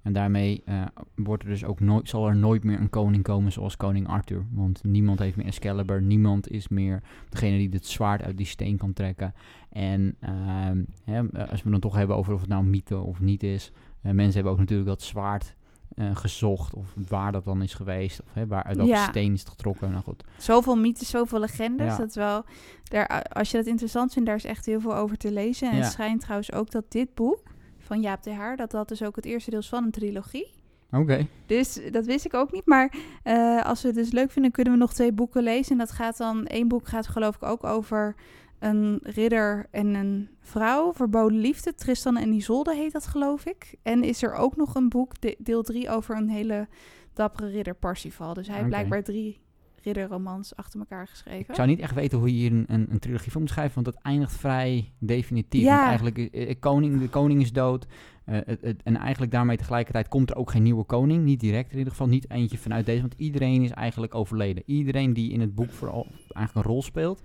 En 0.10 0.16
daarmee 0.16 0.62
eh, 0.66 0.82
wordt 1.16 1.44
er 1.44 1.50
dus 1.50 1.64
ook 1.66 1.80
nooit, 1.80 2.10
zal 2.10 2.28
er 2.28 2.36
nooit 2.36 2.64
meer 2.64 2.80
een 2.80 2.90
koning 2.90 3.24
komen 3.24 3.52
zoals 3.52 3.78
koning 3.78 4.08
Arthur. 4.08 4.46
Want 4.52 4.84
niemand 4.84 5.20
heeft 5.20 5.36
meer 5.36 5.46
Excalibur, 5.46 6.02
niemand 6.02 6.50
is 6.52 6.68
meer 6.68 7.04
degene 7.30 7.58
die 7.58 7.70
het 7.72 7.86
zwaard 7.86 8.22
uit 8.24 8.38
die 8.38 8.46
steen 8.46 8.78
kan 8.78 8.94
trekken. 8.94 9.34
En 9.70 10.16
ehm, 10.20 10.84
hè, 11.04 11.48
als 11.50 11.64
we 11.64 11.70
dan 11.70 11.80
toch 11.80 11.96
hebben 11.96 12.16
over 12.16 12.34
of 12.34 12.40
het 12.40 12.50
nou 12.50 12.64
mythe 12.64 12.98
of 13.00 13.20
niet 13.20 13.44
is. 13.44 13.72
eh, 14.02 14.12
mensen 14.12 14.34
hebben 14.34 14.52
ook 14.52 14.60
natuurlijk 14.60 14.90
dat 14.90 15.02
zwaard 15.02 15.56
eh, 15.96 16.16
gezocht 16.16 16.74
of 16.76 16.94
waar 17.08 17.32
dat 17.32 17.46
dan 17.46 17.62
is 17.62 17.74
geweest. 17.74 18.22
Of 18.24 18.34
hè, 18.34 18.48
waar, 18.48 18.64
uit 18.64 18.78
welke 18.78 18.92
Ja. 18.92 19.08
steen 19.10 19.34
is 19.34 19.40
het 19.40 19.50
getrokken. 19.50 19.92
Nou 19.92 20.04
goed, 20.04 20.24
Zoveel 20.38 20.76
mythes, 20.76 21.10
zoveel 21.10 21.40
legendes. 21.40 21.88
Ja. 21.88 21.98
Dat 21.98 22.10
is 22.10 22.16
wel, 22.16 22.44
daar, 22.84 23.24
als 23.24 23.52
je 23.52 23.58
dat 23.58 23.66
interessant 23.66 24.14
vindt, 24.14 24.28
daar 24.28 24.38
is 24.38 24.46
echt 24.46 24.66
heel 24.66 24.80
veel 24.80 24.96
over 24.96 25.18
te 25.18 25.32
lezen. 25.32 25.70
En 25.72 25.78
Ja. 25.78 25.82
het 25.84 25.92
schijnt 25.92 26.22
trouwens 26.22 26.52
ook 26.52 26.72
dat 26.72 26.84
dit 26.92 27.14
boek 27.14 27.44
van 27.90 28.02
Jaap 28.02 28.24
de 28.24 28.34
Haar, 28.34 28.56
dat 28.58 28.72
dat 28.72 28.88
dus 28.88 29.04
ook 29.04 29.16
het 29.16 29.26
eerste 29.26 29.50
deel 29.50 29.60
is 29.60 29.70
van 29.70 29.84
een 29.84 29.92
trilogie. 29.92 30.52
oké. 30.92 31.28
Dus 31.46 31.80
dat 31.92 32.06
wist 32.06 32.26
ik 32.26 32.34
ook 32.34 32.52
niet. 32.52 32.66
Maar 32.66 32.96
eh, 33.24 33.66
als 33.66 33.82
we 33.82 33.88
het 33.88 33.98
dus 33.98 34.12
leuk 34.12 34.32
vinden, 34.32 34.52
kunnen 34.52 34.74
we 34.74 34.80
nog 34.80 34.94
twee 34.94 35.12
boeken 35.12 35.44
lezen. 35.44 35.72
En 35.72 35.78
dat 35.78 35.92
gaat 35.92 36.18
dan, 36.18 36.46
één 36.46 36.68
boek 36.68 36.88
gaat 36.88 37.08
geloof 37.08 37.36
ik 37.36 37.44
ook 37.44 37.64
over 37.64 38.16
een 38.60 39.00
ridder 39.04 39.66
en 39.72 39.94
een 39.94 40.30
vrouw. 40.40 40.94
Verboden 40.94 41.38
liefde. 41.40 41.76
Tristan 41.76 42.18
en 42.18 42.34
Isolde 42.34 42.76
heet 42.76 42.92
dat 42.92 43.06
geloof 43.08 43.46
ik. 43.46 43.76
En 43.84 44.04
is 44.04 44.24
er 44.24 44.34
ook 44.34 44.56
nog 44.56 44.76
een 44.76 44.90
boek, 44.90 45.22
de- 45.22 45.36
deel 45.40 45.64
3, 45.64 45.90
over 45.90 46.16
een 46.18 46.30
hele 46.30 46.68
dappere 47.14 47.50
ridder 47.50 47.76
Parsifal. 47.76 48.34
Dus 48.34 48.48
hij 48.48 48.56
heeft 48.56 48.68
blijkbaar 48.70 49.04
drie 49.04 49.40
ridderromans 49.84 50.56
achter 50.56 50.80
elkaar 50.80 51.08
geschreven. 51.08 51.50
Ik 51.50 51.56
zou 51.56 51.68
niet 51.68 51.80
echt 51.80 51.94
weten 51.96 52.18
hoe 52.18 52.28
je 52.28 52.40
hier 52.40 52.52
een, 52.52 52.66
een, 52.68 52.88
een 52.92 53.00
trilogie 53.00 53.32
van 53.32 53.42
moet 53.42 53.50
schrijven, 53.50 53.74
want 53.84 53.86
dat 53.96 54.04
eindigt 54.04 54.36
vrij 54.38 54.92
definitief. 55.00 55.62
Ja. 55.62 55.76
Want 55.76 55.88
eigenlijk, 55.88 56.18
eh, 56.18 56.50
eh, 56.50 56.56
koning, 56.60 57.00
de 57.00 57.10
koning 57.10 57.42
is 57.42 57.52
dood. 57.52 57.86
eh, 58.26 58.40
het, 58.46 58.62
het- 58.62 58.84
en 58.84 58.96
eigenlijk 58.98 59.32
daarmee 59.32 59.58
tegelijkertijd 59.58 60.08
komt 60.08 60.30
er 60.30 60.36
ook 60.36 60.52
geen 60.52 60.64
nieuwe 60.64 60.84
koning. 60.84 61.24
Niet 61.24 61.40
direct 61.40 61.72
in 61.72 61.78
ieder 61.78 61.92
geval, 61.92 62.08
niet 62.08 62.30
eentje 62.30 62.58
vanuit 62.58 62.86
deze. 62.86 63.02
Want 63.02 63.14
iedereen 63.18 63.62
is 63.64 63.72
eigenlijk 63.72 64.16
overleden. 64.16 64.64
Iedereen 64.66 65.14
die 65.14 65.32
in 65.32 65.40
het 65.42 65.56
boek 65.56 65.72
vooral 65.72 66.08
eigenlijk 66.34 66.56
een 66.68 66.74
rol 66.74 66.84
speelt, 66.84 67.22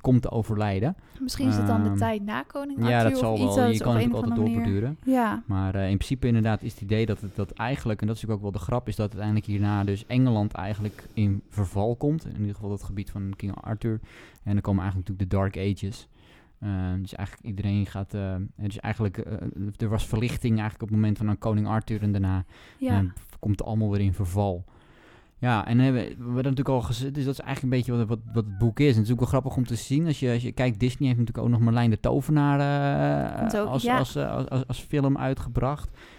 komt 0.00 0.22
te 0.22 0.30
overlijden. 0.30 0.96
Misschien 1.20 1.48
is 1.48 1.56
het 1.56 1.66
dan 1.66 1.82
de 1.82 1.88
Ehm, 1.88 1.98
tijd 1.98 2.24
na 2.24 2.42
koning 2.42 2.78
Arthur 2.78 2.90
ja, 2.90 3.02
dat 3.02 3.18
zal 3.18 3.38
wel. 3.38 3.54
dat 3.54 3.72
Je 3.72 3.78
kan 3.80 3.96
het 3.96 4.12
altijd 4.12 4.34
doorborduren. 4.34 4.98
Ja, 5.04 5.42
Maar 5.46 5.74
eh, 5.74 5.90
in 5.90 5.96
principe 5.96 6.26
inderdaad 6.26 6.62
is 6.62 6.72
het 6.72 6.80
idee 6.80 7.06
dat 7.06 7.20
het 7.20 7.36
dat 7.36 7.50
eigenlijk, 7.50 8.00
en 8.00 8.06
dat 8.06 8.16
is 8.16 8.22
natuurlijk 8.22 8.46
ook 8.46 8.52
wel 8.52 8.60
de 8.60 8.66
grap, 8.70 8.88
is 8.88 8.96
dat 8.96 9.06
uiteindelijk 9.08 9.46
hierna 9.46 9.84
dus 9.84 10.06
Engeland 10.06 10.52
eigenlijk 10.52 11.08
in 11.14 11.42
verval 11.48 11.96
komt. 11.96 12.24
In 12.24 12.40
ieder 12.40 12.54
geval 12.54 12.70
het 12.70 12.82
gebied 12.82 13.10
van 13.10 13.32
King 13.36 13.54
Arthur. 13.60 14.00
En 14.42 14.52
dan 14.52 14.60
komen 14.60 14.82
eigenlijk 14.82 15.08
natuurlijk 15.08 15.30
de 15.30 15.36
Dark 15.36 15.56
Ages. 15.72 16.08
Eh, 16.58 16.70
dus 17.00 17.14
eigenlijk 17.14 17.48
iedereen 17.48 17.86
gaat, 17.86 18.10
dus 18.56 18.78
eigenlijk, 18.80 19.18
eh, 19.18 19.32
er 19.76 19.88
was 19.88 20.06
verlichting 20.06 20.52
eigenlijk 20.52 20.82
op 20.82 20.88
het 20.88 20.96
moment 20.96 21.18
van 21.18 21.28
een 21.28 21.38
koning 21.38 21.66
Arthur 21.66 22.02
en 22.02 22.12
daarna 22.12 22.44
ja. 22.78 22.98
eh, 22.98 23.04
komt 23.38 23.58
het 23.58 23.68
allemaal 23.68 23.90
weer 23.90 24.00
in 24.00 24.14
verval. 24.14 24.64
Ja, 25.40 25.66
en 25.66 25.80
eh, 25.80 25.92
we, 25.92 25.98
hebben 25.98 26.34
natuurlijk 26.34 26.68
al 26.68 26.82
gezegd, 26.82 27.14
dus 27.14 27.24
dat 27.24 27.32
is 27.32 27.40
eigenlijk 27.40 27.62
een 27.62 27.78
beetje 27.78 27.96
wat, 27.96 28.06
wat, 28.08 28.18
wat 28.32 28.44
het 28.44 28.58
boek 28.58 28.80
is. 28.80 28.90
En 28.90 28.96
het 28.96 29.06
is 29.06 29.12
ook 29.12 29.18
wel 29.18 29.28
grappig 29.28 29.56
om 29.56 29.66
te 29.66 29.74
zien. 29.74 30.06
Als 30.06 30.20
je, 30.20 30.32
als 30.32 30.42
je 30.42 30.52
kijkt, 30.52 30.80
Disney 30.80 31.10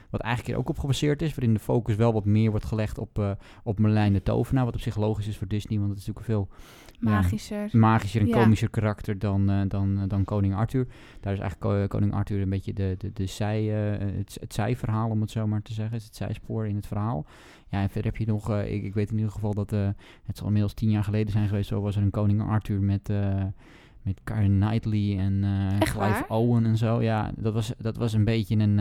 Wat 0.10 0.22
eigenlijk 0.22 0.60
ook 0.60 0.70
op 0.70 0.80
gebaseerd 0.80 1.22
is, 1.22 1.36
waarin 1.36 1.54
de 1.54 1.60
focus 1.60 1.96
wel 1.96 2.14
wat 2.14 2.26
meer 2.26 2.50
wordt 2.50 2.66
gelegd 2.66 2.98
op, 2.98 3.20
eh 3.20 3.32
op 3.64 3.80
Marlijn 3.80 4.14
de 4.14 4.24
Tovenaar. 4.24 4.66
Wat 4.66 4.74
op 4.74 4.80
zich 4.82 4.96
logisch 4.98 5.28
is 5.28 5.38
voor 5.38 5.48
Disney, 5.48 5.78
want 5.80 5.90
het 5.90 6.00
is 6.00 6.06
natuurlijk 6.08 6.32
veel 6.34 6.48
Magischer. 7.00 7.70
magischer 7.72 8.22
en 8.22 8.28
Ja. 8.28 8.42
komischer 8.42 8.70
karakter 8.70 9.20
dan, 9.20 9.50
eh, 9.50 9.62
dan, 9.68 9.98
eh, 10.00 10.04
dan 10.08 10.24
koning 10.24 10.56
Arthur. 10.56 10.88
Daar 11.20 11.34
is 11.34 11.40
eigenlijk 11.40 11.60
ko- 11.60 11.98
koning 11.98 12.14
Arthur 12.14 12.42
een 12.42 12.50
beetje 12.50 12.74
de, 12.74 12.96
de, 12.98 13.14
de 13.14 13.26
zij, 13.26 13.64
het, 13.64 14.38
het 14.42 14.54
zijverhaal, 14.54 15.10
om 15.10 15.22
het 15.22 15.32
zo 15.32 15.48
maar 15.48 15.62
te 15.62 15.74
zeggen. 15.74 15.98
Is 15.98 16.04
het 16.06 16.16
zijspoor 16.16 16.68
in 16.68 16.76
het 16.76 16.88
verhaal. 16.88 17.26
Ja, 17.70 17.82
en 17.82 17.90
verder 17.90 18.12
heb 18.12 18.20
je 18.20 18.26
nog, 18.32 18.52
ik, 18.56 18.84
ik 18.84 18.94
weet 18.94 19.10
in 19.12 19.18
ieder 19.18 19.32
geval 19.32 19.54
dat 19.54 19.72
eh, 19.74 19.88
het 20.24 20.38
zal 20.38 20.46
inmiddels 20.46 20.74
tien 20.74 20.90
jaar 20.90 21.04
geleden 21.04 21.32
zijn 21.32 21.48
geweest. 21.48 21.70
Zo 21.70 21.82
was 21.82 21.96
er 21.96 22.02
een 22.02 22.10
koning 22.10 22.42
Arthur 22.42 22.82
met, 22.82 23.10
eh 23.10 23.44
met 24.02 24.20
Karen 24.24 24.60
Knightley 24.60 25.18
en 25.18 25.44
Clive? 25.80 26.26
Owen 26.28 26.66
en 26.66 26.78
zo. 26.78 27.02
Ja, 27.02 27.32
dat 27.36 27.54
was, 27.54 27.74
dat 27.78 27.98
was 27.98 28.14
een 28.14 28.24
beetje 28.24 28.56
een, 28.58 28.80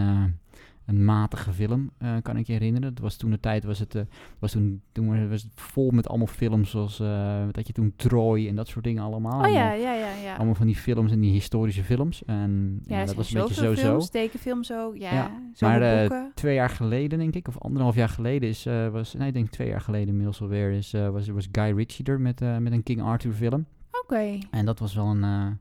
een 0.89 1.05
matige 1.05 1.53
film, 1.53 1.91
eh, 1.99 2.16
kan 2.22 2.36
ik 2.36 2.47
je 2.47 2.53
herinneren. 2.53 2.95
Dat 2.95 3.03
was 3.03 3.16
toen 3.16 3.30
de 3.30 3.41
tijd, 3.41 3.64
was 3.64 3.78
het, 3.78 3.95
eh, 3.95 4.03
was 4.39 4.53
toen, 4.53 4.82
toen 4.93 5.28
was 5.28 5.43
het 5.43 5.53
vol 5.55 5.91
met 5.91 6.09
allemaal 6.09 6.26
films 6.26 6.70
zoals, 6.70 7.01
eh, 7.01 7.43
dat 7.51 7.66
je 7.66 7.72
toen 7.72 7.93
Troy 7.97 8.49
en 8.49 8.55
dat 8.55 8.68
soort 8.68 8.84
dingen 8.84 9.03
allemaal. 9.03 9.45
Oh 9.45 9.53
ja, 9.53 9.68
Allemaal, 9.68 9.80
ja, 9.80 9.93
ja, 9.95 10.14
ja. 10.22 10.34
allemaal 10.36 10.55
van 10.55 10.66
die 10.66 10.76
films 10.76 11.12
en 11.12 11.20
die 11.20 11.32
historische 11.32 11.84
films. 11.84 12.24
En 12.24 12.80
Ja, 12.84 12.99
ja, 12.99 13.05
dat 13.05 13.14
was 13.14 13.34
een 13.34 13.41
beetje 13.41 14.09
tekenfilms 14.11 14.72
ook. 14.72 14.97
Ja, 14.97 15.12
Ja, 15.12 15.30
zoveel 15.53 16.09
maar. 16.09 16.30
Twee 16.34 16.55
jaar 16.55 16.70
geleden, 16.70 17.18
denk 17.18 17.34
ik, 17.34 17.49
of 17.49 17.59
anderhalf 17.59 17.95
jaar 17.95 18.09
geleden 18.09 18.49
is, 18.49 18.64
was, 18.93 19.14
nee, 19.14 19.28
ik 19.28 19.34
denk 19.34 19.49
twee 19.49 19.68
jaar 19.68 19.80
geleden 19.80 20.09
inmiddels 20.09 20.41
alweer, 20.41 20.70
is, 20.70 20.93
was, 20.93 21.28
was 21.28 21.49
Guy 21.53 21.72
Ritchie 21.76 22.05
er 22.05 22.20
met, 22.20 22.41
met 22.41 22.72
een 22.72 22.82
King 22.82 23.03
Arthur 23.03 23.32
film. 23.32 23.66
Oké. 24.03 24.39
En 24.51 24.66
dat 24.66 24.78
was 24.78 24.95
wel 24.95 25.07
een. 25.07 25.59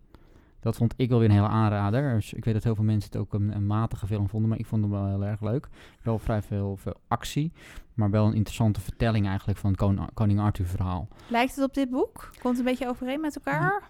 Dat 0.68 0.76
vond 0.76 0.94
ik 0.98 1.10
wel 1.10 1.20
weer 1.20 1.30
een 1.30 1.36
hele 1.36 1.48
aanrader. 1.48 2.14
Dus 2.14 2.34
ik 2.34 2.46
weet 2.46 2.54
dat 2.54 2.64
heel 2.64 2.76
veel 2.76 2.84
mensen 2.84 3.12
het 3.12 3.22
ook 3.22 3.34
een, 3.34 3.56
een 3.56 3.66
matige 3.68 4.08
film 4.08 4.30
vonden, 4.30 4.50
maar 4.50 4.60
ik 4.60 4.66
vond 4.66 4.82
hem 4.82 4.92
wel 4.92 5.08
heel 5.08 5.26
erg 5.26 5.42
leuk. 5.42 5.68
Wel 6.02 6.20
vrij 6.20 6.42
veel, 6.42 6.78
veel 6.78 6.96
actie, 7.08 7.52
maar 7.94 8.10
wel 8.10 8.26
een 8.26 8.34
interessante 8.34 8.82
vertelling 8.82 9.28
eigenlijk 9.28 9.60
van 9.60 9.70
het 9.70 9.80
Kon- 9.80 10.10
Koning 10.14 10.40
Arthur 10.40 10.66
verhaal. 10.66 11.08
Lijkt 11.28 11.56
het 11.56 11.66
op 11.66 11.74
dit 11.74 11.90
boek? 11.90 12.30
Komt 12.42 12.58
het 12.58 12.58
een 12.58 12.72
beetje 12.72 12.88
overeen 12.88 13.22
met 13.22 13.36
elkaar? 13.36 13.90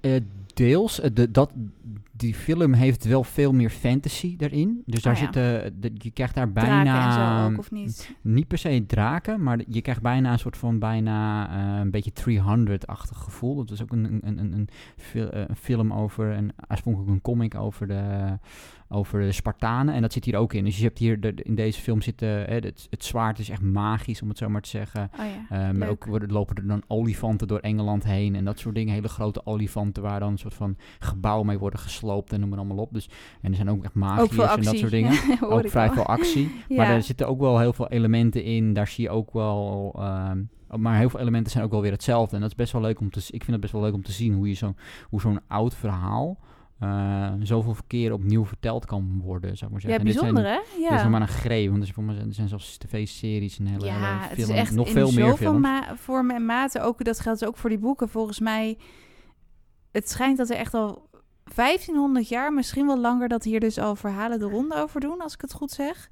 Eh, 0.00 0.20
deels, 0.54 1.00
eh, 1.00 1.10
de, 1.14 1.30
dat, 1.30 1.52
die 2.18 2.34
film 2.34 2.72
heeft 2.72 3.04
wel 3.04 3.24
veel 3.24 3.52
meer 3.52 3.70
fantasy 3.70 4.36
erin. 4.38 4.82
Dus 4.86 5.02
daar 5.02 5.12
Oh 5.12 5.18
ja. 5.18 5.24
zitten, 5.24 5.80
de, 5.80 5.90
je 5.94 6.10
krijgt 6.10 6.34
daar 6.34 6.52
Draken 6.52 6.70
bijna... 6.70 7.06
en 7.06 7.12
zo 7.12 7.20
ehm, 7.20 7.52
ook, 7.52 7.58
of 7.58 7.70
niet? 7.70 8.16
Niet 8.20 8.48
per 8.48 8.58
se 8.58 8.84
draken, 8.86 9.42
maar 9.42 9.60
je 9.68 9.80
krijgt 9.80 10.02
bijna 10.02 10.32
een 10.32 10.38
soort 10.38 10.56
van 10.56 10.78
bijna 10.78 11.48
eh, 11.50 11.80
een 11.80 11.90
beetje 11.90 12.12
300-achtig 12.12 13.18
gevoel. 13.18 13.54
Dat 13.56 13.70
is 13.70 13.82
ook 13.82 13.92
een, 13.92 14.04
een, 14.04 14.38
een, 14.38 14.52
een, 14.52 14.68
eh, 15.12 15.40
een 15.48 15.56
film 15.56 15.92
over, 15.92 16.30
een, 16.30 16.52
oorspronkelijk 16.68 17.10
een 17.12 17.20
comic 17.20 17.54
over 17.54 17.86
de, 17.86 18.38
over 18.88 19.20
de 19.20 19.32
Spartanen. 19.32 19.94
En 19.94 20.02
dat 20.02 20.12
zit 20.12 20.24
hier 20.24 20.36
ook 20.36 20.52
in. 20.52 20.64
Dus 20.64 20.78
je 20.78 20.84
hebt 20.84 20.98
hier, 20.98 21.20
de, 21.20 21.34
in 21.34 21.54
deze 21.54 21.80
film 21.80 22.02
zitten, 22.02 22.28
hè, 22.28 22.54
het, 22.54 22.86
het 22.90 23.04
zwaard 23.04 23.38
is 23.38 23.48
echt 23.48 23.62
magisch, 23.62 24.22
om 24.22 24.28
het 24.28 24.38
zo 24.38 24.48
maar 24.48 24.62
te 24.62 24.68
zeggen. 24.68 25.10
Oh 25.20 25.24
ja. 25.50 25.68
Ehm, 25.68 25.82
ook 25.82 26.04
worden, 26.04 26.32
lopen 26.32 26.56
er 26.56 26.66
dan 26.66 26.82
olifanten 26.86 27.48
door 27.48 27.58
Engeland 27.58 28.04
heen 28.04 28.34
en 28.34 28.44
dat 28.44 28.58
soort 28.58 28.74
dingen. 28.74 28.94
Hele 28.94 29.08
grote 29.08 29.46
olifanten 29.46 29.97
waar 30.00 30.20
dan 30.20 30.30
een 30.32 30.38
soort 30.38 30.54
van 30.54 30.76
gebouw 30.98 31.42
mee 31.42 31.58
worden 31.58 31.78
gesloopt 31.80 32.32
en 32.32 32.40
noem 32.40 32.48
maar 32.48 32.58
allemaal 32.58 32.76
op. 32.84 32.92
Dus, 32.92 33.08
en 33.42 33.50
er 33.50 33.56
zijn 33.56 33.70
ook 33.70 33.84
echt 33.84 33.94
magiërs 33.94 34.28
veel 34.34 34.48
en 34.48 34.62
dat 34.62 34.76
soort 34.78 34.90
dingen. 34.90 35.12
Ook 35.40 35.68
vrij 35.68 35.90
veel 35.90 36.06
actie. 36.06 36.50
Ja. 36.68 36.76
Maar 36.76 36.86
er 36.94 37.02
zitten 37.02 37.28
ook 37.28 37.40
wel 37.40 37.58
heel 37.58 37.72
veel 37.72 37.88
elementen 37.88 38.42
in. 38.44 38.72
Daar 38.72 38.88
zie 38.88 39.04
je 39.04 39.10
ook 39.10 39.32
wel. 39.32 39.94
ehm, 39.98 40.42
maar 40.76 40.98
heel 40.98 41.10
veel 41.10 41.20
elementen 41.20 41.52
zijn 41.52 41.64
ook 41.64 41.70
wel 41.70 41.80
weer 41.82 41.92
hetzelfde. 41.92 42.34
En 42.34 42.40
dat 42.40 42.50
is 42.50 42.56
best 42.56 42.72
wel 42.72 42.80
leuk 42.82 43.00
om 43.00 43.10
te 43.10 43.18
Ik 43.20 43.28
vind 43.44 43.46
het 43.52 43.60
best 43.60 43.72
wel 43.72 43.82
leuk 43.82 43.94
om 43.94 44.02
te 44.02 44.12
zien 44.12 44.34
hoe 44.34 44.48
je 44.48 44.54
zo, 44.54 44.74
hoe 45.10 45.20
zo'n 45.20 45.40
oud 45.48 45.74
verhaal. 45.74 46.38
eh, 46.78 47.32
zoveel 47.42 47.76
keer 47.86 48.12
opnieuw 48.12 48.44
verteld 48.44 48.84
kan 48.86 49.20
worden, 49.22 49.56
zou 49.56 49.70
ik 49.74 49.76
maar 49.82 49.90
Ja, 49.90 49.98
zeggen. 49.98 49.98
En 49.98 50.04
dit 50.12 50.22
zijn- 50.22 50.34
bijzonder 50.34 50.52
hè? 50.52 50.76
Dit 50.76 50.84
is 50.84 50.90
nog 50.90 51.00
Ja. 51.02 51.08
maar 51.08 51.20
een 51.20 51.28
greep, 51.28 51.70
want 51.70 51.82
er, 51.82 51.88
is 51.88 51.96
mij- 51.96 52.16
er 52.16 52.34
zijn 52.34 52.48
zelfs 52.48 52.76
tv-series 52.76 53.58
en 53.58 53.66
hele, 53.66 53.86
Ja, 53.86 53.92
hele 53.92 54.28
het 54.28 54.38
is 54.38 54.44
film, 54.44 54.56
echt 54.56 54.74
nog 54.74 54.86
in 54.86 54.92
veel 54.92 55.10
meer 55.12 55.24
zoveel 55.24 55.36
films. 55.36 55.60
ma- 55.60 55.96
vormen 55.96 56.36
en 56.36 56.46
maten. 56.46 56.82
Ook, 56.82 57.04
dat 57.04 57.20
geldt 57.20 57.46
ook 57.46 57.56
voor 57.56 57.70
die 57.70 57.78
boeken. 57.78 58.08
Volgens 58.08 58.40
mij, 58.40 58.78
het 59.98 60.10
schijnt 60.10 60.36
dat 60.36 60.50
er 60.50 60.56
echt 60.56 60.74
al 60.74 61.08
1500 61.54 62.28
jaar, 62.28 62.52
misschien 62.52 62.86
wel 62.86 62.98
langer, 62.98 63.28
dat 63.28 63.44
hier 63.44 63.60
dus 63.60 63.78
al 63.78 63.96
verhalen 63.96 64.38
de 64.38 64.44
ronde 64.44 64.74
over 64.74 65.00
doen, 65.00 65.20
als 65.20 65.34
ik 65.34 65.40
het 65.40 65.52
goed 65.52 65.70
zeg. 65.70 66.08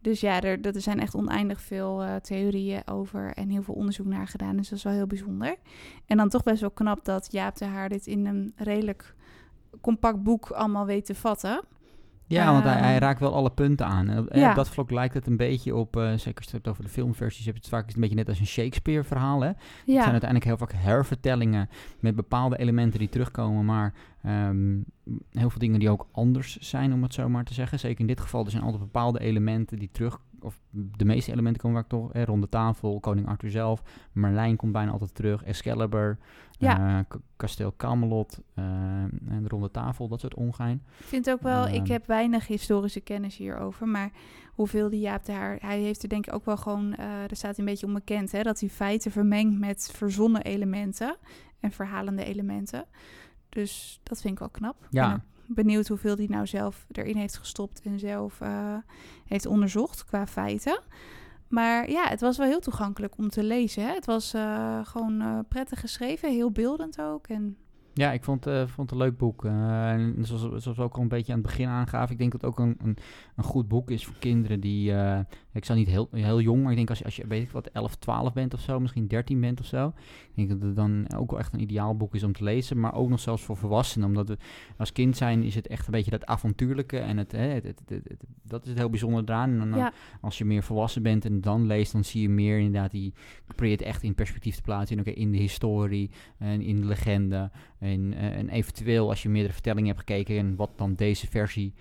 Dus 0.00 0.20
ja, 0.20 0.40
er, 0.40 0.60
er 0.60 0.80
zijn 0.80 1.00
echt 1.00 1.14
oneindig 1.14 1.60
veel 1.60 2.02
eh, 2.02 2.14
theorieën 2.16 2.86
over 2.86 3.32
en 3.34 3.50
heel 3.50 3.62
veel 3.62 3.74
onderzoek 3.74 4.06
naar 4.06 4.26
gedaan. 4.28 4.56
Dus 4.56 4.68
dat 4.68 4.78
is 4.78 4.84
wel 4.84 4.92
heel 4.92 5.06
bijzonder. 5.06 5.56
En 6.06 6.16
dan 6.16 6.28
toch 6.28 6.42
best 6.42 6.60
wel 6.60 6.70
knap 6.70 7.04
dat 7.04 7.32
Jaap 7.32 7.56
de 7.56 7.64
Haar 7.64 7.88
dit 7.88 8.06
in 8.06 8.26
een 8.26 8.52
redelijk 8.56 9.14
compact 9.80 10.22
boek 10.22 10.50
allemaal 10.50 10.86
weet 10.86 11.04
te 11.04 11.14
vatten. 11.14 11.60
Ja, 12.32 12.52
want 12.52 12.64
hij, 12.64 12.72
hij 12.72 12.92
Ehm, 12.92 13.02
raakt 13.02 13.20
wel 13.20 13.34
alle 13.34 13.50
punten 13.50 13.86
aan. 13.86 14.08
En 14.08 14.18
op, 14.18 14.26
en 14.26 14.40
ja. 14.40 14.50
op 14.50 14.56
dat 14.56 14.68
vlak 14.68 14.90
lijkt 14.90 15.14
het 15.14 15.26
een 15.26 15.36
beetje 15.36 15.74
op, 15.74 15.96
eh, 15.96 16.02
zeker 16.02 16.16
als 16.16 16.24
je 16.24 16.40
het 16.42 16.52
hebt 16.52 16.68
over 16.68 16.82
de 16.84 16.90
filmversies, 16.90 17.44
heb 17.44 17.54
je 17.54 17.60
het 17.60 17.70
vaak 17.70 17.94
een 17.94 18.00
beetje 18.00 18.16
net 18.16 18.28
als 18.28 18.40
een 18.40 18.46
Shakespeare-verhaal. 18.46 19.40
Hè? 19.40 19.46
Het 19.48 19.56
zijn 19.84 19.98
uiteindelijk 19.98 20.44
heel 20.44 20.56
vaak 20.56 20.72
hervertellingen 20.72 21.68
met 22.00 22.14
bepaalde 22.14 22.58
elementen 22.58 22.98
die 22.98 23.08
terugkomen, 23.08 23.64
maar 23.64 23.94
ehm, 24.22 24.80
heel 25.30 25.50
veel 25.50 25.58
dingen 25.58 25.78
die 25.78 25.90
ook 25.90 26.06
anders 26.12 26.56
zijn, 26.58 26.92
om 26.92 27.02
het 27.02 27.14
zo 27.14 27.28
maar 27.28 27.44
te 27.44 27.54
zeggen. 27.54 27.78
Zeker 27.78 28.00
in 28.00 28.06
dit 28.06 28.20
geval, 28.20 28.44
er 28.44 28.50
zijn 28.50 28.62
altijd 28.62 28.82
bepaalde 28.82 29.20
elementen 29.20 29.78
die 29.78 29.90
terug, 29.92 30.20
of 30.44 30.60
de 30.70 31.04
meeste 31.04 31.32
elementen 31.32 31.62
komen 31.62 31.80
vaak 31.80 31.88
toch, 31.90 32.12
hè, 32.12 32.24
rond 32.24 32.42
de 32.42 32.48
tafel, 32.48 33.00
koning 33.00 33.28
Arthur 33.28 33.50
zelf, 33.50 33.82
Merlijn 34.12 34.56
komt 34.56 34.72
bijna 34.72 34.90
altijd 34.90 35.14
terug, 35.14 35.42
Excalibur, 35.44 36.18
Ja. 36.58 36.98
eh, 36.98 37.16
kasteel 37.36 37.74
Camelot, 37.76 38.40
eh, 38.54 38.64
en 38.64 39.38
de 39.42 39.48
ronde 39.48 39.70
tafel, 39.70 40.08
dat 40.08 40.20
soort 40.20 40.34
ongein. 40.34 40.82
Ik 40.98 41.04
vind 41.06 41.30
ook 41.30 41.42
wel, 41.42 41.66
ik 41.68 41.74
Ehm. 41.82 41.92
heb 41.92 42.06
weinig 42.06 42.46
historische 42.46 43.00
kennis 43.00 43.36
hierover, 43.36 43.88
maar 43.88 44.10
hoeveel 44.54 44.90
die 44.90 45.00
Jaap 45.00 45.24
de 45.24 45.32
Haar, 45.32 45.58
hij 45.60 45.80
heeft 45.80 46.02
er 46.02 46.08
denk 46.08 46.26
ik 46.26 46.34
ook 46.34 46.44
wel 46.44 46.56
gewoon, 46.56 46.94
eh 46.94 47.22
er 47.30 47.36
staat 47.36 47.58
een 47.58 47.64
beetje 47.64 47.86
onbekend, 47.86 48.32
hè, 48.32 48.42
dat 48.42 48.60
hij 48.60 48.68
feiten 48.68 49.10
vermengt 49.10 49.58
met 49.58 49.90
verzonnen 49.94 50.42
elementen 50.42 51.16
en 51.60 51.70
verhalende 51.72 52.24
elementen. 52.24 52.84
Dus 53.48 54.00
dat 54.02 54.20
vind 54.20 54.32
ik 54.32 54.38
wel 54.38 54.48
knap. 54.50 54.86
Ja. 54.90 55.24
Benieuwd 55.54 55.88
hoeveel 55.88 56.16
hij 56.16 56.26
nou 56.26 56.46
zelf 56.46 56.86
erin 56.92 57.16
heeft 57.16 57.36
gestopt 57.36 57.80
en 57.84 57.98
zelf 57.98 58.40
eh, 58.40 58.76
heeft 59.26 59.46
onderzocht 59.46 60.04
qua 60.04 60.26
feiten. 60.26 60.80
Maar 61.48 61.90
ja, 61.90 62.08
het 62.08 62.20
was 62.20 62.36
wel 62.36 62.46
heel 62.46 62.60
toegankelijk 62.60 63.18
om 63.18 63.28
te 63.28 63.42
lezen. 63.44 63.82
Hè? 63.82 63.94
Het 63.94 64.06
was 64.06 64.34
eh, 64.34 64.78
gewoon 64.82 65.20
eh, 65.20 65.38
prettig 65.48 65.80
geschreven, 65.80 66.30
heel 66.30 66.50
beeldend 66.50 67.00
ook. 67.00 67.26
En 67.26 67.56
Ja, 67.94 68.12
ik 68.12 68.24
vond, 68.24 68.44
vond 68.44 68.76
het 68.76 68.90
een 68.90 68.96
leuk 69.06 69.16
boek. 69.16 69.44
En 69.44 70.16
zoals, 70.20 70.62
zoals 70.62 70.78
we 70.78 70.82
ook 70.82 70.96
al 70.96 71.02
een 71.02 71.08
beetje 71.08 71.32
aan 71.32 71.38
het 71.38 71.46
begin 71.46 71.68
aangaven, 71.68 72.12
ik 72.12 72.18
denk 72.18 72.32
dat 72.32 72.40
het 72.40 72.50
ook 72.50 72.58
een, 72.58 72.76
een, 72.82 72.96
een 73.36 73.44
goed 73.44 73.68
boek 73.68 73.90
is 73.90 74.06
voor 74.06 74.16
kinderen 74.18 74.60
die, 74.60 74.94
ik 75.52 75.64
zal 75.64 75.76
niet 75.76 75.88
heel, 75.88 76.08
heel 76.10 76.40
jong, 76.40 76.62
maar 76.62 76.70
ik 76.70 76.76
denk 76.76 76.88
als 76.88 76.98
je, 76.98 77.04
als 77.04 77.16
je 77.16 77.26
weet 77.26 77.42
ik 77.42 77.50
wat, 77.50 77.66
11, 77.66 77.94
12 77.96 78.32
bent 78.32 78.54
of 78.54 78.60
zo, 78.60 78.80
misschien 78.80 79.06
13 79.06 79.40
bent 79.40 79.60
of 79.60 79.66
zo. 79.66 79.86
Ik 79.86 80.32
denk 80.34 80.48
dat 80.48 80.60
het 80.62 80.76
dan 80.76 81.12
ook 81.16 81.30
wel 81.30 81.38
echt 81.40 81.52
een 81.52 81.60
ideaal 81.60 81.96
boek 81.96 82.14
is 82.14 82.22
om 82.22 82.32
te 82.32 82.44
lezen, 82.44 82.80
maar 82.80 82.94
ook 82.94 83.08
nog 83.08 83.20
zelfs 83.20 83.42
voor 83.42 83.56
volwassenen. 83.56 84.08
Omdat 84.08 84.28
we 84.28 84.36
als 84.76 84.92
kind 84.92 85.16
zijn 85.16 85.42
is 85.42 85.54
het 85.54 85.66
echt 85.66 85.86
een 85.86 85.92
beetje 85.92 86.10
dat 86.10 86.26
avontuurlijke 86.26 86.98
en 86.98 87.16
het, 87.16 87.32
hè, 87.32 87.38
het, 87.46 87.64
het, 87.64 87.80
het- 87.86 88.04
het- 88.08 88.24
dat 88.42 88.62
is 88.62 88.68
het 88.68 88.78
heel 88.78 88.90
bijzonder 88.90 89.22
eraan. 89.24 89.50
En 89.50 89.58
dan, 89.58 89.78
ja, 89.78 89.92
als 90.20 90.38
je 90.38 90.44
meer 90.44 90.62
volwassen 90.62 91.02
bent 91.02 91.24
en 91.24 91.40
dan 91.40 91.66
leest, 91.66 91.92
dan 91.92 92.04
zie 92.04 92.22
je 92.22 92.28
meer 92.28 92.58
inderdaad 92.58 92.90
die 92.90 93.12
probeert 93.46 93.82
echt 93.82 94.02
in 94.02 94.14
perspectief 94.14 94.54
te 94.56 94.62
plaatsen. 94.62 94.96
In, 94.96 95.02
oké, 95.02 95.10
in 95.10 95.30
de 95.32 95.38
historie 95.38 96.10
en 96.38 96.60
in 96.60 96.76
de 96.80 96.86
legende. 96.86 97.50
En, 97.78 98.12
eh, 98.14 98.36
en 98.38 98.48
eventueel 98.48 99.08
als 99.08 99.22
je 99.22 99.28
meerdere 99.28 99.52
vertellingen 99.52 99.86
hebt 99.88 99.98
gekeken 99.98 100.38
en 100.38 100.56
wat 100.56 100.70
dan 100.76 100.94
deze 100.94 101.26
versie 101.26 101.72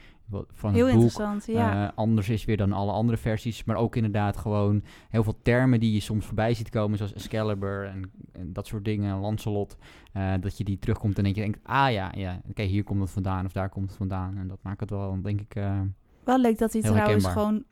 van 0.51 0.73
heel 0.73 0.85
het 0.85 0.95
boek 0.95 1.03
interessant. 1.03 1.45
Ja. 1.45 1.85
eh, 1.87 1.91
anders 1.95 2.29
is 2.29 2.45
weer 2.45 2.57
dan 2.57 2.71
alle 2.71 2.91
andere 2.91 3.17
versies. 3.17 3.63
Maar 3.63 3.75
ook 3.75 3.95
inderdaad 3.95 4.37
gewoon 4.37 4.83
heel 5.09 5.23
veel 5.23 5.37
termen 5.41 5.79
die 5.79 5.93
je 5.93 5.99
soms 5.99 6.25
voorbij 6.25 6.53
ziet 6.53 6.69
komen. 6.69 6.97
Zoals 6.97 7.13
Excalibur 7.13 7.85
en, 7.85 8.11
en 8.31 8.53
dat 8.53 8.67
soort 8.67 8.85
dingen. 8.85 9.19
Lancelot. 9.19 9.77
eh, 10.13 10.33
dat 10.39 10.57
je 10.57 10.63
die 10.63 10.79
terugkomt 10.79 11.17
en 11.17 11.23
denk 11.23 11.35
je 11.35 11.41
denkt, 11.41 11.59
ah 11.63 11.91
ja, 11.91 12.11
ja 12.15 12.41
oké, 12.49 12.63
hier 12.63 12.83
komt 12.83 13.01
het 13.01 13.09
vandaan 13.11 13.45
of 13.45 13.51
daar 13.51 13.69
komt 13.69 13.87
het 13.87 13.97
vandaan. 13.97 14.37
En 14.37 14.47
dat 14.47 14.59
maakt 14.61 14.79
het 14.79 14.89
wel, 14.89 15.21
denk 15.21 15.41
ik... 15.41 15.55
eh, 15.55 15.79
Wel 16.23 16.39
leuk 16.39 16.57
dat 16.57 16.73
hij 16.73 16.81
trouwens 16.81 17.25
gewoon, 17.27 17.63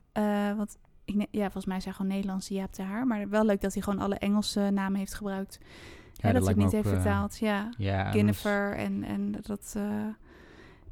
want 0.57 0.78
ik, 1.05 1.28
ja, 1.32 1.41
volgens 1.43 1.66
mij 1.66 1.80
zijn 1.80 1.93
gewoon 1.95 2.12
Nederlandse 2.12 2.53
Jaap 2.53 2.74
de 2.74 2.84
Haar, 2.84 3.07
maar 3.07 3.30
wel 3.30 3.45
leuk 3.45 3.62
dat 3.62 3.74
hij 3.74 3.82
gewoon 3.82 3.99
alle 3.99 4.16
Engelse 4.16 4.70
namen 4.74 4.99
heeft 4.99 5.14
gebruikt. 5.14 5.60
Ja, 6.14 6.32
dat 6.32 6.41
hij 6.43 6.53
het 6.53 6.64
niet 6.64 6.72
heeft 6.72 6.88
vertaald. 6.88 7.38
Ja, 7.38 7.70
ja, 7.78 8.14
en 8.14 8.34
en, 8.76 9.03
en 9.03 9.32
dat, 9.41 9.76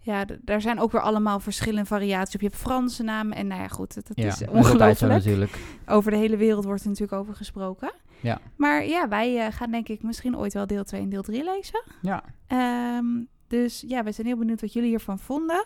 ja, 0.07 0.25
daar 0.41 0.61
zijn 0.61 0.79
ook 0.79 0.91
weer 0.91 1.01
allemaal 1.01 1.39
verschillende 1.39 1.85
variaties 1.85 2.35
op. 2.35 2.41
Je 2.41 2.47
hebt 2.47 2.59
Franse 2.59 3.03
namen 3.03 3.37
en 3.37 3.47
nou 3.47 3.61
ja, 3.61 3.67
goed, 3.67 3.95
het, 3.95 4.07
het 4.07 4.17
ja, 4.17 4.27
is 4.27 4.37
dat 4.37 4.49
ongelooflijk. 4.49 5.59
Over 5.85 6.11
de 6.11 6.17
hele 6.17 6.37
wereld 6.37 6.65
wordt 6.65 6.81
er 6.81 6.87
natuurlijk 6.87 7.19
over 7.19 7.35
gesproken. 7.35 7.91
Ja. 8.21 8.39
Maar 8.55 8.85
ja, 8.85 9.07
wij 9.07 9.45
eh, 9.45 9.53
gaan 9.53 9.71
denk 9.71 9.87
ik 9.87 10.03
misschien 10.03 10.37
ooit 10.37 10.53
wel 10.53 10.67
deel 10.67 10.83
2 10.83 11.01
en 11.01 11.09
deel 11.09 11.21
3 11.21 11.43
lezen. 11.43 11.83
Ja, 12.01 12.23
Ehm, 12.47 13.05
dus 13.47 13.83
ja, 13.87 14.03
we 14.03 14.11
zijn 14.11 14.27
heel 14.27 14.37
benieuwd 14.37 14.61
wat 14.61 14.73
jullie 14.73 14.89
hiervan 14.89 15.19
vonden. 15.19 15.65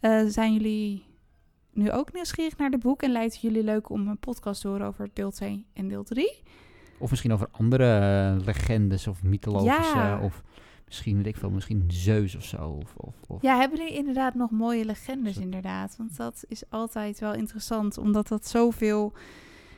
Eh, 0.00 0.22
zijn 0.26 0.52
jullie 0.52 1.04
nu 1.72 1.92
ook 1.92 2.12
nieuwsgierig 2.12 2.56
naar 2.56 2.70
de 2.70 2.78
boek 2.78 3.02
en 3.02 3.10
lijkt 3.10 3.32
het 3.32 3.42
jullie 3.42 3.62
leuk 3.62 3.90
om 3.90 4.08
een 4.08 4.18
podcast 4.18 4.60
te 4.60 4.68
horen 4.68 4.86
over 4.86 5.08
deel 5.12 5.30
2 5.30 5.66
en 5.72 5.88
deel 5.88 6.02
3? 6.02 6.42
Of 6.98 7.10
misschien 7.10 7.32
over 7.32 7.48
andere 7.50 7.98
eh, 8.38 8.44
legendes 8.44 9.06
of 9.06 9.22
mythologische. 9.22 9.96
Ja. 9.96 10.20
Of 10.22 10.42
misschien, 10.86 11.16
weet 11.16 11.26
ik 11.26 11.36
veel, 11.36 11.50
misschien 11.50 11.84
Zeus 11.88 12.34
of 12.36 12.44
zo. 12.44 12.68
Of, 12.82 12.94
of, 12.96 13.14
of 13.26 13.42
Ja, 13.42 13.58
hebben 13.58 13.78
jullie 13.78 13.94
inderdaad 13.94 14.34
nog 14.34 14.50
mooie 14.50 14.84
legendes 14.84 15.34
Zo. 15.34 15.40
inderdaad? 15.40 15.96
Want 15.96 16.16
dat 16.16 16.44
is 16.48 16.62
altijd 16.70 17.18
wel 17.18 17.34
interessant, 17.34 17.98
omdat 17.98 18.28
dat 18.28 18.48
zoveel 18.48 19.12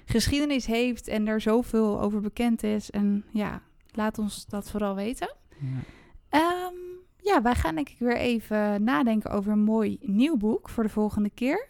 geschiedenis 0.05 0.67
heeft 0.67 1.09
en 1.09 1.27
er 1.27 1.41
zoveel 1.41 2.01
over 2.01 2.21
bekend 2.21 2.63
is. 2.63 2.91
En 2.91 3.25
ja, 3.31 3.63
laat 3.93 4.19
ons 4.19 4.47
dat 4.47 4.71
vooral 4.71 4.95
weten. 4.95 5.37
Ja. 5.61 5.79
Ehm, 6.29 6.75
ja, 7.17 7.43
wij 7.43 7.55
gaan 7.55 7.75
denk 7.75 7.89
ik 7.89 7.99
weer 7.99 8.17
even 8.17 8.85
nadenken 8.85 9.31
over 9.31 9.53
een 9.53 9.65
mooi 9.65 9.99
nieuw 10.01 10.37
boek 10.37 10.69
voor 10.69 10.83
de 10.83 10.89
volgende 10.91 11.31
keer. 11.31 11.67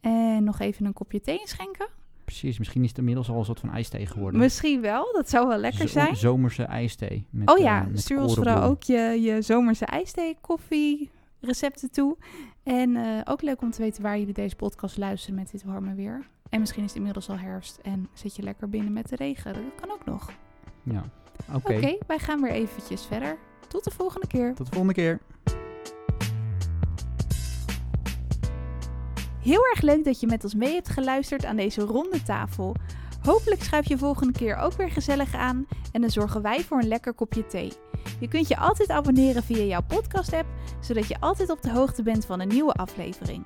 En 0.00 0.44
nog 0.44 0.58
even 0.60 0.86
een 0.86 0.92
kopje 0.92 1.20
thee 1.20 1.38
inschenken. 1.38 1.86
Precies, 2.24 2.58
misschien 2.58 2.82
is 2.82 2.88
het 2.88 2.98
inmiddels 2.98 3.28
al 3.30 3.38
een 3.38 3.44
soort 3.44 3.60
van 3.60 3.70
ijsthee 3.70 4.06
geworden. 4.06 4.40
Misschien 4.40 4.80
wel, 4.80 5.12
dat 5.12 5.30
zou 5.30 5.48
wel 5.48 5.58
lekker 5.58 5.88
zijn. 5.88 6.16
Zomerse 6.16 6.62
ijsthee. 6.62 7.26
Met, 7.30 7.50
Oh 7.50 7.58
eh, 7.58 7.64
ja, 7.64 7.86
met 7.90 8.00
stuur 8.00 8.20
ons 8.20 8.34
vooral 8.34 8.62
ook 8.62 8.82
je, 8.82 9.18
je 9.20 9.42
zomerse 9.42 9.84
ijsthee, 9.84 10.36
koffie, 10.40 11.10
recepten 11.40 11.90
toe. 11.90 12.16
En 12.62 12.96
eh, 12.96 13.20
ook 13.24 13.42
leuk 13.42 13.62
om 13.62 13.70
te 13.70 13.82
weten 13.82 14.02
waar 14.02 14.18
jullie 14.18 14.34
deze 14.34 14.56
podcast 14.56 14.96
luisteren 14.96 15.34
met 15.34 15.50
dit 15.50 15.64
warme 15.64 15.94
weer. 15.94 16.26
En 16.48 16.60
misschien 16.60 16.82
is 16.82 16.88
het 16.88 16.96
inmiddels 16.96 17.28
al 17.28 17.38
herfst 17.38 17.78
en 17.82 18.08
zit 18.12 18.36
je 18.36 18.42
lekker 18.42 18.68
binnen 18.68 18.92
met 18.92 19.08
de 19.08 19.16
regen. 19.16 19.52
Dat 19.52 19.62
kan 19.80 19.90
ook 19.90 20.04
nog. 20.04 20.30
Ja, 20.82 21.04
oké. 21.54 21.74
Oké, 21.74 21.96
wij 22.06 22.18
gaan 22.18 22.40
weer 22.40 22.52
eventjes 22.52 23.06
verder. 23.06 23.36
Tot 23.68 23.84
de 23.84 23.90
volgende 23.90 24.26
keer. 24.26 24.54
Tot 24.54 24.66
de 24.66 24.72
volgende 24.72 24.94
keer. 24.94 25.20
Heel 29.44 29.66
erg 29.70 29.80
leuk 29.80 30.04
dat 30.04 30.20
je 30.20 30.26
met 30.26 30.44
ons 30.44 30.54
mee 30.54 30.72
hebt 30.72 30.88
geluisterd 30.88 31.44
aan 31.44 31.56
deze 31.56 31.80
ronde 31.80 32.22
tafel. 32.22 32.74
Hopelijk 33.22 33.62
schuif 33.62 33.88
je 33.88 33.98
volgende 33.98 34.32
keer 34.32 34.56
ook 34.56 34.72
weer 34.72 34.90
gezellig 34.90 35.34
aan 35.34 35.66
en 35.92 36.00
dan 36.00 36.10
zorgen 36.10 36.42
wij 36.42 36.60
voor 36.60 36.78
een 36.78 36.88
lekker 36.88 37.14
kopje 37.14 37.46
thee. 37.46 37.72
Je 38.20 38.28
kunt 38.28 38.48
je 38.48 38.56
altijd 38.56 38.90
abonneren 38.90 39.42
via 39.42 39.62
jouw 39.62 39.82
podcast-app, 39.88 40.46
zodat 40.80 41.08
je 41.08 41.20
altijd 41.20 41.50
op 41.50 41.62
de 41.62 41.70
hoogte 41.70 42.02
bent 42.02 42.26
van 42.26 42.40
een 42.40 42.48
nieuwe 42.48 42.72
aflevering. 42.72 43.44